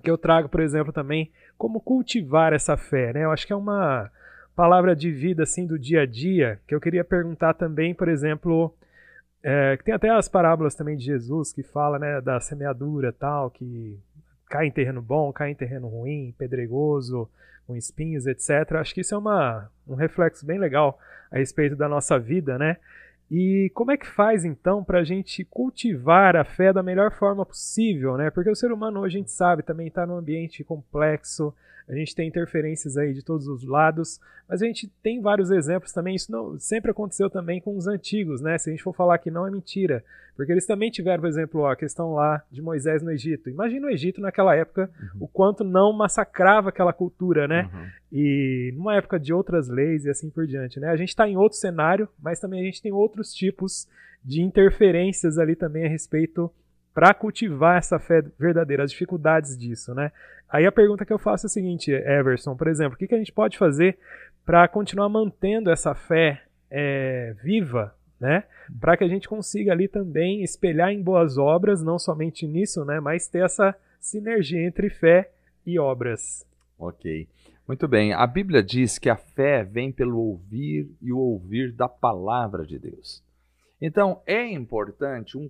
que 0.00 0.10
eu 0.10 0.16
trago, 0.16 0.48
por 0.48 0.60
exemplo, 0.60 0.92
também 0.92 1.30
como 1.58 1.80
cultivar 1.80 2.52
essa 2.52 2.76
fé, 2.76 3.12
né? 3.12 3.24
Eu 3.24 3.32
acho 3.32 3.46
que 3.46 3.52
é 3.52 3.56
uma 3.56 4.10
palavra 4.54 4.94
de 4.94 5.10
vida 5.10 5.42
assim 5.42 5.66
do 5.66 5.78
dia 5.78 6.02
a 6.02 6.06
dia, 6.06 6.60
que 6.66 6.74
eu 6.74 6.80
queria 6.80 7.04
perguntar 7.04 7.54
também, 7.54 7.94
por 7.94 8.08
exemplo, 8.08 8.74
é, 9.42 9.76
que 9.76 9.84
tem 9.84 9.94
até 9.94 10.10
as 10.10 10.28
parábolas 10.28 10.74
também 10.74 10.96
de 10.96 11.04
Jesus 11.04 11.52
que 11.52 11.62
fala 11.62 11.98
né, 11.98 12.20
da 12.20 12.40
semeadura 12.40 13.12
tal, 13.12 13.50
que 13.50 13.98
cai 14.48 14.66
em 14.66 14.70
terreno 14.70 15.00
bom, 15.00 15.32
cai 15.32 15.50
em 15.50 15.54
terreno 15.54 15.88
ruim, 15.88 16.34
pedregoso, 16.36 17.28
com 17.66 17.76
espinhos, 17.76 18.26
etc. 18.26 18.72
Acho 18.72 18.92
que 18.92 19.00
isso 19.00 19.14
é 19.14 19.18
uma, 19.18 19.70
um 19.86 19.94
reflexo 19.94 20.44
bem 20.44 20.58
legal 20.58 20.98
a 21.30 21.38
respeito 21.38 21.76
da 21.76 21.88
nossa 21.88 22.18
vida, 22.18 22.58
né? 22.58 22.76
E 23.30 23.70
como 23.74 23.92
é 23.92 23.96
que 23.96 24.08
faz 24.08 24.44
então 24.44 24.82
para 24.82 24.98
a 24.98 25.04
gente 25.04 25.44
cultivar 25.44 26.34
a 26.34 26.42
fé 26.44 26.72
da 26.72 26.82
melhor 26.82 27.12
forma 27.12 27.46
possível, 27.46 28.16
né? 28.16 28.28
Porque 28.28 28.50
o 28.50 28.56
ser 28.56 28.72
humano 28.72 29.00
hoje 29.00 29.16
a 29.16 29.20
gente 29.20 29.30
sabe 29.30 29.62
também 29.62 29.86
está 29.86 30.04
num 30.04 30.16
ambiente 30.16 30.64
complexo, 30.64 31.54
a 31.88 31.94
gente 31.94 32.14
tem 32.14 32.28
interferências 32.28 32.96
aí 32.96 33.12
de 33.12 33.22
todos 33.22 33.48
os 33.48 33.64
lados, 33.64 34.20
mas 34.48 34.62
a 34.62 34.66
gente 34.66 34.88
tem 35.02 35.20
vários 35.20 35.50
exemplos 35.50 35.92
também. 35.92 36.14
Isso 36.14 36.30
não, 36.30 36.58
sempre 36.58 36.90
aconteceu 36.90 37.30
também 37.30 37.60
com 37.60 37.76
os 37.76 37.86
antigos, 37.86 38.40
né? 38.40 38.58
Se 38.58 38.68
a 38.68 38.72
gente 38.72 38.82
for 38.82 38.94
falar 38.94 39.18
que 39.18 39.30
não 39.30 39.46
é 39.46 39.50
mentira, 39.50 40.04
porque 40.36 40.52
eles 40.52 40.66
também 40.66 40.90
tiveram, 40.90 41.20
por 41.20 41.28
exemplo, 41.28 41.66
a 41.66 41.76
questão 41.76 42.14
lá 42.14 42.42
de 42.50 42.62
Moisés 42.62 43.02
no 43.02 43.10
Egito. 43.10 43.50
Imagina 43.50 43.86
o 43.86 43.90
Egito 43.90 44.20
naquela 44.20 44.54
época, 44.56 44.90
uhum. 45.00 45.24
o 45.24 45.28
quanto 45.28 45.62
não 45.62 45.92
massacrava 45.92 46.70
aquela 46.70 46.92
cultura, 46.92 47.46
né? 47.46 47.68
Uhum. 47.72 47.86
E 48.12 48.72
numa 48.76 48.96
época 48.96 49.20
de 49.20 49.32
outras 49.32 49.68
leis 49.68 50.04
e 50.04 50.10
assim 50.10 50.30
por 50.30 50.46
diante, 50.46 50.80
né? 50.80 50.88
A 50.88 50.96
gente 50.96 51.10
está 51.10 51.28
em 51.28 51.36
outro 51.36 51.58
cenário, 51.58 52.08
mas 52.20 52.40
também 52.40 52.60
a 52.60 52.64
gente 52.64 52.82
tem 52.82 52.92
outros 52.92 53.34
tipos 53.34 53.86
de 54.24 54.42
interferências 54.42 55.38
ali 55.38 55.54
também 55.54 55.84
a 55.84 55.88
respeito 55.88 56.50
para 56.94 57.14
cultivar 57.14 57.78
essa 57.78 57.98
fé 57.98 58.22
verdadeira, 58.38 58.82
as 58.82 58.90
dificuldades 58.90 59.56
disso, 59.56 59.94
né? 59.94 60.12
Aí 60.48 60.66
a 60.66 60.72
pergunta 60.72 61.04
que 61.04 61.12
eu 61.12 61.18
faço 61.18 61.46
é 61.46 61.48
a 61.48 61.50
seguinte, 61.50 61.92
Everson, 61.92 62.56
por 62.56 62.66
exemplo, 62.66 62.94
o 62.94 62.98
que, 62.98 63.06
que 63.06 63.14
a 63.14 63.18
gente 63.18 63.32
pode 63.32 63.56
fazer 63.56 63.96
para 64.44 64.66
continuar 64.66 65.08
mantendo 65.08 65.70
essa 65.70 65.94
fé 65.94 66.42
é, 66.70 67.34
viva, 67.42 67.94
né? 68.18 68.44
Para 68.80 68.96
que 68.96 69.04
a 69.04 69.08
gente 69.08 69.28
consiga 69.28 69.72
ali 69.72 69.86
também 69.86 70.42
espelhar 70.42 70.90
em 70.90 71.02
boas 71.02 71.38
obras, 71.38 71.82
não 71.82 71.98
somente 71.98 72.46
nisso, 72.46 72.84
né? 72.84 72.98
Mas 73.00 73.28
ter 73.28 73.44
essa 73.44 73.74
sinergia 74.00 74.66
entre 74.66 74.90
fé 74.90 75.30
e 75.64 75.78
obras. 75.78 76.44
Ok. 76.78 77.28
Muito 77.66 77.86
bem. 77.86 78.12
A 78.12 78.26
Bíblia 78.26 78.62
diz 78.62 78.98
que 78.98 79.08
a 79.08 79.14
fé 79.14 79.62
vem 79.62 79.92
pelo 79.92 80.18
ouvir 80.18 80.90
e 81.00 81.12
o 81.12 81.18
ouvir 81.18 81.70
da 81.70 81.88
palavra 81.88 82.66
de 82.66 82.78
Deus. 82.78 83.22
Então, 83.80 84.20
é 84.26 84.44
importante 84.44 85.38
um 85.38 85.48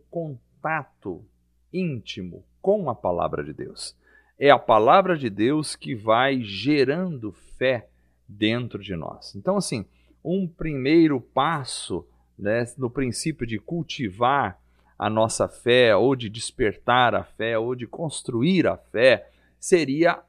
contato 0.61 1.25
íntimo 1.73 2.45
com 2.61 2.91
a 2.91 2.95
palavra 2.95 3.43
de 3.43 3.53
Deus. 3.53 3.97
É 4.39 4.51
a 4.51 4.59
palavra 4.59 5.17
de 5.17 5.31
Deus 5.31 5.75
que 5.75 5.95
vai 5.95 6.43
gerando 6.43 7.33
fé 7.33 7.89
dentro 8.29 8.83
de 8.83 8.95
nós. 8.95 9.35
Então, 9.35 9.57
assim, 9.57 9.87
um 10.23 10.47
primeiro 10.47 11.21
passo 11.21 12.07
né, 12.39 12.65
no 12.77 12.91
princípio 12.91 13.47
de 13.47 13.59
cultivar 13.59 14.61
a 14.99 15.09
nossa 15.09 15.49
fé, 15.49 15.97
ou 15.97 16.15
de 16.15 16.29
despertar 16.29 17.15
a 17.15 17.25
fé, 17.25 17.59
ou 17.59 17.75
de 17.75 17.87
construir 17.87 18.67
a 18.67 18.77
fé, 18.77 19.31
seria 19.59 20.23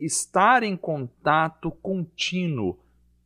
estar 0.00 0.62
em 0.62 0.76
contato 0.76 1.70
contínuo 1.70 2.78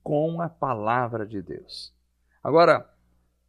com 0.03 0.41
a 0.41 0.49
palavra 0.49 1.25
de 1.25 1.41
Deus. 1.41 1.95
Agora, 2.43 2.89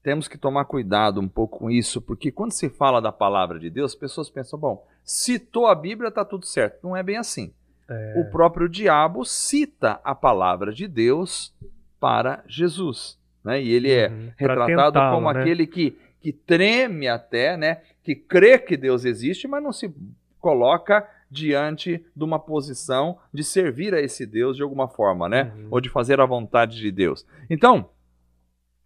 temos 0.01 0.27
que 0.27 0.37
tomar 0.37 0.65
cuidado 0.65 1.19
um 1.19 1.27
pouco 1.27 1.59
com 1.59 1.71
isso, 1.71 2.01
porque 2.01 2.31
quando 2.31 2.51
se 2.51 2.69
fala 2.69 3.01
da 3.01 3.11
palavra 3.11 3.59
de 3.59 3.69
Deus, 3.69 3.91
as 3.91 3.99
pessoas 3.99 4.29
pensam, 4.29 4.57
bom, 4.57 4.85
citou 5.03 5.67
a 5.67 5.75
Bíblia, 5.75 6.09
está 6.09 6.23
tudo 6.23 6.45
certo. 6.45 6.79
Não 6.83 6.95
é 6.95 7.03
bem 7.03 7.17
assim. 7.17 7.53
É... 7.89 8.13
O 8.17 8.31
próprio 8.31 8.69
diabo 8.69 9.25
cita 9.25 9.99
a 10.03 10.15
palavra 10.15 10.71
de 10.71 10.87
Deus 10.87 11.53
para 11.99 12.43
Jesus. 12.47 13.19
Né? 13.43 13.61
E 13.61 13.71
ele 13.71 13.91
é 13.91 14.09
uhum, 14.09 14.31
retratado 14.37 14.99
como 15.13 15.31
né? 15.31 15.39
aquele 15.39 15.67
que, 15.67 15.97
que 16.21 16.31
treme 16.31 17.07
até, 17.07 17.57
né? 17.57 17.81
que 18.03 18.15
crê 18.15 18.57
que 18.57 18.77
Deus 18.77 19.05
existe, 19.05 19.47
mas 19.47 19.61
não 19.61 19.73
se 19.73 19.93
coloca 20.39 21.07
diante 21.29 22.03
de 22.15 22.23
uma 22.23 22.39
posição 22.39 23.17
de 23.33 23.43
servir 23.43 23.93
a 23.93 24.01
esse 24.01 24.25
Deus 24.25 24.55
de 24.55 24.63
alguma 24.63 24.87
forma, 24.87 25.29
né? 25.29 25.53
Uhum. 25.55 25.67
Ou 25.69 25.81
de 25.81 25.89
fazer 25.89 26.19
a 26.19 26.25
vontade 26.25 26.77
de 26.77 26.91
Deus. 26.91 27.25
Então, 27.49 27.89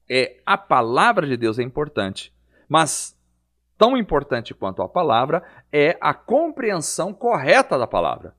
é 0.10 0.38
a 0.46 0.58
palavra 0.58 1.26
de 1.28 1.38
Deus 1.38 1.60
é 1.60 1.64
importante, 1.64 2.34
mas 2.68 3.18
tão 3.78 3.98
importante 3.98 4.54
quanto 4.54 4.82
a 4.82 4.90
palavra 4.90 5.44
é 5.72 5.98
a 6.00 6.14
compreensão 6.14 7.14
correta 7.14 7.78
da 7.78 7.88
palavra. 7.88 8.36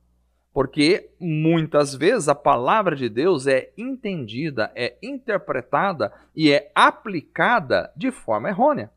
Porque 0.52 1.10
muitas 1.18 1.94
vezes 1.94 2.28
a 2.28 2.34
palavra 2.34 2.94
de 2.94 3.08
Deus 3.08 3.46
é 3.46 3.72
entendida, 3.76 4.70
é 4.76 4.96
interpretada 5.02 6.12
e 6.34 6.52
é 6.52 6.70
aplicada 6.74 7.92
de 7.96 8.12
forma 8.12 8.48
errônea. 8.48 8.90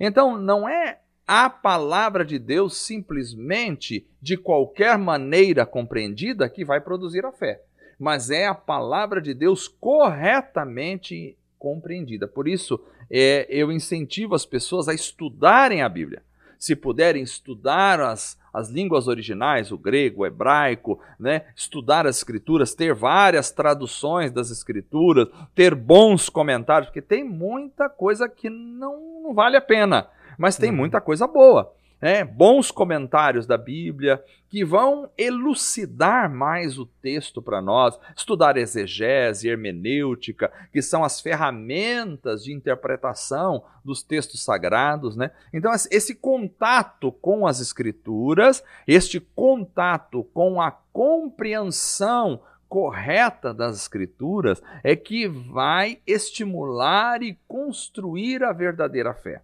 Então, 0.00 0.36
não 0.36 0.68
é 0.68 0.98
a 1.26 1.48
palavra 1.48 2.24
de 2.24 2.38
Deus 2.38 2.76
simplesmente 2.76 4.06
de 4.20 4.36
qualquer 4.36 4.98
maneira 4.98 5.64
compreendida 5.64 6.48
que 6.48 6.64
vai 6.64 6.80
produzir 6.80 7.24
a 7.24 7.32
fé, 7.32 7.62
mas 7.98 8.28
é 8.28 8.46
a 8.46 8.54
palavra 8.54 9.22
de 9.22 9.32
Deus 9.32 9.68
corretamente 9.68 11.38
compreendida. 11.64 12.28
Por 12.28 12.46
isso, 12.46 12.78
é, 13.10 13.46
eu 13.48 13.72
incentivo 13.72 14.34
as 14.34 14.44
pessoas 14.44 14.86
a 14.86 14.92
estudarem 14.92 15.80
a 15.80 15.88
Bíblia. 15.88 16.22
Se 16.58 16.76
puderem 16.76 17.22
estudar 17.22 18.00
as, 18.00 18.38
as 18.52 18.68
línguas 18.68 19.08
originais, 19.08 19.72
o 19.72 19.78
grego, 19.78 20.22
o 20.22 20.26
hebraico, 20.26 21.00
né? 21.18 21.46
estudar 21.56 22.06
as 22.06 22.18
escrituras, 22.18 22.74
ter 22.74 22.94
várias 22.94 23.50
traduções 23.50 24.30
das 24.30 24.50
escrituras, 24.50 25.28
ter 25.54 25.74
bons 25.74 26.28
comentários, 26.28 26.88
porque 26.90 27.00
tem 27.00 27.24
muita 27.24 27.88
coisa 27.88 28.28
que 28.28 28.50
não, 28.50 29.22
não 29.22 29.32
vale 29.34 29.56
a 29.56 29.60
pena 29.60 30.08
mas 30.38 30.56
tem 30.56 30.70
uhum. 30.70 30.76
muita 30.76 31.00
coisa 31.00 31.26
boa. 31.26 31.72
Né? 32.04 32.22
bons 32.22 32.70
comentários 32.70 33.46
da 33.46 33.56
Bíblia 33.56 34.22
que 34.50 34.62
vão 34.62 35.08
elucidar 35.16 36.30
mais 36.30 36.78
o 36.78 36.84
texto 36.84 37.40
para 37.40 37.62
nós, 37.62 37.98
estudar 38.14 38.58
exegese, 38.58 39.48
hermenêutica, 39.48 40.52
que 40.70 40.82
são 40.82 41.02
as 41.02 41.18
ferramentas 41.22 42.44
de 42.44 42.52
interpretação 42.52 43.64
dos 43.82 44.02
textos 44.02 44.44
sagrados, 44.44 45.16
né? 45.16 45.30
Então 45.50 45.72
esse 45.72 46.14
contato 46.14 47.10
com 47.10 47.46
as 47.46 47.58
escrituras, 47.58 48.62
este 48.86 49.18
contato 49.18 50.24
com 50.24 50.60
a 50.60 50.70
compreensão 50.92 52.42
correta 52.68 53.54
das 53.54 53.78
escrituras 53.78 54.62
é 54.82 54.94
que 54.94 55.26
vai 55.26 56.00
estimular 56.06 57.22
e 57.22 57.38
construir 57.48 58.44
a 58.44 58.52
verdadeira 58.52 59.14
fé. 59.14 59.40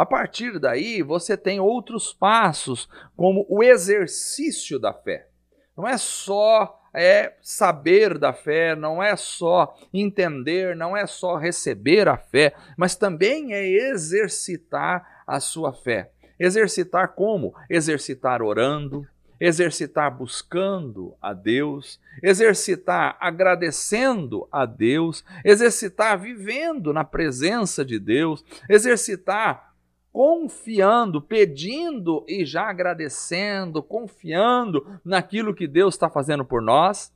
A 0.00 0.06
partir 0.06 0.58
daí, 0.58 1.02
você 1.02 1.36
tem 1.36 1.60
outros 1.60 2.10
passos, 2.10 2.88
como 3.14 3.44
o 3.50 3.62
exercício 3.62 4.78
da 4.78 4.94
fé. 4.94 5.28
Não 5.76 5.86
é 5.86 5.98
só 5.98 6.80
é 6.94 7.34
saber 7.42 8.16
da 8.16 8.32
fé, 8.32 8.74
não 8.74 9.02
é 9.02 9.14
só 9.14 9.76
entender, 9.92 10.74
não 10.74 10.96
é 10.96 11.06
só 11.06 11.36
receber 11.36 12.08
a 12.08 12.16
fé, 12.16 12.54
mas 12.78 12.96
também 12.96 13.52
é 13.52 13.62
exercitar 13.62 15.22
a 15.26 15.38
sua 15.38 15.70
fé. 15.70 16.10
Exercitar 16.38 17.08
como? 17.08 17.54
Exercitar 17.68 18.40
orando, 18.40 19.06
exercitar 19.38 20.10
buscando 20.10 21.14
a 21.20 21.34
Deus, 21.34 22.00
exercitar 22.22 23.18
agradecendo 23.20 24.48
a 24.50 24.64
Deus, 24.64 25.22
exercitar 25.44 26.18
vivendo 26.18 26.90
na 26.90 27.04
presença 27.04 27.84
de 27.84 27.98
Deus, 27.98 28.42
exercitar 28.66 29.69
confiando, 30.12 31.20
pedindo 31.20 32.24
e 32.28 32.44
já 32.44 32.68
agradecendo, 32.68 33.82
confiando 33.82 35.00
naquilo 35.04 35.54
que 35.54 35.66
Deus 35.66 35.94
está 35.94 36.10
fazendo 36.10 36.44
por 36.44 36.60
nós. 36.60 37.12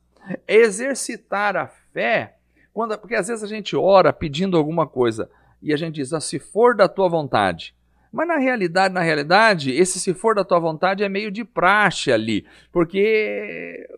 Exercitar 0.47 1.55
a 1.55 1.67
fé, 1.67 2.37
quando, 2.73 2.97
porque 2.97 3.15
às 3.15 3.27
vezes 3.27 3.43
a 3.43 3.47
gente 3.47 3.75
ora 3.75 4.11
pedindo 4.11 4.57
alguma 4.57 4.87
coisa 4.87 5.29
e 5.61 5.73
a 5.73 5.77
gente 5.77 5.95
diz, 5.95 6.13
ah, 6.13 6.19
se 6.19 6.39
for 6.39 6.75
da 6.75 6.87
tua 6.87 7.07
vontade. 7.07 7.75
Mas 8.11 8.27
na 8.27 8.37
realidade, 8.37 8.93
na 8.93 9.01
realidade, 9.01 9.71
esse 9.73 9.99
se 9.99 10.13
for 10.13 10.35
da 10.35 10.45
tua 10.45 10.57
vontade 10.57 11.03
é 11.03 11.09
meio 11.09 11.29
de 11.29 11.43
praxe 11.43 12.13
ali, 12.13 12.45
porque 12.71 13.89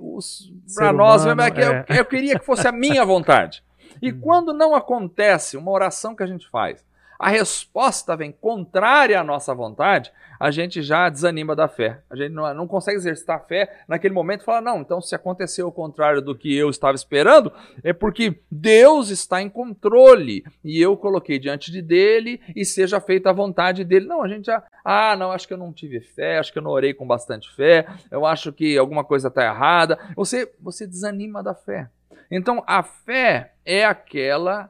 para 0.74 0.92
nós 0.92 1.24
humano, 1.24 1.42
é 1.44 1.52
que 1.52 1.62
é. 1.62 1.86
eu, 1.88 1.96
eu 1.98 2.06
queria 2.06 2.40
que 2.40 2.46
fosse 2.46 2.68
a 2.68 2.72
minha 2.72 3.06
vontade. 3.06 3.64
E 4.02 4.10
uhum. 4.12 4.20
quando 4.20 4.54
não 4.54 4.74
acontece 4.74 5.56
uma 5.56 5.72
oração 5.72 6.16
que 6.16 6.24
a 6.24 6.26
gente 6.28 6.50
faz, 6.50 6.84
a 7.20 7.30
resposta 7.30 8.16
vem 8.16 8.32
contrária 8.32 9.20
à 9.20 9.24
nossa 9.24 9.54
vontade, 9.54 10.12
a 10.40 10.52
gente 10.52 10.82
já 10.82 11.10
desanima 11.10 11.56
da 11.56 11.68
fé. 11.68 12.02
A 12.10 12.16
gente 12.16 12.32
não, 12.32 12.54
não 12.54 12.68
consegue 12.68 12.98
exercitar 12.98 13.38
a 13.38 13.40
fé 13.40 13.82
naquele 13.88 14.14
momento 14.14 14.42
e 14.42 14.46
fala: 14.46 14.62
não, 14.62 14.82
então 14.82 15.02
se 15.02 15.16
aconteceu 15.16 15.68
o 15.68 15.72
contrário 15.72 16.22
do 16.22 16.36
que 16.36 16.56
eu 16.56 16.70
estava 16.70 16.96
esperando, 16.96 17.52
é 17.84 17.92
porque 17.92 18.40
Deus 18.52 19.10
está 19.10 19.42
em 19.42 19.50
controle 19.50 20.44
e 20.64 20.80
eu 20.82 20.96
coloquei 20.96 21.40
diante 21.40 21.72
de 21.72 21.82
dele 21.82 22.40
e 22.56 22.64
seja 22.64 23.02
feita 23.02 23.30
a 23.30 23.34
vontade 23.34 23.84
dele. 23.84 24.06
Não, 24.06 24.22
a 24.22 24.28
gente 24.28 24.46
já. 24.46 24.64
Ah, 24.84 25.16
não, 25.16 25.32
acho 25.32 25.48
que 25.48 25.54
eu 25.54 25.58
não 25.58 25.74
tive 25.74 26.00
fé, 26.00 26.38
acho 26.38 26.54
que 26.54 26.60
eu 26.60 26.64
não 26.64 26.72
orei 26.72 26.94
com 26.94 27.06
bastante 27.06 27.54
fé, 27.54 27.88
eu 28.12 28.26
acho 28.26 28.54
que 28.54 28.78
alguma 28.78 29.04
coisa 29.04 29.28
está 29.28 29.44
errada. 29.44 29.98
Você, 30.16 30.52
você 30.60 30.86
desanima 30.86 31.42
da 31.42 31.54
fé. 31.54 31.90
Então 32.30 32.64
a 32.68 32.84
fé 32.84 33.54
é 33.66 33.86
aquela 33.86 34.70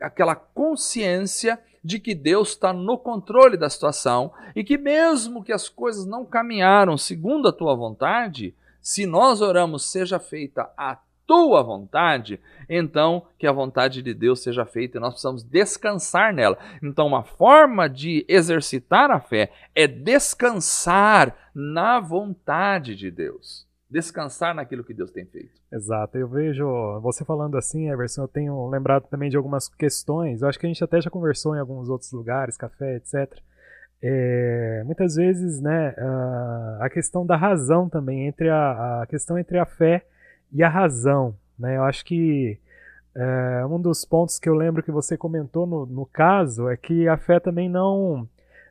aquela 0.00 0.34
consciência 0.34 1.58
de 1.86 2.00
que 2.00 2.16
Deus 2.16 2.48
está 2.48 2.72
no 2.72 2.98
controle 2.98 3.56
da 3.56 3.70
situação 3.70 4.32
e 4.56 4.64
que, 4.64 4.76
mesmo 4.76 5.44
que 5.44 5.52
as 5.52 5.68
coisas 5.68 6.04
não 6.04 6.24
caminharam 6.24 6.98
segundo 6.98 7.46
a 7.46 7.52
tua 7.52 7.76
vontade, 7.76 8.52
se 8.80 9.06
nós 9.06 9.40
oramos, 9.40 9.84
seja 9.84 10.18
feita 10.18 10.68
a 10.76 10.98
tua 11.24 11.62
vontade, 11.62 12.40
então 12.68 13.26
que 13.38 13.46
a 13.46 13.52
vontade 13.52 14.02
de 14.02 14.12
Deus 14.12 14.42
seja 14.42 14.66
feita 14.66 14.98
e 14.98 15.00
nós 15.00 15.10
precisamos 15.10 15.44
descansar 15.44 16.34
nela. 16.34 16.58
Então, 16.82 17.06
uma 17.06 17.22
forma 17.22 17.88
de 17.88 18.24
exercitar 18.28 19.08
a 19.12 19.20
fé 19.20 19.52
é 19.72 19.86
descansar 19.86 21.36
na 21.54 22.00
vontade 22.00 22.96
de 22.96 23.12
Deus 23.12 23.65
descansar 23.88 24.54
naquilo 24.54 24.84
que 24.84 24.92
Deus 24.92 25.10
tem 25.10 25.24
feito. 25.26 25.60
Exato. 25.72 26.18
Eu 26.18 26.28
vejo 26.28 26.66
você 27.00 27.24
falando 27.24 27.56
assim, 27.56 27.88
Everson, 27.88 28.22
eu 28.22 28.28
tenho 28.28 28.68
lembrado 28.68 29.06
também 29.08 29.30
de 29.30 29.36
algumas 29.36 29.68
questões. 29.68 30.42
Eu 30.42 30.48
acho 30.48 30.58
que 30.58 30.66
a 30.66 30.68
gente 30.68 30.82
até 30.82 31.00
já 31.00 31.10
conversou 31.10 31.54
em 31.54 31.60
alguns 31.60 31.88
outros 31.88 32.10
lugares, 32.12 32.56
café, 32.56 32.96
etc. 32.96 33.38
É, 34.02 34.82
muitas 34.84 35.14
vezes, 35.14 35.60
né, 35.60 35.94
a 36.80 36.88
questão 36.90 37.24
da 37.24 37.36
razão 37.36 37.88
também 37.88 38.26
entre 38.26 38.48
a, 38.48 39.02
a 39.02 39.06
questão 39.06 39.38
entre 39.38 39.58
a 39.58 39.64
fé 39.64 40.04
e 40.52 40.62
a 40.62 40.68
razão, 40.68 41.34
né? 41.58 41.76
Eu 41.76 41.84
acho 41.84 42.04
que 42.04 42.58
é, 43.14 43.64
um 43.66 43.80
dos 43.80 44.04
pontos 44.04 44.38
que 44.38 44.48
eu 44.48 44.54
lembro 44.54 44.82
que 44.82 44.90
você 44.90 45.16
comentou 45.16 45.66
no, 45.66 45.86
no 45.86 46.06
caso 46.06 46.68
é 46.68 46.76
que 46.76 47.08
a 47.08 47.16
fé 47.16 47.40
também 47.40 47.68
não 47.68 48.28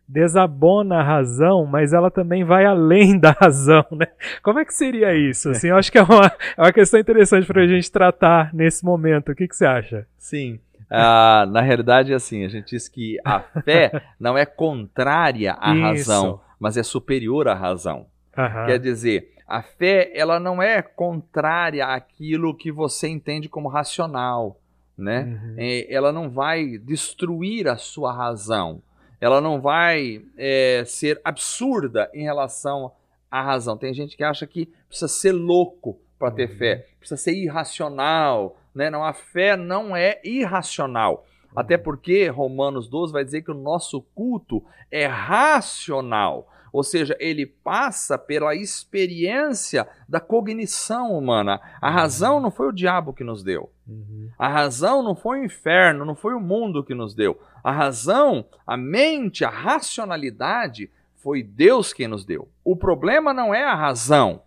desabona 0.08 0.98
a 0.98 1.04
razão, 1.04 1.66
mas 1.66 1.92
ela 1.94 2.12
também 2.12 2.44
vai 2.44 2.66
além 2.66 3.18
da 3.18 3.32
razão, 3.32 3.86
né? 3.92 4.08
Como 4.44 4.60
é 4.60 4.66
que 4.66 4.74
seria 4.74 5.16
isso? 5.16 5.50
Assim, 5.50 5.70
eu 5.70 5.78
acho 5.78 5.92
que 5.92 5.98
é 5.98 6.04
uma, 6.04 6.32
é 6.58 6.62
uma 6.62 6.74
questão 6.74 7.00
interessante 7.00 7.48
para 7.48 7.64
a 7.64 7.68
gente 7.68 7.92
tratar 7.92 8.54
nesse 8.54 8.86
momento. 8.86 9.32
O 9.32 9.36
que, 9.36 9.48
que 9.48 9.56
você 9.56 9.66
acha? 9.66 10.06
Sim. 10.18 10.60
Ah, 10.90 11.46
na 11.50 11.62
realidade, 11.62 12.14
assim, 12.14 12.46
a 12.46 12.48
gente 12.48 12.70
diz 12.70 12.88
que 12.88 13.18
a 13.26 13.40
fé 13.40 13.92
não 14.20 14.38
é 14.38 14.46
contrária 14.46 15.58
à 15.60 15.74
isso. 15.74 15.82
razão, 16.12 16.40
mas 16.60 16.78
é 16.78 16.84
superior 16.84 17.48
à 17.48 17.56
razão. 17.56 18.06
Uhum. 18.38 18.66
Quer 18.68 18.80
dizer, 18.80 19.32
A 19.48 19.62
fé, 19.62 20.12
ela 20.16 20.40
não 20.40 20.62
é 20.62 20.82
contrária 20.82 21.86
àquilo 21.86 22.56
que 22.56 22.72
você 22.72 23.08
entende 23.08 23.48
como 23.48 23.70
racional, 23.70 24.60
né? 24.98 25.24
Uhum. 25.24 25.56
É, 25.58 25.94
ela 25.94 26.12
não 26.12 26.30
vai 26.30 26.78
destruir 26.80 27.68
a 27.68 27.78
sua 27.78 28.12
razão. 28.12 28.82
Ela 29.20 29.42
não 29.42 29.62
vai 29.62 30.24
é, 30.38 30.84
ser 30.86 31.20
absurda 31.24 32.10
em 32.14 32.24
relação 32.24 32.92
à 33.30 33.42
razão. 33.42 33.78
Tem 33.78 33.94
gente 33.94 34.16
que 34.16 34.24
acha 34.24 34.46
que 34.46 34.70
precisa 34.88 35.08
ser 35.08 35.32
louco 35.32 36.00
para 36.18 36.32
ter 36.32 36.50
uhum. 36.50 36.58
fé, 36.58 36.88
precisa 37.00 37.18
ser 37.18 37.34
irracional, 37.34 38.58
né? 38.74 38.90
Não, 38.90 39.04
a 39.04 39.14
fé 39.14 39.56
não 39.56 39.96
é 39.96 40.20
irracional. 40.24 41.26
Uhum. 41.52 41.60
Até 41.60 41.78
porque 41.78 42.28
Romanos 42.28 42.88
12 42.88 43.14
vai 43.14 43.24
dizer 43.24 43.42
que 43.42 43.52
o 43.52 43.56
nosso 43.56 44.02
culto 44.14 44.64
é 44.92 45.06
racional. 45.06 46.50
Ou 46.76 46.84
seja, 46.84 47.16
ele 47.22 47.46
passa 47.46 48.18
pela 48.18 48.54
experiência 48.54 49.88
da 50.10 50.20
cognição 50.20 51.18
humana. 51.18 51.62
A 51.80 51.90
razão 51.90 52.42
não 52.42 52.52
foi 52.52 52.68
o 52.68 52.74
diabo 52.74 53.14
que 53.14 53.24
nos 53.24 53.42
deu. 53.42 53.72
Uhum. 53.88 54.30
A 54.38 54.50
razão 54.50 55.02
não 55.02 55.16
foi 55.16 55.40
o 55.40 55.46
inferno, 55.46 56.04
não 56.04 56.16
foi 56.16 56.34
o 56.34 56.40
mundo 56.42 56.84
que 56.84 56.94
nos 56.94 57.16
deu. 57.16 57.40
A 57.64 57.72
razão, 57.72 58.44
a 58.68 58.76
mente, 58.76 59.46
a 59.46 59.50
racionalidade 59.50 60.92
foi 61.16 61.42
Deus 61.42 61.94
quem 61.94 62.10
nos 62.10 62.26
deu. 62.26 62.50
O 62.62 62.76
problema 62.76 63.34
não 63.34 63.56
é 63.56 63.64
a 63.64 63.74
razão, 63.74 64.42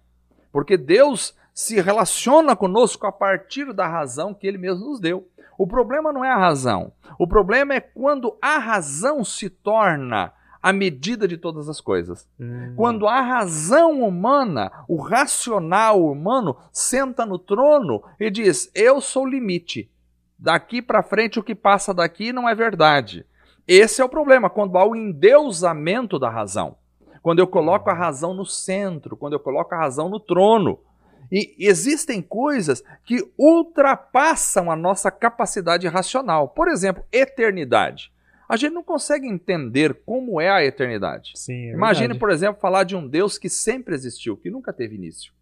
porque 0.52 0.76
Deus 0.76 1.34
se 1.54 1.80
relaciona 1.80 2.54
conosco 2.54 3.06
a 3.06 3.10
partir 3.10 3.72
da 3.72 3.88
razão 3.88 4.34
que 4.34 4.46
ele 4.46 4.58
mesmo 4.58 4.84
nos 4.84 5.00
deu. 5.00 5.26
O 5.56 5.66
problema 5.66 6.12
não 6.12 6.22
é 6.22 6.30
a 6.30 6.36
razão. 6.36 6.92
O 7.18 7.26
problema 7.26 7.72
é 7.72 7.80
quando 7.80 8.36
a 8.42 8.58
razão 8.58 9.24
se 9.24 9.48
torna 9.48 10.30
a 10.62 10.72
medida 10.72 11.26
de 11.26 11.36
todas 11.36 11.68
as 11.68 11.80
coisas. 11.80 12.28
Hum. 12.38 12.74
Quando 12.76 13.06
a 13.06 13.20
razão 13.20 14.02
humana, 14.02 14.70
o 14.88 14.96
racional 14.96 16.04
humano, 16.04 16.56
senta 16.72 17.24
no 17.24 17.38
trono 17.38 18.02
e 18.18 18.30
diz: 18.30 18.70
Eu 18.74 19.00
sou 19.00 19.24
o 19.24 19.28
limite. 19.28 19.90
Daqui 20.38 20.80
para 20.80 21.02
frente, 21.02 21.38
o 21.38 21.42
que 21.42 21.54
passa 21.54 21.92
daqui 21.92 22.32
não 22.32 22.48
é 22.48 22.54
verdade. 22.54 23.26
Esse 23.66 24.00
é 24.00 24.04
o 24.04 24.09
problema, 24.09 24.48
quando 24.48 24.78
há 24.78 24.86
o 24.86 24.96
endeusamento 24.96 26.18
da 26.18 26.30
razão. 26.30 26.76
Quando 27.20 27.40
eu 27.40 27.46
coloco 27.46 27.90
a 27.90 27.94
razão 27.94 28.32
no 28.32 28.46
centro, 28.46 29.16
quando 29.16 29.32
eu 29.32 29.40
coloco 29.40 29.74
a 29.74 29.78
razão 29.78 30.09
no 30.09 30.20
trono. 30.20 30.78
E 31.30 31.54
existem 31.59 32.22
coisas 32.22 32.82
que 33.04 33.30
ultrapassam 33.36 34.70
a 34.70 34.76
nossa 34.76 35.11
capacidade 35.11 35.86
racional. 35.86 36.48
Por 36.48 36.68
exemplo, 36.68 37.04
eternidade 37.12 38.11
a 38.49 38.57
gente 38.57 38.72
não 38.72 38.82
consegue 38.82 39.28
entender 39.28 39.92
como 40.07 40.40
é 40.40 40.49
a 40.49 40.64
eternidade. 40.64 41.32
Sim, 41.34 41.68
é 41.68 41.72
Imagine, 41.72 42.09
verdade. 42.09 42.20
por 42.20 42.30
exemplo, 42.30 42.61
falar 42.61 42.84
de 42.84 42.96
um 42.96 43.07
Deus 43.07 43.36
que 43.36 43.51
sempre 43.51 43.94
existiu, 43.94 44.36
que 44.36 44.51
nunca 44.51 44.72
teve 44.72 44.94
início. 44.94 45.32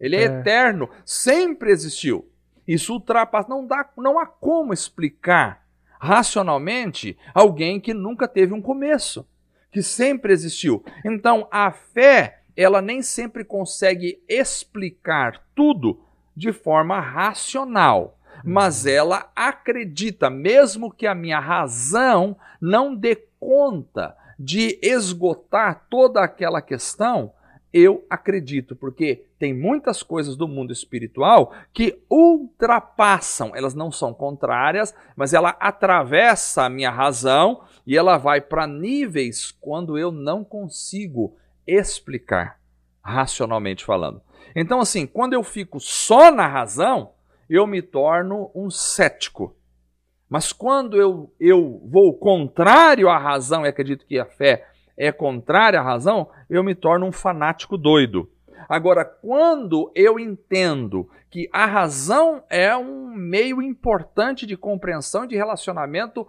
Ele 0.00 0.16
é, 0.16 0.22
é. 0.22 0.24
eterno, 0.24 0.90
sempre 1.04 1.70
existiu. 1.70 2.28
Isso 2.66 2.92
ultrapassa. 2.92 3.48
Não, 3.48 3.64
dá, 3.64 3.88
não 3.96 4.18
há 4.18 4.26
como 4.26 4.72
explicar 4.72 5.64
racionalmente 6.00 7.16
alguém 7.32 7.80
que 7.80 7.94
nunca 7.94 8.26
teve 8.26 8.52
um 8.52 8.60
começo, 8.60 9.26
que 9.70 9.82
sempre 9.82 10.32
existiu. 10.32 10.84
Então, 11.04 11.48
a 11.50 11.70
fé, 11.70 12.42
ela 12.56 12.82
nem 12.82 13.00
sempre 13.00 13.44
consegue 13.44 14.22
explicar 14.28 15.46
tudo 15.54 16.02
de 16.34 16.52
forma 16.52 17.00
racional 17.00 18.15
mas 18.46 18.86
ela 18.86 19.30
acredita, 19.34 20.30
mesmo 20.30 20.92
que 20.92 21.06
a 21.06 21.14
minha 21.14 21.40
razão 21.40 22.36
não 22.60 22.94
dê 22.94 23.16
conta 23.40 24.16
de 24.38 24.78
esgotar 24.80 25.86
toda 25.90 26.20
aquela 26.22 26.62
questão, 26.62 27.32
eu 27.72 28.06
acredito, 28.08 28.76
porque 28.76 29.24
tem 29.38 29.52
muitas 29.52 30.02
coisas 30.02 30.36
do 30.36 30.46
mundo 30.48 30.72
espiritual 30.72 31.52
que 31.72 32.02
ultrapassam, 32.08 33.52
elas 33.54 33.74
não 33.74 33.90
são 33.90 34.14
contrárias, 34.14 34.94
mas 35.14 35.34
ela 35.34 35.50
atravessa 35.60 36.64
a 36.64 36.70
minha 36.70 36.90
razão 36.90 37.62
e 37.86 37.96
ela 37.96 38.16
vai 38.16 38.40
para 38.40 38.66
níveis 38.66 39.50
quando 39.60 39.98
eu 39.98 40.10
não 40.10 40.44
consigo 40.44 41.36
explicar, 41.66 42.58
racionalmente 43.02 43.84
falando. 43.84 44.22
Então, 44.54 44.80
assim, 44.80 45.06
quando 45.06 45.34
eu 45.34 45.42
fico 45.42 45.78
só 45.78 46.30
na 46.30 46.46
razão, 46.46 47.10
eu 47.48 47.66
me 47.66 47.82
torno 47.82 48.50
um 48.54 48.70
cético. 48.70 49.56
Mas 50.28 50.52
quando 50.52 50.96
eu, 50.96 51.32
eu 51.38 51.80
vou 51.84 52.14
contrário 52.18 53.08
à 53.08 53.16
razão 53.16 53.64
e 53.64 53.68
acredito 53.68 54.06
que 54.06 54.18
a 54.18 54.26
fé 54.26 54.66
é 54.96 55.12
contrária 55.12 55.78
à 55.78 55.82
razão, 55.82 56.28
eu 56.50 56.64
me 56.64 56.74
torno 56.74 57.06
um 57.06 57.12
fanático 57.12 57.76
doido. 57.76 58.28
Agora, 58.68 59.04
quando 59.04 59.92
eu 59.94 60.18
entendo 60.18 61.08
que 61.30 61.48
a 61.52 61.66
razão 61.66 62.42
é 62.50 62.76
um 62.76 63.14
meio 63.14 63.62
importante 63.62 64.46
de 64.46 64.56
compreensão 64.56 65.26
de 65.26 65.36
relacionamento 65.36 66.26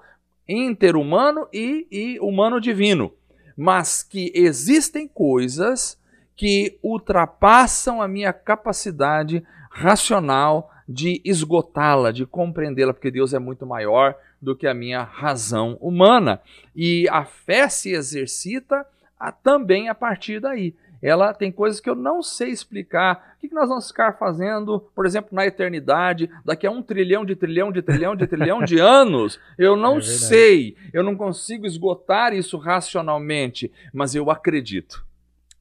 interhumano 0.48 1.48
e, 1.52 1.88
e 1.92 2.20
humano-divino, 2.20 3.12
mas 3.56 4.04
que 4.04 4.32
existem 4.36 5.08
coisas 5.08 6.00
que 6.36 6.80
ultrapassam 6.84 8.02
a 8.02 8.08
minha 8.08 8.32
capacidade 8.32 9.44
racional 9.72 10.70
de 10.88 11.22
esgotá-la, 11.26 12.12
de 12.12 12.26
compreendê-la, 12.26 12.94
porque 12.94 13.12
Deus 13.12 13.34
é 13.34 13.40
muito 13.40 13.66
maior 13.66 14.16
do 14.42 14.56
que 14.56 14.68
a 14.68 14.74
minha 14.74 15.04
razão 15.04 15.78
humana. 15.82 16.42
E 16.76 17.08
a 17.10 17.26
fé 17.26 17.68
se 17.68 17.92
exercita 17.92 18.86
a, 19.20 19.32
também 19.32 19.90
a 19.90 19.96
partir 19.96 20.40
daí. 20.40 20.74
Ela 21.02 21.34
tem 21.34 21.52
coisas 21.52 21.80
que 21.80 21.90
eu 21.90 21.96
não 21.96 22.24
sei 22.24 22.50
explicar. 22.50 23.36
O 23.38 23.40
que, 23.40 23.50
que 23.50 23.54
nós 23.54 23.70
vamos 23.70 23.88
ficar 23.88 24.18
fazendo, 24.18 24.80
por 24.96 25.06
exemplo, 25.06 25.30
na 25.32 25.46
eternidade, 25.46 26.30
daqui 26.44 26.66
a 26.66 26.72
um 26.72 26.82
trilhão 26.82 27.24
de 27.24 27.36
trilhão 27.36 27.72
de 27.72 27.82
trilhão 27.82 28.16
de 28.16 28.26
trilhão 28.26 28.64
de 28.64 28.80
anos? 28.80 29.40
Eu 29.58 29.76
não 29.76 29.98
é 29.98 30.02
sei, 30.02 30.76
eu 30.92 31.04
não 31.04 31.16
consigo 31.16 31.66
esgotar 31.68 32.34
isso 32.34 32.58
racionalmente, 32.58 33.72
mas 33.94 34.16
eu 34.16 34.32
acredito. 34.32 35.06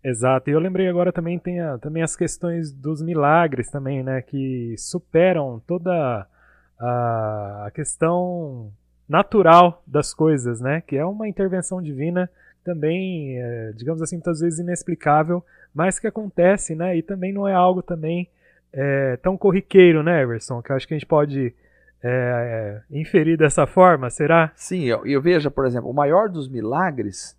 Exato. 0.07 0.49
E 0.49 0.53
eu 0.53 0.61
lembrei 0.61 0.87
agora 0.87 1.13
também 1.13 1.37
tem 1.37 1.59
a, 1.59 1.79
também 1.79 2.01
as 2.01 2.15
questões 2.15 2.73
dos 2.73 3.03
milagres 3.03 3.69
também, 3.69 4.05
né, 4.05 4.23
que 4.23 4.77
superam 4.79 5.61
toda 5.67 6.25
a, 6.79 7.65
a 7.67 7.71
questão 7.73 8.71
natural 9.09 9.83
das 9.85 10.15
coisas, 10.15 10.61
né, 10.61 10.81
que 10.81 10.97
é 10.97 11.05
uma 11.05 11.27
intervenção 11.27 11.83
divina 11.83 12.31
também, 12.65 13.37
é, 13.37 13.73
digamos 13.75 14.01
assim, 14.01 14.15
muitas 14.15 14.39
vezes 14.39 14.61
inexplicável, 14.61 15.45
mas 15.75 15.99
que 15.99 16.07
acontece, 16.07 16.77
né, 16.77 16.97
e 16.97 17.03
também 17.03 17.33
não 17.33 17.49
é 17.49 17.55
algo 17.55 17.83
também 17.83 18.29
é, 18.73 19.17
tão 19.17 19.37
corriqueiro, 19.37 20.05
né, 20.05 20.23
Everson, 20.23 20.63
que 20.63 20.71
eu 20.71 20.77
acho 20.77 20.87
que 20.87 20.95
a 20.95 20.99
gente 20.99 21.07
pode 21.07 21.53
é, 22.01 22.81
inferir 22.93 23.37
dessa 23.37 23.67
forma, 23.67 24.09
será? 24.09 24.53
Sim, 24.55 24.85
eu, 24.85 25.05
eu 25.05 25.21
vejo, 25.21 25.51
por 25.51 25.67
exemplo, 25.67 25.91
o 25.91 25.95
maior 25.95 26.29
dos 26.29 26.49
milagres 26.49 27.37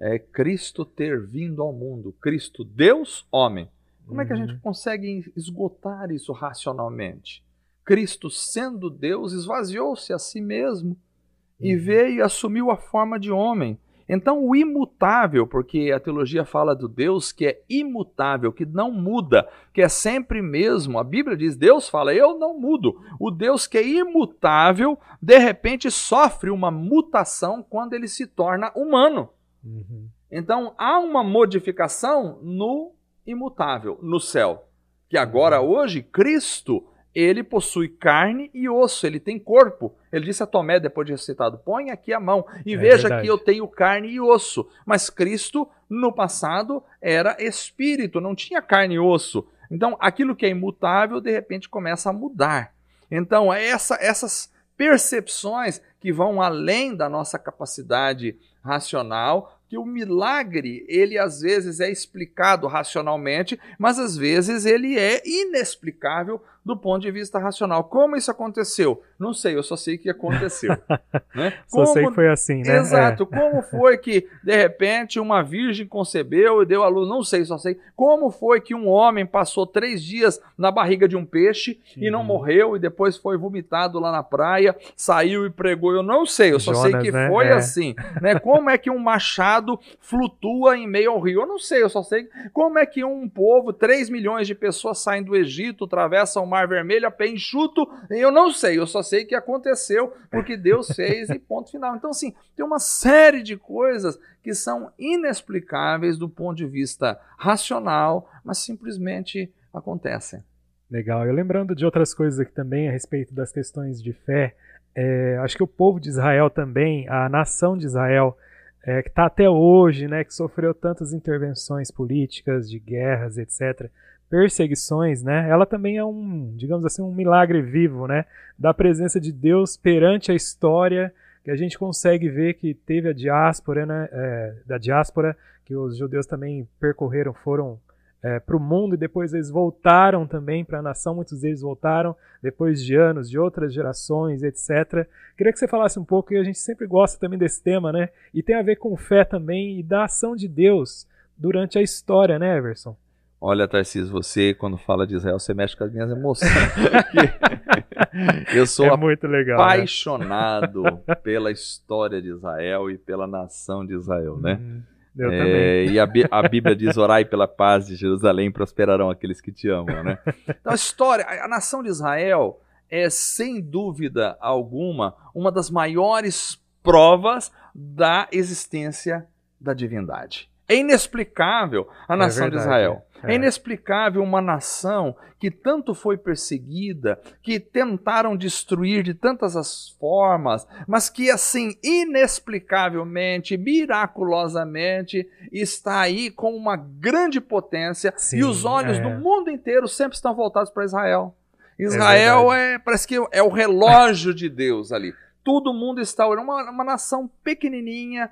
é 0.00 0.18
Cristo 0.18 0.84
ter 0.84 1.26
vindo 1.26 1.62
ao 1.62 1.72
mundo. 1.72 2.14
Cristo, 2.20 2.64
Deus, 2.64 3.26
homem. 3.30 3.68
Como 4.06 4.18
uhum. 4.18 4.22
é 4.22 4.26
que 4.26 4.32
a 4.32 4.36
gente 4.36 4.54
uhum. 4.54 4.60
consegue 4.60 5.32
esgotar 5.36 6.10
isso 6.10 6.32
racionalmente? 6.32 7.44
Cristo, 7.84 8.28
sendo 8.30 8.90
Deus, 8.90 9.32
esvaziou-se 9.32 10.12
a 10.12 10.18
si 10.18 10.40
mesmo 10.40 10.90
uhum. 10.90 11.66
e 11.66 11.76
veio 11.76 12.16
e 12.16 12.22
assumiu 12.22 12.70
a 12.70 12.76
forma 12.76 13.18
de 13.18 13.30
homem. 13.30 13.78
Então, 14.08 14.44
o 14.44 14.54
imutável, 14.54 15.48
porque 15.48 15.90
a 15.90 15.98
teologia 15.98 16.44
fala 16.44 16.76
do 16.76 16.86
Deus 16.86 17.32
que 17.32 17.46
é 17.46 17.62
imutável, 17.68 18.52
que 18.52 18.64
não 18.64 18.92
muda, 18.92 19.48
que 19.72 19.82
é 19.82 19.88
sempre 19.88 20.40
mesmo. 20.40 20.98
A 20.98 21.02
Bíblia 21.02 21.36
diz: 21.36 21.56
Deus 21.56 21.88
fala, 21.88 22.14
eu 22.14 22.38
não 22.38 22.58
mudo. 22.58 23.00
O 23.18 23.32
Deus 23.32 23.66
que 23.66 23.78
é 23.78 23.86
imutável, 23.86 24.96
de 25.20 25.38
repente 25.38 25.90
sofre 25.90 26.50
uma 26.50 26.70
mutação 26.70 27.64
quando 27.68 27.94
ele 27.94 28.06
se 28.06 28.28
torna 28.28 28.70
humano. 28.76 29.28
Uhum. 29.66 30.08
Então 30.30 30.74
há 30.78 30.98
uma 30.98 31.24
modificação 31.24 32.38
no 32.42 32.94
imutável, 33.26 33.98
no 34.00 34.20
céu. 34.20 34.68
Que 35.08 35.18
agora, 35.18 35.60
uhum. 35.60 35.68
hoje, 35.68 36.02
Cristo, 36.02 36.86
ele 37.14 37.42
possui 37.42 37.88
carne 37.88 38.50
e 38.52 38.68
osso, 38.68 39.06
ele 39.06 39.18
tem 39.18 39.38
corpo. 39.38 39.94
Ele 40.12 40.26
disse 40.26 40.42
a 40.42 40.46
Tomé, 40.46 40.78
depois 40.78 41.06
de 41.06 41.12
ressuscitado: 41.12 41.58
põe 41.58 41.90
aqui 41.90 42.12
a 42.12 42.20
mão 42.20 42.46
e 42.64 42.74
é 42.74 42.76
veja 42.76 43.08
verdade. 43.08 43.22
que 43.22 43.30
eu 43.30 43.38
tenho 43.38 43.66
carne 43.66 44.08
e 44.08 44.20
osso. 44.20 44.68
Mas 44.84 45.10
Cristo, 45.10 45.68
no 45.88 46.12
passado, 46.12 46.82
era 47.00 47.36
espírito, 47.42 48.20
não 48.20 48.34
tinha 48.34 48.62
carne 48.62 48.94
e 48.94 48.98
osso. 48.98 49.46
Então, 49.70 49.96
aquilo 49.98 50.36
que 50.36 50.46
é 50.46 50.50
imutável, 50.50 51.20
de 51.20 51.32
repente, 51.32 51.68
começa 51.68 52.10
a 52.10 52.12
mudar. 52.12 52.72
Então, 53.10 53.52
essa, 53.52 53.96
essas 54.00 54.52
percepções 54.76 55.80
que 55.98 56.12
vão 56.12 56.40
além 56.40 56.94
da 56.94 57.08
nossa 57.08 57.38
capacidade 57.38 58.36
racional, 58.62 59.55
que 59.68 59.76
o 59.76 59.84
milagre, 59.84 60.84
ele 60.88 61.18
às 61.18 61.40
vezes 61.40 61.80
é 61.80 61.90
explicado 61.90 62.66
racionalmente, 62.66 63.58
mas 63.78 63.98
às 63.98 64.16
vezes 64.16 64.64
ele 64.64 64.98
é 64.98 65.20
inexplicável 65.26 66.40
do 66.66 66.76
ponto 66.76 67.00
de 67.00 67.12
vista 67.12 67.38
racional. 67.38 67.84
Como 67.84 68.16
isso 68.16 68.28
aconteceu? 68.28 69.00
Não 69.16 69.32
sei, 69.32 69.54
eu 69.54 69.62
só 69.62 69.76
sei 69.76 69.96
que 69.96 70.10
aconteceu. 70.10 70.76
né? 71.32 71.52
Só 71.68 71.84
Como... 71.84 71.86
sei 71.86 72.06
que 72.08 72.14
foi 72.14 72.28
assim, 72.28 72.62
né? 72.62 72.78
Exato. 72.78 73.22
É. 73.30 73.38
Como 73.38 73.62
foi 73.62 73.96
que, 73.96 74.26
de 74.42 74.56
repente, 74.56 75.20
uma 75.20 75.44
virgem 75.44 75.86
concebeu 75.86 76.60
e 76.60 76.66
deu 76.66 76.82
a 76.82 76.88
luz? 76.88 77.08
Não 77.08 77.22
sei, 77.22 77.44
só 77.44 77.56
sei. 77.56 77.78
Como 77.94 78.32
foi 78.32 78.60
que 78.60 78.74
um 78.74 78.88
homem 78.88 79.24
passou 79.24 79.64
três 79.64 80.02
dias 80.02 80.40
na 80.58 80.72
barriga 80.72 81.06
de 81.06 81.16
um 81.16 81.24
peixe 81.24 81.78
e 81.96 82.10
não 82.10 82.18
uhum. 82.18 82.26
morreu 82.26 82.74
e 82.74 82.80
depois 82.80 83.16
foi 83.16 83.38
vomitado 83.38 84.00
lá 84.00 84.10
na 84.10 84.24
praia, 84.24 84.74
saiu 84.96 85.46
e 85.46 85.50
pregou? 85.50 85.94
Eu 85.94 86.02
não 86.02 86.26
sei, 86.26 86.52
eu 86.52 86.58
só 86.58 86.74
Jonas, 86.74 86.90
sei 86.90 87.00
que 87.00 87.12
né? 87.12 87.28
foi 87.28 87.46
é. 87.46 87.52
assim. 87.52 87.94
Né? 88.20 88.40
Como 88.40 88.68
é 88.68 88.76
que 88.76 88.90
um 88.90 88.98
machado 88.98 89.78
flutua 90.00 90.76
em 90.76 90.88
meio 90.88 91.12
ao 91.12 91.20
rio? 91.20 91.42
Eu 91.42 91.46
não 91.46 91.60
sei, 91.60 91.84
eu 91.84 91.88
só 91.88 92.02
sei 92.02 92.28
como 92.52 92.76
é 92.76 92.84
que 92.84 93.04
um 93.04 93.28
povo, 93.28 93.72
3 93.72 94.10
milhões 94.10 94.48
de 94.48 94.54
pessoas 94.54 94.98
saem 94.98 95.22
do 95.22 95.36
Egito, 95.36 95.84
atravessam 95.84 96.42
o 96.42 96.55
Mar 96.56 96.66
Vermelho 96.66 97.06
a 97.06 97.10
pé 97.10 97.28
enxuto. 97.28 97.86
Eu 98.08 98.30
não 98.30 98.50
sei, 98.50 98.78
eu 98.78 98.86
só 98.86 99.02
sei 99.02 99.24
que 99.24 99.34
aconteceu 99.34 100.12
porque 100.30 100.56
Deus 100.56 100.88
fez 100.96 101.28
e 101.28 101.38
ponto 101.38 101.70
final. 101.70 101.94
Então, 101.94 102.10
assim, 102.10 102.34
tem 102.56 102.64
uma 102.64 102.78
série 102.78 103.42
de 103.42 103.56
coisas 103.56 104.18
que 104.42 104.54
são 104.54 104.90
inexplicáveis 104.98 106.16
do 106.16 106.28
ponto 106.28 106.56
de 106.56 106.66
vista 106.66 107.20
racional, 107.38 108.30
mas 108.42 108.58
simplesmente 108.58 109.52
acontecem. 109.72 110.42
Legal. 110.90 111.26
Eu 111.26 111.34
lembrando 111.34 111.74
de 111.74 111.84
outras 111.84 112.14
coisas 112.14 112.40
aqui 112.40 112.52
também 112.52 112.88
a 112.88 112.92
respeito 112.92 113.34
das 113.34 113.52
questões 113.52 114.02
de 114.02 114.12
fé, 114.12 114.54
é, 114.94 115.36
acho 115.42 115.56
que 115.56 115.62
o 115.62 115.66
povo 115.66 116.00
de 116.00 116.08
Israel 116.08 116.48
também, 116.48 117.06
a 117.08 117.28
nação 117.28 117.76
de 117.76 117.84
Israel, 117.84 118.34
é, 118.82 119.02
que 119.02 119.10
está 119.10 119.26
até 119.26 119.50
hoje, 119.50 120.08
né, 120.08 120.24
que 120.24 120.32
sofreu 120.32 120.72
tantas 120.72 121.12
intervenções 121.12 121.90
políticas, 121.90 122.70
de 122.70 122.78
guerras, 122.78 123.36
etc., 123.36 123.90
perseguições, 124.28 125.22
né, 125.22 125.48
ela 125.48 125.64
também 125.64 125.96
é 125.96 126.04
um, 126.04 126.52
digamos 126.56 126.84
assim, 126.84 127.02
um 127.02 127.14
milagre 127.14 127.62
vivo, 127.62 128.06
né, 128.06 128.24
da 128.58 128.74
presença 128.74 129.20
de 129.20 129.32
Deus 129.32 129.76
perante 129.76 130.32
a 130.32 130.34
história, 130.34 131.12
que 131.44 131.50
a 131.50 131.56
gente 131.56 131.78
consegue 131.78 132.28
ver 132.28 132.54
que 132.54 132.74
teve 132.74 133.08
a 133.08 133.12
diáspora, 133.12 133.86
né, 133.86 134.08
é, 134.10 134.54
da 134.66 134.78
diáspora, 134.78 135.36
que 135.64 135.74
os 135.76 135.96
judeus 135.96 136.26
também 136.26 136.68
percorreram, 136.80 137.32
foram 137.32 137.78
é, 138.22 138.40
para 138.40 138.56
o 138.56 138.60
mundo 138.60 138.94
e 138.94 138.98
depois 138.98 139.32
eles 139.32 139.50
voltaram 139.50 140.26
também 140.26 140.64
para 140.64 140.80
a 140.80 140.82
nação. 140.82 141.14
Muitos 141.14 141.40
deles 141.40 141.60
voltaram 141.60 142.16
depois 142.42 142.84
de 142.84 142.96
anos, 142.96 143.30
de 143.30 143.38
outras 143.38 143.72
gerações, 143.72 144.42
etc. 144.42 145.06
Queria 145.36 145.52
que 145.52 145.58
você 145.58 145.68
falasse 145.68 145.98
um 145.98 146.04
pouco, 146.04 146.32
e 146.32 146.38
a 146.38 146.42
gente 146.42 146.58
sempre 146.58 146.86
gosta 146.86 147.18
também 147.18 147.38
desse 147.38 147.62
tema, 147.62 147.92
né? 147.92 148.08
E 148.34 148.42
tem 148.42 148.56
a 148.56 148.62
ver 148.62 148.76
com 148.76 148.96
fé 148.96 149.24
também 149.24 149.78
e 149.78 149.82
da 149.82 150.04
ação 150.04 150.34
de 150.34 150.48
Deus 150.48 151.06
durante 151.36 151.78
a 151.78 151.82
história, 151.82 152.38
né, 152.38 152.56
Everson? 152.56 152.96
Olha, 153.40 153.68
Tarcísio, 153.68 154.10
você, 154.10 154.54
quando 154.54 154.78
fala 154.78 155.06
de 155.06 155.14
Israel, 155.14 155.38
você 155.38 155.52
mexe 155.52 155.76
com 155.76 155.84
as 155.84 155.92
minhas 155.92 156.10
emoções. 156.10 156.50
Eu 158.54 158.66
sou 158.66 158.86
é 158.86 158.96
muito 158.96 159.26
legal, 159.26 159.58
né? 159.58 159.64
apaixonado 159.64 160.82
né? 160.82 161.14
pela 161.16 161.50
história 161.50 162.20
de 162.20 162.28
Israel 162.28 162.90
e 162.90 162.96
pela 162.96 163.26
nação 163.26 163.84
de 163.84 163.94
Israel, 163.94 164.38
né? 164.38 164.58
Hum. 164.60 164.82
Eu 165.18 165.32
é, 165.32 165.38
também. 165.38 165.90
E 165.92 165.98
a, 165.98 166.06
a, 166.30 166.48
Bíblia 166.48 166.76
diz: 166.76 166.96
orai 166.96 167.24
pela 167.24 167.48
paz 167.48 167.86
de 167.86 167.96
Jerusalém, 167.96 168.50
prosperarão 168.50 169.08
aqueles 169.08 169.40
que 169.40 169.50
te 169.50 169.68
amam, 169.68 170.02
né? 170.02 170.18
Então 170.48 170.72
a 170.72 170.74
história, 170.74 171.24
a, 171.24 171.44
a 171.44 171.48
nação 171.48 171.82
de 171.82 171.88
Israel 171.88 172.60
é, 172.90 173.08
sem 173.10 173.60
dúvida 173.60 174.36
alguma, 174.40 175.14
uma 175.34 175.50
das 175.50 175.70
maiores 175.70 176.60
provas 176.82 177.52
da 177.74 178.28
existência 178.30 179.26
da 179.60 179.74
divindade. 179.74 180.50
É 180.68 180.76
inexplicável 180.76 181.88
a 182.08 182.14
é 182.14 182.16
nação 182.16 182.44
verdade, 182.44 182.62
de 182.62 182.68
Israel. 182.68 183.06
É. 183.26 183.32
é. 183.32 183.34
inexplicável 183.34 184.22
uma 184.22 184.40
nação 184.40 185.16
que 185.38 185.50
tanto 185.50 185.94
foi 185.94 186.16
perseguida, 186.16 187.20
que 187.42 187.60
tentaram 187.60 188.36
destruir 188.36 189.02
de 189.02 189.12
tantas 189.12 189.56
as 189.56 189.90
formas, 190.00 190.66
mas 190.88 191.10
que 191.10 191.30
assim 191.30 191.74
inexplicavelmente, 191.82 193.56
miraculosamente 193.56 195.28
está 195.52 196.00
aí 196.00 196.30
com 196.30 196.54
uma 196.54 196.76
grande 196.76 197.40
potência 197.40 198.14
Sim, 198.16 198.38
e 198.38 198.44
os 198.44 198.64
olhos 198.64 198.98
é. 198.98 199.02
do 199.02 199.10
mundo 199.10 199.50
inteiro 199.50 199.86
sempre 199.86 200.16
estão 200.16 200.34
voltados 200.34 200.70
para 200.70 200.84
Israel. 200.84 201.36
Israel 201.78 202.52
é, 202.52 202.74
é, 202.74 202.78
parece 202.78 203.06
que 203.06 203.16
é 203.30 203.42
o 203.42 203.50
relógio 203.50 204.32
de 204.32 204.48
Deus 204.48 204.92
ali 204.92 205.12
todo 205.46 205.72
mundo 205.72 206.00
está 206.00 206.26
olhando. 206.26 206.42
Uma, 206.42 206.68
uma 206.68 206.82
nação 206.82 207.30
pequenininha, 207.44 208.28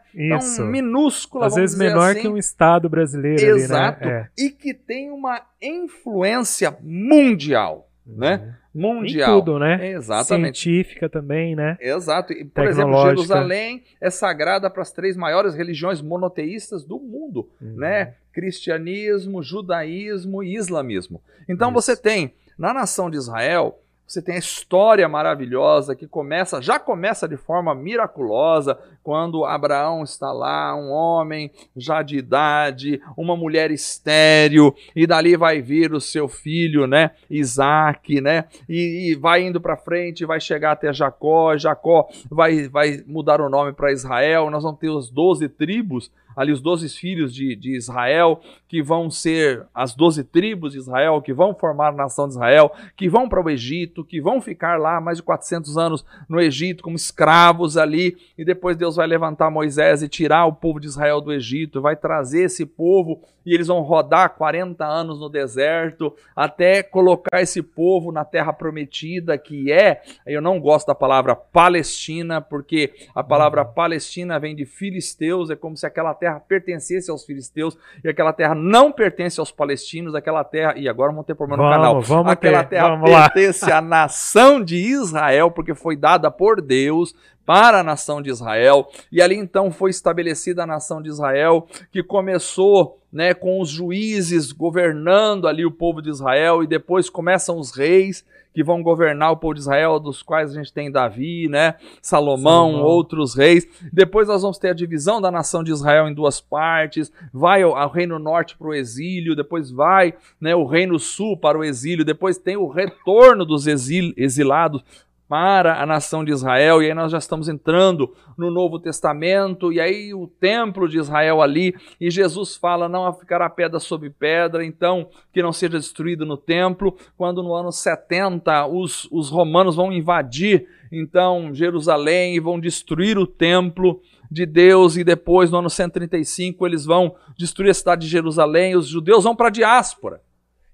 tão 0.57 0.67
minúscula, 0.67 1.47
Às 1.47 1.55
vezes 1.55 1.79
menor 1.79 2.11
assim. 2.11 2.23
que 2.23 2.29
um 2.29 2.37
estado 2.37 2.89
brasileiro. 2.89 3.41
Exato. 3.41 4.03
Ali, 4.03 4.13
né? 4.13 4.29
é. 4.37 4.43
E 4.45 4.51
que 4.51 4.75
tem 4.75 5.13
uma 5.13 5.41
influência 5.63 6.77
mundial, 6.83 7.89
uhum. 8.05 8.17
né? 8.17 8.57
Mundial. 8.75 9.37
Em 9.37 9.39
tudo, 9.39 9.59
né? 9.61 9.93
Exatamente. 9.93 10.59
Científica 10.59 11.09
também, 11.09 11.55
né? 11.55 11.79
Exato. 11.81 12.33
E, 12.33 12.45
por 12.45 12.67
exemplo, 12.67 13.01
Jerusalém 13.05 13.85
é 14.01 14.11
sagrada 14.11 14.69
para 14.69 14.83
as 14.83 14.91
três 14.91 15.17
maiores 15.17 15.55
religiões 15.55 16.03
monoteístas 16.03 16.83
do 16.85 16.99
mundo, 16.99 17.49
uhum. 17.63 17.77
né? 17.77 18.15
Cristianismo, 18.33 19.41
judaísmo 19.41 20.43
e 20.43 20.57
islamismo. 20.57 21.23
Então 21.49 21.69
Isso. 21.69 21.75
você 21.81 21.97
tem 21.97 22.35
na 22.59 22.75
nação 22.75 23.09
de 23.09 23.17
Israel 23.17 23.79
você 24.07 24.21
tem 24.21 24.37
a 24.37 24.39
história 24.39 25.09
maravilhosa 25.09 25.97
que 25.97 26.07
começa, 26.07 26.61
já 26.61 26.79
começa 26.79 27.27
de 27.27 27.37
forma 27.37 27.75
miraculosa, 27.75 28.79
quando 29.03 29.45
Abraão 29.45 30.03
está 30.03 30.31
lá, 30.31 30.75
um 30.77 30.91
homem 30.91 31.51
já 31.77 32.03
de 32.03 32.19
idade, 32.19 33.01
uma 33.17 33.37
mulher 33.37 33.71
estéril, 33.71 34.75
e 34.95 35.07
dali 35.07 35.37
vai 35.37 35.61
vir 35.61 35.93
o 35.93 36.01
seu 36.01 36.29
filho, 36.29 36.87
né, 36.87 37.11
Isaac, 37.29 38.21
né, 38.21 38.45
e, 38.69 39.11
e 39.11 39.15
vai 39.15 39.43
indo 39.43 39.61
para 39.61 39.77
frente, 39.77 40.25
vai 40.25 40.41
chegar 40.41 40.73
até 40.73 40.93
Jacó, 40.93 41.57
Jacó 41.57 42.09
vai, 42.31 42.69
vai 42.69 43.03
mudar 43.07 43.41
o 43.41 43.49
nome 43.49 43.73
para 43.73 43.93
Israel, 43.93 44.51
nós 44.51 44.63
vamos 44.63 44.79
ter 44.79 44.91
os 44.91 45.11
doze 45.11 45.49
tribos, 45.49 46.11
ali 46.37 46.53
os 46.53 46.61
doze 46.61 46.89
filhos 46.89 47.35
de, 47.35 47.55
de 47.55 47.77
Israel, 47.77 48.41
que 48.69 48.83
vão 48.83 49.11
ser 49.11 49.67
as 49.75 49.95
doze 49.95 50.25
tribos 50.25 50.73
de 50.73 50.79
Israel, 50.79 51.21
que 51.23 51.33
vão 51.33 51.55
formar 51.55 51.89
a 51.89 51.93
nação 51.93 52.27
de 52.27 52.35
Israel, 52.35 52.73
que 52.97 53.09
vão 53.09 53.29
para 53.29 53.43
o 53.43 53.51
Egito, 53.51 54.05
que 54.05 54.21
vão 54.21 54.41
ficar 54.41 54.79
lá 54.79 55.01
mais 55.01 55.19
de 55.19 55.23
400 55.23 55.77
anos 55.77 56.05
no 56.29 56.41
Egito 56.41 56.83
como 56.83 56.97
escravos 56.97 57.77
ali, 57.77 58.17
e 58.37 58.45
depois 58.45 58.77
Deus 58.77 58.97
vai 58.97 59.07
levantar 59.07 59.51
Moisés 59.51 60.03
e 60.03 60.09
tirar 60.09 60.47
o 60.47 60.53
povo 60.53 60.81
de 60.81 60.87
Israel 60.87 61.21
do 61.21 61.33
Egito, 61.33 61.81
vai 61.81 61.97
trazer 61.97 62.45
esse 62.45 62.67
povo 62.67 63.21
e 63.45 63.55
eles 63.55 63.67
vão 63.67 63.81
rodar 63.81 64.31
40 64.31 64.85
anos 64.85 65.21
no 65.21 65.29
deserto 65.29 66.15
até 66.35 66.83
colocar 66.83 67.41
esse 67.41 67.63
povo 67.63 68.11
na 68.11 68.25
terra 68.25 68.53
prometida, 68.53 69.37
que 69.37 69.73
é, 69.73 70.03
eu 70.27 70.41
não 70.41 70.61
gosto 70.61 70.87
da 70.87 70.95
palavra 70.95 71.35
Palestina, 71.35 72.41
porque 72.41 72.93
a 73.15 73.23
palavra 73.23 73.63
uhum. 73.63 73.73
Palestina 73.73 74.39
vem 74.39 74.55
de 74.55 74.65
filisteus, 74.65 75.51
é 75.51 75.57
como 75.57 75.77
se 75.77 75.87
aquela 75.87 76.15
terra 76.15 76.41
pertencesse 76.41 77.11
aos 77.11 77.25
filisteus 77.25 77.77
e 78.03 78.09
aquela 78.09 78.33
terra 78.33 78.55
não 78.55 78.91
pertence 78.91 79.39
aos 79.41 79.53
palestinos, 79.53 80.15
aquela 80.15 80.45
terra, 80.45 80.75
e 80.77 80.89
agora 80.89 81.11
vamos 81.11 81.27
ter 81.27 81.35
problema 81.35 81.63
no 81.63 81.71
canal, 81.71 82.01
vamos 82.01 82.33
aquela 82.33 82.65
ter, 82.65 82.77
terra 82.77 83.01
pertence 83.03 83.71
à 83.71 83.81
nação 83.81 84.63
de 84.63 84.77
Israel, 84.77 85.51
porque 85.51 85.75
foi 85.75 85.97
dada 85.97 86.31
por 86.31 86.61
Deus 86.61 87.15
para 87.47 87.81
a 87.81 87.83
nação 87.83 88.23
de 88.23 88.31
Israel, 88.31 88.89
e 89.11 89.21
ali 89.21 89.37
então 89.37 89.71
foi 89.71 89.91
estabelecida 89.91 90.63
a 90.63 90.67
nação 90.67 91.03
de 91.03 91.09
Israel, 91.09 91.67
que 91.93 92.03
começou 92.03 92.99
né, 93.13 93.33
com 93.33 93.61
os 93.61 93.69
juízes 93.69 94.51
governando 94.51 95.47
ali 95.47 95.65
o 95.65 95.71
povo 95.71 96.03
de 96.03 96.11
Israel, 96.11 96.63
e 96.63 96.67
depois 96.67 97.09
começam 97.09 97.59
os 97.59 97.71
reis 97.71 98.25
que 98.55 98.63
vão 98.63 98.83
governar 98.83 99.33
o 99.33 99.37
povo 99.37 99.55
de 99.55 99.61
Israel, 99.61 99.99
dos 99.99 100.23
quais 100.23 100.53
a 100.53 100.55
gente 100.55 100.73
tem 100.73 100.91
Davi, 100.91 101.49
né, 101.49 101.75
Salomão, 102.01 102.71
Salomão. 102.71 102.83
outros 102.83 103.35
reis. 103.35 103.67
Depois 103.93 104.29
nós 104.29 104.43
vamos 104.43 104.59
ter 104.59 104.69
a 104.69 104.75
divisão 104.75 105.21
da 105.21 105.31
nação 105.31 105.65
de 105.65 105.73
Israel 105.73 106.09
em 106.09 106.15
duas 106.15 106.41
partes, 106.41 107.13
vai 107.33 107.65
o, 107.65 107.71
o 107.71 107.89
reino 107.89 108.19
norte 108.19 108.57
para 108.57 108.69
o 108.69 108.75
exílio, 108.75 109.35
depois 109.35 109.71
vai 109.73 110.15
né, 110.41 110.55
o 110.55 110.65
reino 110.65 110.99
sul 111.01 111.37
para 111.37 111.59
o 111.59 111.65
exílio, 111.65 112.05
depois 112.05 112.39
tem 112.39 112.57
o 112.57 112.69
retorno 112.69 113.45
dos 113.45 113.67
exil, 113.67 114.15
exilados 114.17 114.85
para 115.29 115.83
a 115.83 115.87
nação 115.87 116.25
de 116.25 116.33
Israel, 116.33 116.83
e 116.83 116.87
aí 116.87 116.95
nós 116.95 117.11
já 117.11 117.19
estamos 117.19 117.49
entrando 117.49 118.15
no 118.37 118.51
Novo 118.51 118.79
Testamento, 118.79 119.73
e 119.73 119.81
aí 119.81 120.13
o 120.13 120.27
templo 120.27 120.89
de 120.89 120.99
Israel 120.99 121.41
ali, 121.41 121.75
e 122.01 122.11
Jesus 122.11 122.57
fala: 122.57 122.89
não 122.89 123.11
ficará 123.13 123.49
pedra 123.49 123.81
sobre 123.81 124.11
pedra, 124.11 124.65
então 124.65 125.09
que 125.33 125.43
não 125.43 125.53
seja 125.53 125.79
destruído 125.79 126.27
no 126.27 126.37
templo. 126.37 126.97
Quando 127.17 127.43
no 127.43 127.55
ano 127.55 127.73
70 127.73 128.67
os, 128.67 129.09
os 129.11 129.31
romanos 129.31 129.77
vão 129.77 129.93
invadir 129.93 130.67
então 130.93 131.53
Jerusalém 131.53 132.37
e 132.37 132.41
vão 132.41 132.61
destruir 132.61 133.19
o 133.19 133.27
templo 133.27 134.01
de 134.31 134.47
Deus, 134.47 134.97
e 134.97 135.05
depois 135.05 135.51
no 135.51 135.59
ano 135.59 135.71
135 135.71 136.67
eles 136.67 136.85
vão 136.85 137.15
destruir 137.37 137.71
a 137.71 137.75
cidade 137.75 138.03
de 138.03 138.09
Jerusalém, 138.09 138.77
os 138.77 138.89
judeus 138.89 139.25
vão 139.25 139.35
para 139.35 139.49
a 139.49 139.51
diáspora, 139.51 140.21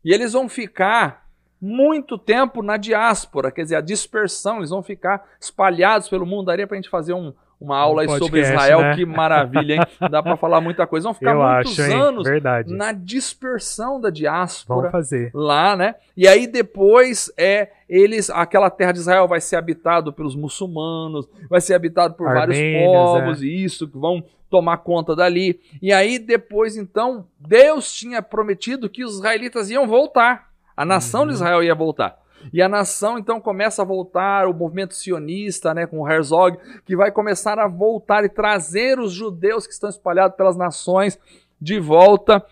e 0.04 0.12
eles 0.12 0.32
vão 0.32 0.48
ficar 0.48 1.29
muito 1.60 2.16
tempo 2.16 2.62
na 2.62 2.76
diáspora, 2.76 3.50
quer 3.50 3.62
dizer, 3.62 3.76
a 3.76 3.80
dispersão, 3.80 4.58
eles 4.58 4.70
vão 4.70 4.82
ficar 4.82 5.26
espalhados 5.38 6.08
pelo 6.08 6.24
mundo. 6.24 6.46
Daria 6.46 6.66
para 6.66 6.76
a 6.76 6.80
gente 6.80 6.88
fazer 6.88 7.12
um, 7.12 7.34
uma 7.60 7.76
aula 7.76 8.02
um 8.02 8.06
podcast, 8.06 8.24
sobre 8.24 8.40
Israel, 8.40 8.80
né? 8.80 8.94
que 8.94 9.04
maravilha, 9.04 9.74
hein? 9.74 9.80
Dá 10.10 10.22
para 10.22 10.36
falar 10.36 10.60
muita 10.62 10.86
coisa. 10.86 11.04
Vão 11.04 11.14
ficar 11.14 11.32
Eu 11.32 11.42
muitos 11.42 11.78
acho, 11.78 11.92
anos 11.92 12.26
na 12.66 12.92
dispersão 12.92 14.00
da 14.00 14.08
diáspora. 14.08 14.80
Vamos 14.80 14.92
fazer. 14.92 15.30
Lá, 15.34 15.76
né? 15.76 15.96
E 16.16 16.26
aí 16.26 16.46
depois 16.46 17.30
é 17.36 17.68
eles, 17.86 18.30
aquela 18.30 18.70
terra 18.70 18.92
de 18.92 19.00
Israel 19.00 19.28
vai 19.28 19.40
ser 19.40 19.56
habitado 19.56 20.12
pelos 20.12 20.34
muçulmanos, 20.34 21.28
vai 21.50 21.60
ser 21.60 21.74
habitado 21.74 22.14
por 22.14 22.28
Armênios, 22.28 22.56
vários 22.56 23.20
povos, 23.20 23.42
é. 23.42 23.44
e 23.44 23.64
isso 23.64 23.86
que 23.86 23.98
vão 23.98 24.24
tomar 24.48 24.78
conta 24.78 25.14
dali. 25.14 25.60
E 25.82 25.92
aí 25.92 26.18
depois 26.18 26.76
então 26.76 27.26
Deus 27.38 27.92
tinha 27.92 28.22
prometido 28.22 28.88
que 28.88 29.04
os 29.04 29.16
israelitas 29.16 29.70
iam 29.70 29.86
voltar. 29.86 30.49
A 30.80 30.84
nação 30.86 31.20
uhum. 31.20 31.26
de 31.26 31.34
Israel 31.34 31.62
ia 31.62 31.74
voltar. 31.74 32.18
E 32.54 32.62
a 32.62 32.66
nação 32.66 33.18
então 33.18 33.38
começa 33.38 33.82
a 33.82 33.84
voltar, 33.84 34.46
o 34.46 34.54
movimento 34.54 34.94
sionista, 34.94 35.74
né, 35.74 35.86
com 35.86 36.00
o 36.00 36.10
Herzog, 36.10 36.56
que 36.86 36.96
vai 36.96 37.12
começar 37.12 37.58
a 37.58 37.68
voltar 37.68 38.24
e 38.24 38.30
trazer 38.30 38.98
os 38.98 39.12
judeus 39.12 39.66
que 39.66 39.74
estão 39.74 39.90
espalhados 39.90 40.38
pelas 40.38 40.56
nações 40.56 41.18
de 41.60 41.78
volta. 41.78 42.42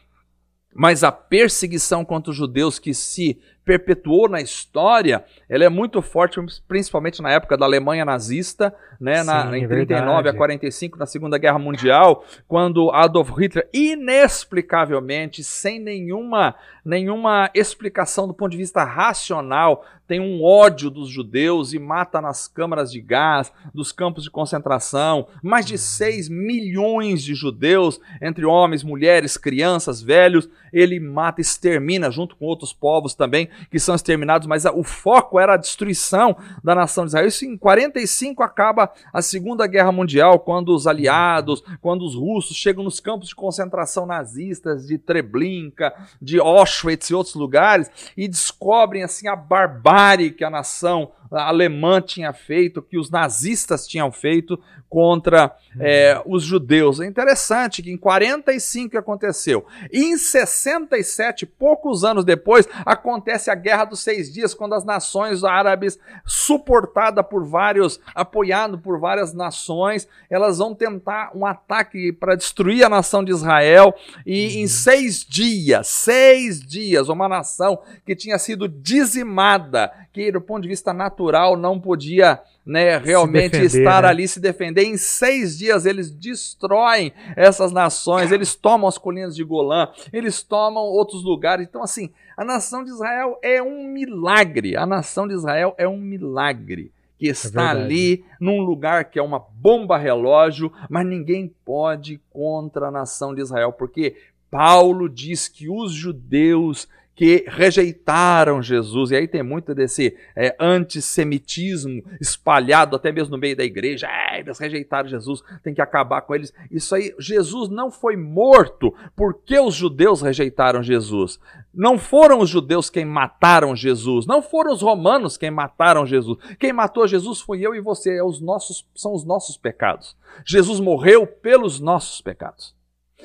Mas 0.74 1.02
a 1.02 1.10
perseguição 1.10 2.04
contra 2.04 2.30
os 2.30 2.36
judeus 2.36 2.78
que 2.78 2.92
se 2.92 3.40
perpetuou 3.68 4.30
na 4.30 4.40
história, 4.40 5.22
ela 5.46 5.62
é 5.62 5.68
muito 5.68 6.00
forte, 6.00 6.40
principalmente 6.66 7.20
na 7.20 7.30
época 7.30 7.54
da 7.54 7.66
Alemanha 7.66 8.02
nazista, 8.02 8.74
né, 8.98 9.22
na, 9.22 9.58
em 9.58 9.68
39 9.68 10.26
é 10.26 10.30
a 10.30 10.34
45, 10.34 10.98
na 10.98 11.04
Segunda 11.04 11.36
Guerra 11.36 11.58
Mundial, 11.58 12.24
quando 12.48 12.90
Adolf 12.90 13.28
Hitler, 13.36 13.68
inexplicavelmente, 13.70 15.44
sem 15.44 15.78
nenhuma, 15.78 16.54
nenhuma 16.82 17.50
explicação 17.54 18.26
do 18.26 18.32
ponto 18.32 18.52
de 18.52 18.56
vista 18.56 18.82
racional, 18.84 19.84
tem 20.08 20.18
um 20.18 20.42
ódio 20.42 20.88
dos 20.88 21.10
judeus 21.10 21.74
e 21.74 21.78
mata 21.78 22.22
nas 22.22 22.48
câmaras 22.48 22.90
de 22.90 22.98
gás, 22.98 23.52
dos 23.74 23.92
campos 23.92 24.24
de 24.24 24.30
concentração, 24.30 25.28
mais 25.42 25.66
de 25.66 25.76
6 25.76 26.30
milhões 26.30 27.22
de 27.22 27.34
judeus, 27.34 28.00
entre 28.22 28.46
homens, 28.46 28.82
mulheres, 28.82 29.36
crianças, 29.36 30.00
velhos, 30.00 30.48
ele 30.72 30.98
mata, 30.98 31.42
extermina, 31.42 32.10
junto 32.10 32.36
com 32.36 32.46
outros 32.46 32.72
povos 32.72 33.14
também, 33.14 33.50
que 33.70 33.78
são 33.78 33.94
exterminados, 33.94 34.46
mas 34.46 34.64
o 34.64 34.82
foco 34.82 35.38
era 35.38 35.54
a 35.54 35.56
destruição 35.56 36.36
da 36.62 36.74
nação 36.74 37.04
de 37.04 37.10
Israel. 37.10 37.26
Isso 37.26 37.44
em 37.44 37.56
45 37.56 38.42
acaba 38.42 38.90
a 39.12 39.22
Segunda 39.22 39.66
Guerra 39.66 39.92
Mundial, 39.92 40.40
quando 40.40 40.74
os 40.74 40.86
aliados, 40.86 41.62
quando 41.80 42.04
os 42.04 42.14
russos 42.14 42.56
chegam 42.56 42.84
nos 42.84 43.00
campos 43.00 43.28
de 43.28 43.34
concentração 43.34 44.06
nazistas 44.06 44.86
de 44.86 44.98
Treblinka, 44.98 45.94
de 46.20 46.38
Auschwitz 46.38 47.10
e 47.10 47.14
outros 47.14 47.34
lugares 47.34 47.90
e 48.16 48.28
descobrem 48.28 49.02
assim 49.02 49.28
a 49.28 49.36
barbárie 49.36 50.30
que 50.30 50.44
a 50.44 50.50
nação 50.50 51.12
alemã 51.30 52.00
tinha 52.00 52.32
feito, 52.32 52.82
que 52.82 52.98
os 52.98 53.10
nazistas 53.10 53.86
tinham 53.86 54.10
feito 54.10 54.58
contra 54.88 55.54
é, 55.78 56.20
os 56.24 56.42
judeus. 56.42 57.00
É 57.00 57.06
interessante 57.06 57.82
que 57.82 57.90
em 57.90 57.96
45 57.96 58.96
aconteceu. 58.96 59.66
E 59.92 60.04
em 60.04 60.16
67, 60.16 61.44
poucos 61.44 62.04
anos 62.04 62.24
depois, 62.24 62.68
acontece 62.86 63.50
a 63.50 63.54
Guerra 63.54 63.84
dos 63.84 64.00
Seis 64.00 64.32
Dias, 64.32 64.54
quando 64.54 64.74
as 64.74 64.84
nações 64.84 65.44
árabes, 65.44 65.98
suportada 66.24 67.22
por 67.22 67.44
vários, 67.44 68.00
apoiado 68.14 68.78
por 68.78 68.98
várias 68.98 69.34
nações, 69.34 70.08
elas 70.30 70.58
vão 70.58 70.74
tentar 70.74 71.32
um 71.34 71.44
ataque 71.44 72.12
para 72.12 72.34
destruir 72.34 72.84
a 72.84 72.88
nação 72.88 73.22
de 73.22 73.30
Israel. 73.30 73.94
E 74.24 74.46
uhum. 74.46 74.62
em 74.62 74.66
seis 74.66 75.24
dias, 75.24 75.88
seis 75.88 76.60
dias, 76.60 77.08
uma 77.08 77.28
nação 77.28 77.78
que 78.06 78.16
tinha 78.16 78.38
sido 78.38 78.68
dizimada, 78.68 79.92
do 80.32 80.40
ponto 80.40 80.62
de 80.62 80.68
vista 80.68 80.92
natural 80.92 81.56
não 81.56 81.80
podia 81.80 82.40
né, 82.64 82.98
realmente 82.98 83.52
defender, 83.52 83.78
estar 83.78 84.02
né? 84.02 84.08
ali 84.08 84.28
se 84.28 84.40
defender. 84.40 84.82
Em 84.84 84.96
seis 84.96 85.56
dias 85.56 85.86
eles 85.86 86.10
destroem 86.10 87.12
essas 87.36 87.72
nações, 87.72 88.32
eles 88.32 88.54
tomam 88.54 88.88
as 88.88 88.98
colinas 88.98 89.34
de 89.34 89.44
Golã, 89.44 89.88
eles 90.12 90.42
tomam 90.42 90.82
outros 90.82 91.24
lugares. 91.24 91.66
Então, 91.66 91.82
assim, 91.82 92.10
a 92.36 92.44
nação 92.44 92.84
de 92.84 92.90
Israel 92.90 93.38
é 93.42 93.62
um 93.62 93.84
milagre. 93.88 94.76
A 94.76 94.84
nação 94.84 95.26
de 95.26 95.34
Israel 95.34 95.74
é 95.78 95.88
um 95.88 95.98
milagre 95.98 96.92
que 97.18 97.26
é 97.26 97.30
está 97.30 97.64
é 97.64 97.70
ali 97.70 98.24
num 98.40 98.60
lugar 98.60 99.06
que 99.06 99.18
é 99.18 99.22
uma 99.22 99.40
bomba 99.40 99.98
relógio, 99.98 100.72
mas 100.88 101.04
ninguém 101.04 101.52
pode 101.64 102.20
contra 102.30 102.86
a 102.86 102.90
nação 102.90 103.34
de 103.34 103.42
Israel, 103.42 103.72
porque 103.72 104.14
Paulo 104.50 105.08
diz 105.08 105.48
que 105.48 105.68
os 105.68 105.92
judeus 105.92 106.88
que 107.18 107.44
rejeitaram 107.48 108.62
Jesus. 108.62 109.10
E 109.10 109.16
aí 109.16 109.26
tem 109.26 109.42
muito 109.42 109.74
desse 109.74 110.16
é, 110.36 110.54
antissemitismo 110.60 112.00
espalhado 112.20 112.94
até 112.94 113.10
mesmo 113.10 113.32
no 113.32 113.40
meio 113.40 113.56
da 113.56 113.64
igreja. 113.64 114.06
É, 114.06 114.38
eles 114.38 114.56
rejeitaram 114.56 115.08
Jesus, 115.08 115.42
tem 115.60 115.74
que 115.74 115.82
acabar 115.82 116.20
com 116.20 116.32
eles. 116.32 116.54
Isso 116.70 116.94
aí, 116.94 117.12
Jesus 117.18 117.70
não 117.70 117.90
foi 117.90 118.14
morto 118.16 118.94
porque 119.16 119.58
os 119.58 119.74
judeus 119.74 120.22
rejeitaram 120.22 120.80
Jesus. 120.80 121.40
Não 121.74 121.98
foram 121.98 122.38
os 122.38 122.48
judeus 122.48 122.88
quem 122.88 123.04
mataram 123.04 123.74
Jesus, 123.74 124.24
não 124.24 124.40
foram 124.40 124.72
os 124.72 124.80
romanos 124.80 125.36
quem 125.36 125.50
mataram 125.50 126.06
Jesus. 126.06 126.38
Quem 126.56 126.72
matou 126.72 127.08
Jesus 127.08 127.40
foi 127.40 127.60
eu 127.60 127.74
e 127.74 127.80
você, 127.80 128.18
é 128.18 128.22
os 128.22 128.40
nossos, 128.40 128.86
são 128.94 129.12
os 129.12 129.24
nossos 129.24 129.56
pecados. 129.56 130.16
Jesus 130.46 130.78
morreu 130.78 131.26
pelos 131.26 131.80
nossos 131.80 132.20
pecados. 132.20 132.77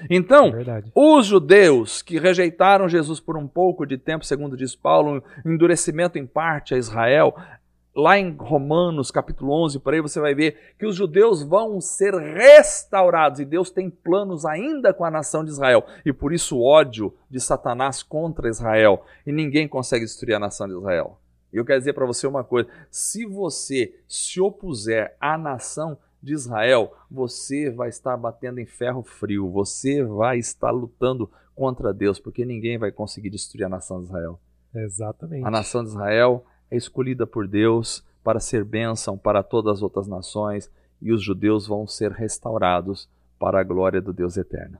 Então, 0.10 0.48
é 0.48 0.84
os 0.96 1.26
judeus 1.28 2.02
que 2.02 2.20
rejeitaram 2.20 2.90
Jesus 2.90 3.20
por 3.20 3.38
um 3.38 3.48
pouco 3.48 3.86
de 3.86 3.98
tempo, 3.98 4.26
segundo 4.26 4.58
diz 4.58 4.76
Paulo, 4.76 5.24
um 5.46 5.52
endurecimento 5.52 6.18
em 6.18 6.26
parte 6.26 6.74
a 6.74 6.78
Israel, 6.78 7.36
lá 7.96 8.18
em 8.18 8.36
Romanos 8.36 9.12
capítulo 9.12 9.54
11, 9.66 9.80
por 9.80 9.94
aí 9.94 10.02
você 10.02 10.20
vai 10.20 10.34
ver 10.34 10.76
que 10.80 10.86
os 10.86 10.96
judeus 10.96 11.44
vão 11.44 11.80
ser 11.80 12.16
restaurados 12.16 13.40
e 13.40 13.46
Deus 13.46 13.70
tem 13.70 13.90
planos 13.90 14.46
ainda 14.46 14.94
com 14.94 15.06
a 15.06 15.12
nação 15.12 15.44
de 15.44 15.52
Israel. 15.52 15.86
E 16.06 16.12
por 16.12 16.34
isso 16.34 16.58
o 16.58 16.64
ódio 16.64 17.14
de 17.30 17.40
Satanás 17.40 18.02
contra 18.02 18.50
Israel. 18.50 19.06
E 19.26 19.32
ninguém 19.32 19.68
consegue 19.68 20.06
destruir 20.06 20.34
a 20.34 20.40
nação 20.40 20.68
de 20.68 20.74
Israel. 20.74 21.20
E 21.52 21.58
eu 21.58 21.66
quero 21.66 21.80
dizer 21.80 21.94
para 21.94 22.06
você 22.06 22.26
uma 22.26 22.44
coisa: 22.44 22.68
se 22.90 23.26
você 23.26 23.94
se 24.08 24.42
opuser 24.42 25.16
à 25.20 25.38
nação 25.38 25.98
de 26.24 26.34
Israel, 26.34 26.96
você 27.12 27.70
vai 27.70 27.90
estar 27.90 28.16
batendo 28.16 28.60
em 28.60 28.66
ferro 28.66 29.04
frio, 29.04 29.52
você 29.52 30.02
vai 30.02 30.38
estar 30.40 30.72
lutando 30.72 31.30
contra 31.54 31.94
Deus, 31.94 32.18
porque 32.18 32.46
ninguém 32.46 32.78
vai 32.78 32.94
conseguir 32.94 33.30
destruir 33.30 33.66
a 33.66 33.70
nação 33.70 34.00
de 34.00 34.06
Israel. 34.06 34.40
Exatamente. 34.74 35.46
A 35.46 35.52
nação 35.52 35.84
de 35.84 35.90
Israel 35.90 36.46
é 36.72 36.78
escolhida 36.78 37.28
por 37.28 37.46
Deus 37.46 38.04
para 38.24 38.40
ser 38.40 38.64
bênção 38.64 39.18
para 39.18 39.44
todas 39.44 39.78
as 39.78 39.82
outras 39.84 40.08
nações 40.08 40.72
e 41.02 41.12
os 41.12 41.22
judeus 41.22 41.68
vão 41.68 41.86
ser 41.86 42.12
restaurados 42.12 43.10
para 43.38 43.60
a 43.60 43.64
glória 43.64 44.02
do 44.02 44.14
Deus 44.14 44.38
eterno. 44.38 44.78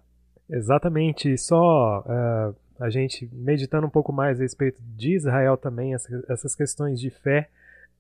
Exatamente. 0.50 1.38
Só 1.38 2.00
uh, 2.00 2.56
a 2.80 2.90
gente 2.90 3.30
meditando 3.34 3.86
um 3.86 3.90
pouco 3.90 4.14
mais 4.14 4.40
a 4.40 4.44
respeito 4.44 4.82
de 4.96 5.16
Israel 5.16 5.58
também, 5.58 5.94
essas 5.94 6.56
questões 6.56 7.02
de 7.02 7.10
fé 7.10 7.50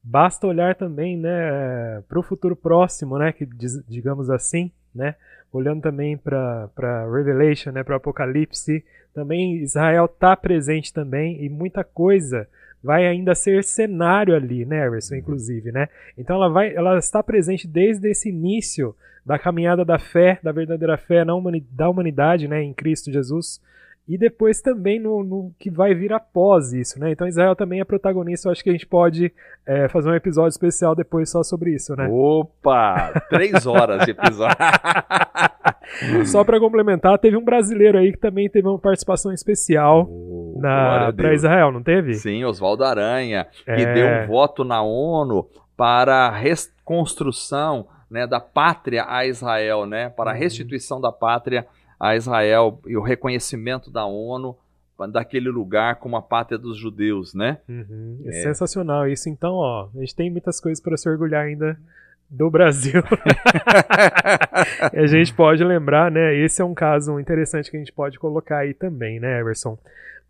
Basta 0.03 0.45
olhar 0.45 0.75
também, 0.75 1.17
né, 1.17 2.01
para 2.09 2.19
o 2.19 2.23
futuro 2.23 2.55
próximo, 2.55 3.17
né, 3.17 3.31
que 3.31 3.47
digamos 3.87 4.29
assim, 4.29 4.69
né, 4.93 5.15
olhando 5.51 5.81
também 5.81 6.17
para 6.17 6.69
Revelation, 7.09 7.71
né, 7.71 7.83
para 7.83 7.95
Apocalipse, 7.95 8.83
também 9.13 9.57
Israel 9.63 10.05
está 10.05 10.35
presente 10.35 10.91
também 10.91 11.41
e 11.43 11.47
muita 11.47 11.83
coisa 11.83 12.47
vai 12.83 13.07
ainda 13.07 13.33
ser 13.33 13.63
cenário 13.63 14.35
ali, 14.35 14.65
né, 14.65 14.85
Everson, 14.85 15.15
inclusive, 15.15 15.71
né? 15.71 15.87
Então 16.17 16.35
ela 16.35 16.49
vai, 16.49 16.75
ela 16.75 16.97
está 16.97 17.23
presente 17.23 17.65
desde 17.65 18.09
esse 18.09 18.27
início 18.27 18.93
da 19.25 19.39
caminhada 19.39 19.85
da 19.85 19.97
fé, 19.97 20.37
da 20.43 20.51
verdadeira 20.51 20.97
fé 20.97 21.23
na 21.23 21.33
humanidade, 21.33 21.73
da 21.73 21.89
humanidade, 21.89 22.47
né, 22.47 22.61
em 22.61 22.73
Cristo 22.73 23.09
Jesus 23.09 23.61
e 24.07 24.17
depois 24.17 24.59
também 24.61 24.99
no, 24.99 25.23
no, 25.23 25.51
que 25.57 25.69
vai 25.69 25.95
vir 25.95 26.11
após 26.11 26.73
isso, 26.73 26.99
né? 26.99 27.11
Então 27.11 27.25
Israel 27.25 27.55
também 27.55 27.79
é 27.79 27.85
protagonista, 27.85 28.47
eu 28.47 28.51
acho 28.51 28.61
que 28.61 28.69
a 28.69 28.73
gente 28.73 28.85
pode 28.85 29.33
é, 29.65 29.87
fazer 29.87 30.09
um 30.09 30.15
episódio 30.15 30.49
especial 30.49 30.93
depois 30.93 31.29
só 31.29 31.41
sobre 31.41 31.73
isso, 31.73 31.95
né? 31.95 32.09
Opa! 32.11 33.13
Três 33.29 33.65
horas 33.65 34.03
de 34.03 34.11
episódio. 34.11 34.57
só 36.27 36.43
para 36.43 36.59
complementar, 36.59 37.17
teve 37.17 37.37
um 37.37 37.45
brasileiro 37.45 37.97
aí 37.97 38.11
que 38.11 38.19
também 38.19 38.49
teve 38.49 38.67
uma 38.67 38.77
participação 38.79 39.31
especial 39.31 40.05
oh, 40.09 40.59
para 41.15 41.33
Israel, 41.33 41.71
não 41.71 41.81
teve? 41.81 42.13
Sim, 42.15 42.43
Oswaldo 42.43 42.83
Aranha, 42.83 43.47
que 43.63 43.71
é... 43.71 43.93
deu 43.93 44.07
um 44.07 44.27
voto 44.27 44.65
na 44.65 44.81
ONU 44.81 45.47
para 45.77 46.27
a 46.27 46.31
reconstrução 46.31 47.87
né, 48.11 48.27
da 48.27 48.39
pátria 48.39 49.05
a 49.07 49.25
Israel, 49.25 49.85
né? 49.87 50.09
Para 50.09 50.31
a 50.31 50.33
uhum. 50.33 50.39
restituição 50.39 51.01
da 51.01 51.11
pátria 51.11 51.61
a 51.61 51.65
Israel 52.15 52.79
e 52.85 52.97
o 52.97 53.01
reconhecimento 53.01 53.89
da 53.89 54.05
ONU 54.05 54.57
daquele 55.11 55.49
lugar 55.49 55.95
como 55.95 56.15
a 56.15 56.21
pátria 56.21 56.57
dos 56.57 56.77
judeus, 56.77 57.33
né? 57.33 57.57
Uhum, 57.67 58.21
é, 58.25 58.29
é, 58.29 58.43
sensacional 58.43 59.07
isso. 59.07 59.29
Então, 59.29 59.55
ó, 59.55 59.89
a 59.93 59.99
gente 59.99 60.15
tem 60.15 60.29
muitas 60.29 60.59
coisas 60.59 60.81
para 60.81 60.95
se 60.97 61.09
orgulhar 61.09 61.45
ainda 61.45 61.77
do 62.29 62.49
Brasil. 62.49 63.03
a 64.93 65.07
gente 65.07 65.33
pode 65.33 65.63
lembrar, 65.63 66.11
né? 66.11 66.35
Esse 66.35 66.61
é 66.61 66.65
um 66.65 66.73
caso 66.73 67.19
interessante 67.19 67.69
que 67.69 67.77
a 67.77 67.79
gente 67.79 67.91
pode 67.91 68.17
colocar 68.17 68.59
aí 68.59 68.73
também, 68.73 69.19
né, 69.19 69.39
Everson? 69.39 69.77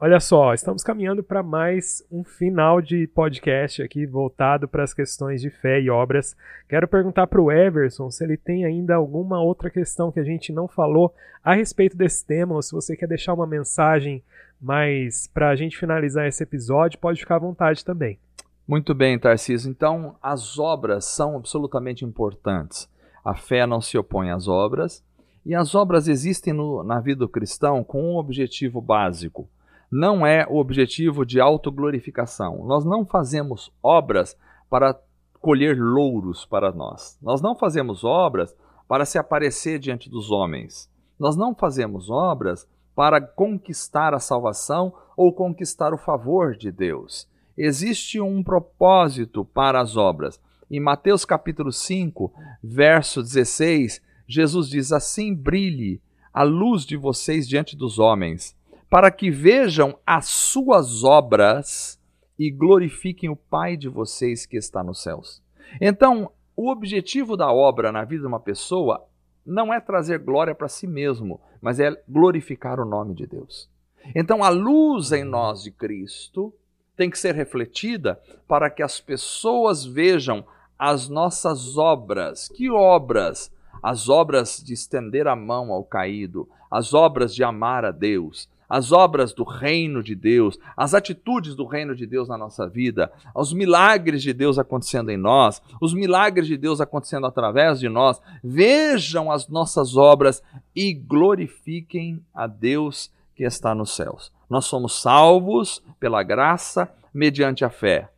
Olha 0.06 0.20
só, 0.20 0.54
estamos 0.54 0.84
caminhando 0.84 1.24
para 1.24 1.42
mais 1.42 2.06
um 2.12 2.26
final 2.26 2.82
de 2.82 3.08
podcast 3.08 3.82
aqui 3.82 4.06
voltado 4.06 4.68
para 4.68 4.84
as 4.84 4.94
questões 4.94 5.40
de 5.40 5.50
fé 5.50 5.80
e 5.80 5.90
obras. 5.90 6.36
Quero 6.68 6.90
perguntar 6.90 7.26
para 7.26 7.42
o 7.42 7.50
Everson 7.50 8.12
se 8.12 8.22
ele 8.22 8.36
tem 8.36 8.66
ainda 8.66 8.96
alguma 8.96 9.42
outra 9.42 9.70
questão 9.70 10.12
que 10.12 10.20
a 10.20 10.24
gente 10.26 10.52
não 10.52 10.68
falou 10.68 11.16
a 11.42 11.54
respeito 11.56 11.96
desse 11.96 12.28
tema, 12.28 12.54
ou 12.54 12.62
se 12.62 12.74
você 12.74 12.98
quer 12.98 13.08
deixar 13.08 13.34
uma 13.34 13.48
mensagem 13.48 14.22
mais 14.62 15.26
para 15.28 15.48
a 15.48 15.56
gente 15.56 15.78
finalizar 15.78 16.28
esse 16.28 16.44
episódio, 16.44 17.00
pode 17.00 17.22
ficar 17.22 17.38
à 17.38 17.40
vontade 17.40 17.86
também. 17.86 18.20
Muito 18.68 18.94
bem, 18.94 19.18
Tarcísio. 19.18 19.72
Então, 19.72 20.18
as 20.22 20.60
obras 20.60 21.06
são 21.06 21.38
absolutamente 21.38 22.04
importantes. 22.04 22.90
A 23.24 23.36
fé 23.36 23.66
não 23.66 23.80
se 23.80 23.98
opõe 23.98 24.32
às 24.32 24.50
obras, 24.50 25.02
e 25.46 25.56
as 25.56 25.74
obras 25.74 26.10
existem 26.10 26.52
no, 26.52 26.84
na 26.84 27.00
vida 27.00 27.20
do 27.20 27.30
cristão 27.30 27.86
com 27.86 28.04
um 28.04 28.18
objetivo 28.18 28.82
básico 28.82 29.48
não 29.94 30.26
é 30.26 30.44
o 30.50 30.58
objetivo 30.58 31.24
de 31.24 31.40
autoglorificação. 31.40 32.66
Nós 32.66 32.84
não 32.84 33.06
fazemos 33.06 33.72
obras 33.82 34.36
para 34.68 35.00
colher 35.40 35.78
louros 35.80 36.48
para 36.48 36.72
nós. 36.72 37.16
Nós 37.22 37.44
não 37.44 37.56
fazemos 37.56 38.04
obras 38.04 38.56
para 38.88 39.06
se 39.06 39.20
aparecer 39.20 39.78
diante 39.78 40.10
dos 40.10 40.32
homens. 40.32 40.90
Nós 41.20 41.36
não 41.36 41.54
fazemos 41.54 42.10
obras 42.10 42.68
para 42.96 43.22
conquistar 43.22 44.16
a 44.16 44.20
salvação 44.20 44.92
ou 45.16 45.32
conquistar 45.32 45.94
o 45.94 45.98
favor 45.98 46.56
de 46.56 46.72
Deus. 46.72 47.30
Existe 47.56 48.20
um 48.20 48.44
propósito 48.44 49.46
para 49.46 49.80
as 49.80 49.96
obras. 49.96 50.42
Em 50.72 50.80
Mateus 50.80 51.24
capítulo 51.24 51.72
5, 51.72 52.34
verso 52.64 53.22
16, 53.22 54.02
Jesus 54.28 54.70
diz: 54.70 54.92
Assim 54.92 55.36
brilhe 55.36 56.02
a 56.34 56.42
luz 56.42 56.84
de 56.84 56.98
vocês 56.98 57.48
diante 57.48 57.76
dos 57.76 58.00
homens, 58.00 58.58
para 58.94 59.10
que 59.10 59.32
vejam 59.32 59.98
as 60.06 60.28
suas 60.28 61.04
obras 61.04 62.00
e 62.38 62.52
glorifiquem 62.52 63.28
o 63.28 63.36
Pai 63.36 63.76
de 63.76 63.90
vocês 63.90 64.46
que 64.46 64.56
está 64.56 64.84
nos 64.84 65.02
céus. 65.02 65.42
Então, 65.82 66.32
o 66.56 66.70
objetivo 66.70 67.36
da 67.36 67.52
obra 67.52 67.92
na 67.92 68.06
vida 68.06 68.22
de 68.22 68.28
uma 68.28 68.40
pessoa 68.40 69.04
não 69.44 69.74
é 69.74 69.80
trazer 69.80 70.20
glória 70.20 70.54
para 70.54 70.68
si 70.68 70.86
mesmo, 70.86 71.42
mas 71.60 71.80
é 71.80 71.90
glorificar 72.08 72.80
o 72.80 72.86
nome 72.86 73.16
de 73.16 73.26
Deus. 73.26 73.68
Então, 74.14 74.44
a 74.44 74.50
luz 74.50 75.12
em 75.12 75.24
nós 75.24 75.64
de 75.64 75.72
Cristo 75.72 76.54
tem 76.96 77.10
que 77.10 77.18
ser 77.18 77.34
refletida 77.34 78.22
para 78.48 78.70
que 78.70 78.84
as 78.84 79.02
pessoas 79.02 79.84
vejam 79.84 80.46
as 80.78 81.10
nossas 81.10 81.80
obras. 81.80 82.48
Que 82.48 82.70
obras? 82.70 83.52
As 83.82 84.08
obras 84.08 84.64
de 84.64 84.72
estender 84.72 85.28
a 85.28 85.36
mão 85.36 85.72
ao 85.72 85.84
caído, 85.84 86.48
as 86.70 86.94
obras 86.94 87.34
de 87.34 87.44
amar 87.44 87.84
a 87.86 87.92
Deus, 87.92 88.53
as 88.74 88.92
obras 88.92 89.34
do 89.36 89.44
reino 89.44 90.02
de 90.02 90.16
Deus, 90.16 90.58
as 90.76 90.96
atitudes 90.96 91.54
do 91.54 91.64
reino 91.64 91.96
de 91.96 92.08
Deus 92.08 92.28
na 92.28 92.36
nossa 92.36 92.68
vida, 92.68 93.12
os 93.36 93.54
milagres 93.54 94.24
de 94.24 94.34
Deus 94.34 94.58
acontecendo 94.58 95.12
em 95.12 95.18
nós, 95.18 95.62
os 95.80 95.94
milagres 95.94 96.48
de 96.48 96.58
Deus 96.58 96.82
acontecendo 96.82 97.28
através 97.28 97.80
de 97.80 97.88
nós. 97.88 98.20
Vejam 98.44 99.32
as 99.32 99.48
nossas 99.48 99.96
obras 99.96 100.42
e 100.76 100.92
glorifiquem 100.92 102.26
a 102.34 102.48
Deus 102.48 103.12
que 103.36 103.44
está 103.44 103.76
nos 103.76 103.96
céus. 103.96 104.32
Nós 104.50 104.66
somos 104.66 105.00
salvos 105.00 105.84
pela 106.00 106.24
graça 106.24 106.92
mediante 107.14 107.64
a 107.64 107.70
fé. 107.70 108.10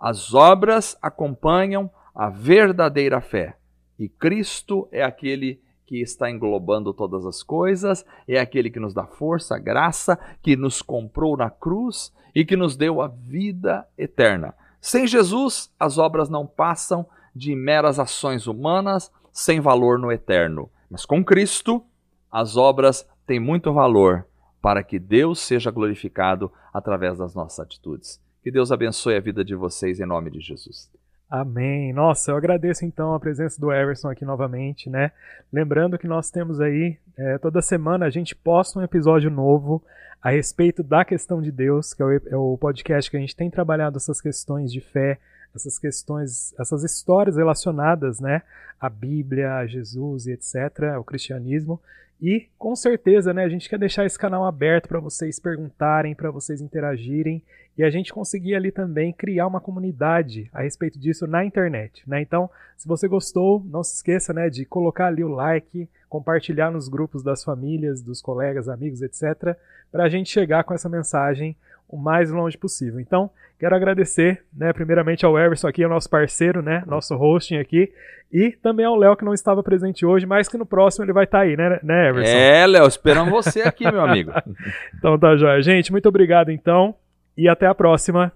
As 0.00 0.34
obras 0.34 0.98
acompanham 1.00 1.88
a 2.12 2.28
verdadeira 2.28 3.20
fé. 3.20 3.54
E 3.96 4.08
Cristo 4.08 4.88
é 4.90 5.04
aquele 5.04 5.62
que 5.86 6.00
está 6.00 6.30
englobando 6.30 6.92
todas 6.92 7.26
as 7.26 7.42
coisas, 7.42 8.04
é 8.26 8.38
aquele 8.38 8.70
que 8.70 8.80
nos 8.80 8.94
dá 8.94 9.06
força, 9.06 9.58
graça, 9.58 10.18
que 10.42 10.56
nos 10.56 10.80
comprou 10.80 11.36
na 11.36 11.50
cruz 11.50 12.12
e 12.34 12.44
que 12.44 12.56
nos 12.56 12.76
deu 12.76 13.00
a 13.00 13.08
vida 13.08 13.86
eterna. 13.96 14.54
Sem 14.80 15.06
Jesus, 15.06 15.70
as 15.78 15.98
obras 15.98 16.28
não 16.28 16.46
passam 16.46 17.06
de 17.34 17.54
meras 17.54 17.98
ações 17.98 18.46
humanas 18.46 19.10
sem 19.32 19.60
valor 19.60 19.98
no 19.98 20.12
eterno. 20.12 20.70
Mas 20.90 21.04
com 21.04 21.24
Cristo, 21.24 21.84
as 22.30 22.56
obras 22.56 23.06
têm 23.26 23.40
muito 23.40 23.72
valor 23.72 24.26
para 24.60 24.82
que 24.82 24.98
Deus 24.98 25.40
seja 25.40 25.70
glorificado 25.70 26.50
através 26.72 27.18
das 27.18 27.34
nossas 27.34 27.60
atitudes. 27.60 28.20
Que 28.42 28.50
Deus 28.50 28.70
abençoe 28.70 29.16
a 29.16 29.20
vida 29.20 29.44
de 29.44 29.54
vocês 29.54 30.00
em 30.00 30.06
nome 30.06 30.30
de 30.30 30.40
Jesus. 30.40 30.90
Amém. 31.36 31.92
Nossa, 31.92 32.30
eu 32.30 32.36
agradeço 32.36 32.84
então 32.84 33.12
a 33.12 33.18
presença 33.18 33.60
do 33.60 33.72
Everson 33.72 34.08
aqui 34.08 34.24
novamente, 34.24 34.88
né? 34.88 35.10
Lembrando 35.52 35.98
que 35.98 36.06
nós 36.06 36.30
temos 36.30 36.60
aí, 36.60 36.96
é, 37.16 37.38
toda 37.38 37.60
semana 37.60 38.06
a 38.06 38.10
gente 38.10 38.36
posta 38.36 38.78
um 38.78 38.84
episódio 38.84 39.28
novo 39.32 39.82
a 40.22 40.30
respeito 40.30 40.80
da 40.80 41.04
questão 41.04 41.42
de 41.42 41.50
Deus, 41.50 41.92
que 41.92 42.00
é 42.00 42.06
o, 42.06 42.12
é 42.12 42.36
o 42.36 42.56
podcast 42.56 43.10
que 43.10 43.16
a 43.16 43.20
gente 43.20 43.34
tem 43.34 43.50
trabalhado 43.50 43.96
essas 43.96 44.20
questões 44.20 44.72
de 44.72 44.80
fé, 44.80 45.18
essas 45.52 45.76
questões, 45.76 46.54
essas 46.56 46.84
histórias 46.84 47.36
relacionadas, 47.36 48.20
né? 48.20 48.42
A 48.80 48.88
Bíblia, 48.88 49.56
a 49.56 49.66
Jesus 49.66 50.28
e 50.28 50.32
etc., 50.34 50.96
o 51.00 51.02
cristianismo. 51.02 51.80
E 52.22 52.46
com 52.56 52.76
certeza, 52.76 53.34
né, 53.34 53.42
a 53.42 53.48
gente 53.48 53.68
quer 53.68 53.78
deixar 53.78 54.06
esse 54.06 54.16
canal 54.16 54.44
aberto 54.44 54.86
para 54.86 55.00
vocês 55.00 55.40
perguntarem, 55.40 56.14
para 56.14 56.30
vocês 56.30 56.60
interagirem 56.60 57.42
e 57.76 57.82
a 57.82 57.90
gente 57.90 58.12
conseguir 58.12 58.54
ali 58.54 58.70
também 58.70 59.12
criar 59.12 59.46
uma 59.46 59.60
comunidade 59.60 60.48
a 60.52 60.62
respeito 60.62 60.98
disso 60.98 61.26
na 61.26 61.44
internet, 61.44 62.08
né? 62.08 62.20
Então, 62.20 62.48
se 62.76 62.86
você 62.86 63.08
gostou, 63.08 63.64
não 63.66 63.82
se 63.82 63.96
esqueça, 63.96 64.32
né, 64.32 64.48
de 64.48 64.64
colocar 64.64 65.06
ali 65.06 65.24
o 65.24 65.28
like, 65.28 65.88
compartilhar 66.08 66.70
nos 66.70 66.88
grupos 66.88 67.22
das 67.22 67.42
famílias, 67.42 68.00
dos 68.00 68.22
colegas, 68.22 68.68
amigos, 68.68 69.02
etc, 69.02 69.56
para 69.90 70.04
a 70.04 70.08
gente 70.08 70.30
chegar 70.30 70.62
com 70.64 70.72
essa 70.72 70.88
mensagem 70.88 71.56
o 71.88 71.96
mais 71.96 72.30
longe 72.30 72.56
possível. 72.56 73.00
Então, 73.00 73.30
quero 73.58 73.74
agradecer, 73.74 74.42
né, 74.52 74.72
primeiramente 74.72 75.24
ao 75.24 75.38
Everson 75.38 75.68
aqui, 75.68 75.84
o 75.84 75.88
nosso 75.88 76.08
parceiro, 76.08 76.62
né, 76.62 76.82
nosso 76.86 77.14
hosting 77.14 77.56
aqui, 77.56 77.92
e 78.32 78.50
também 78.50 78.86
ao 78.86 78.96
Léo 78.96 79.16
que 79.16 79.24
não 79.24 79.34
estava 79.34 79.62
presente 79.62 80.04
hoje, 80.04 80.26
mas 80.26 80.48
que 80.48 80.56
no 80.56 80.66
próximo 80.66 81.04
ele 81.04 81.12
vai 81.12 81.24
estar 81.24 81.38
tá 81.38 81.44
aí, 81.44 81.56
né, 81.56 81.78
né, 81.82 82.08
Everson? 82.08 82.36
É, 82.36 82.66
Léo, 82.66 82.86
esperamos 82.86 83.32
você 83.32 83.62
aqui, 83.62 83.84
meu 83.84 84.00
amigo. 84.00 84.32
então 84.96 85.18
tá 85.18 85.36
jóia. 85.36 85.62
Gente, 85.62 85.92
muito 85.92 86.08
obrigado 86.08 86.50
então, 86.50 86.94
e 87.36 87.48
até 87.48 87.66
a 87.66 87.74
próxima. 87.74 88.32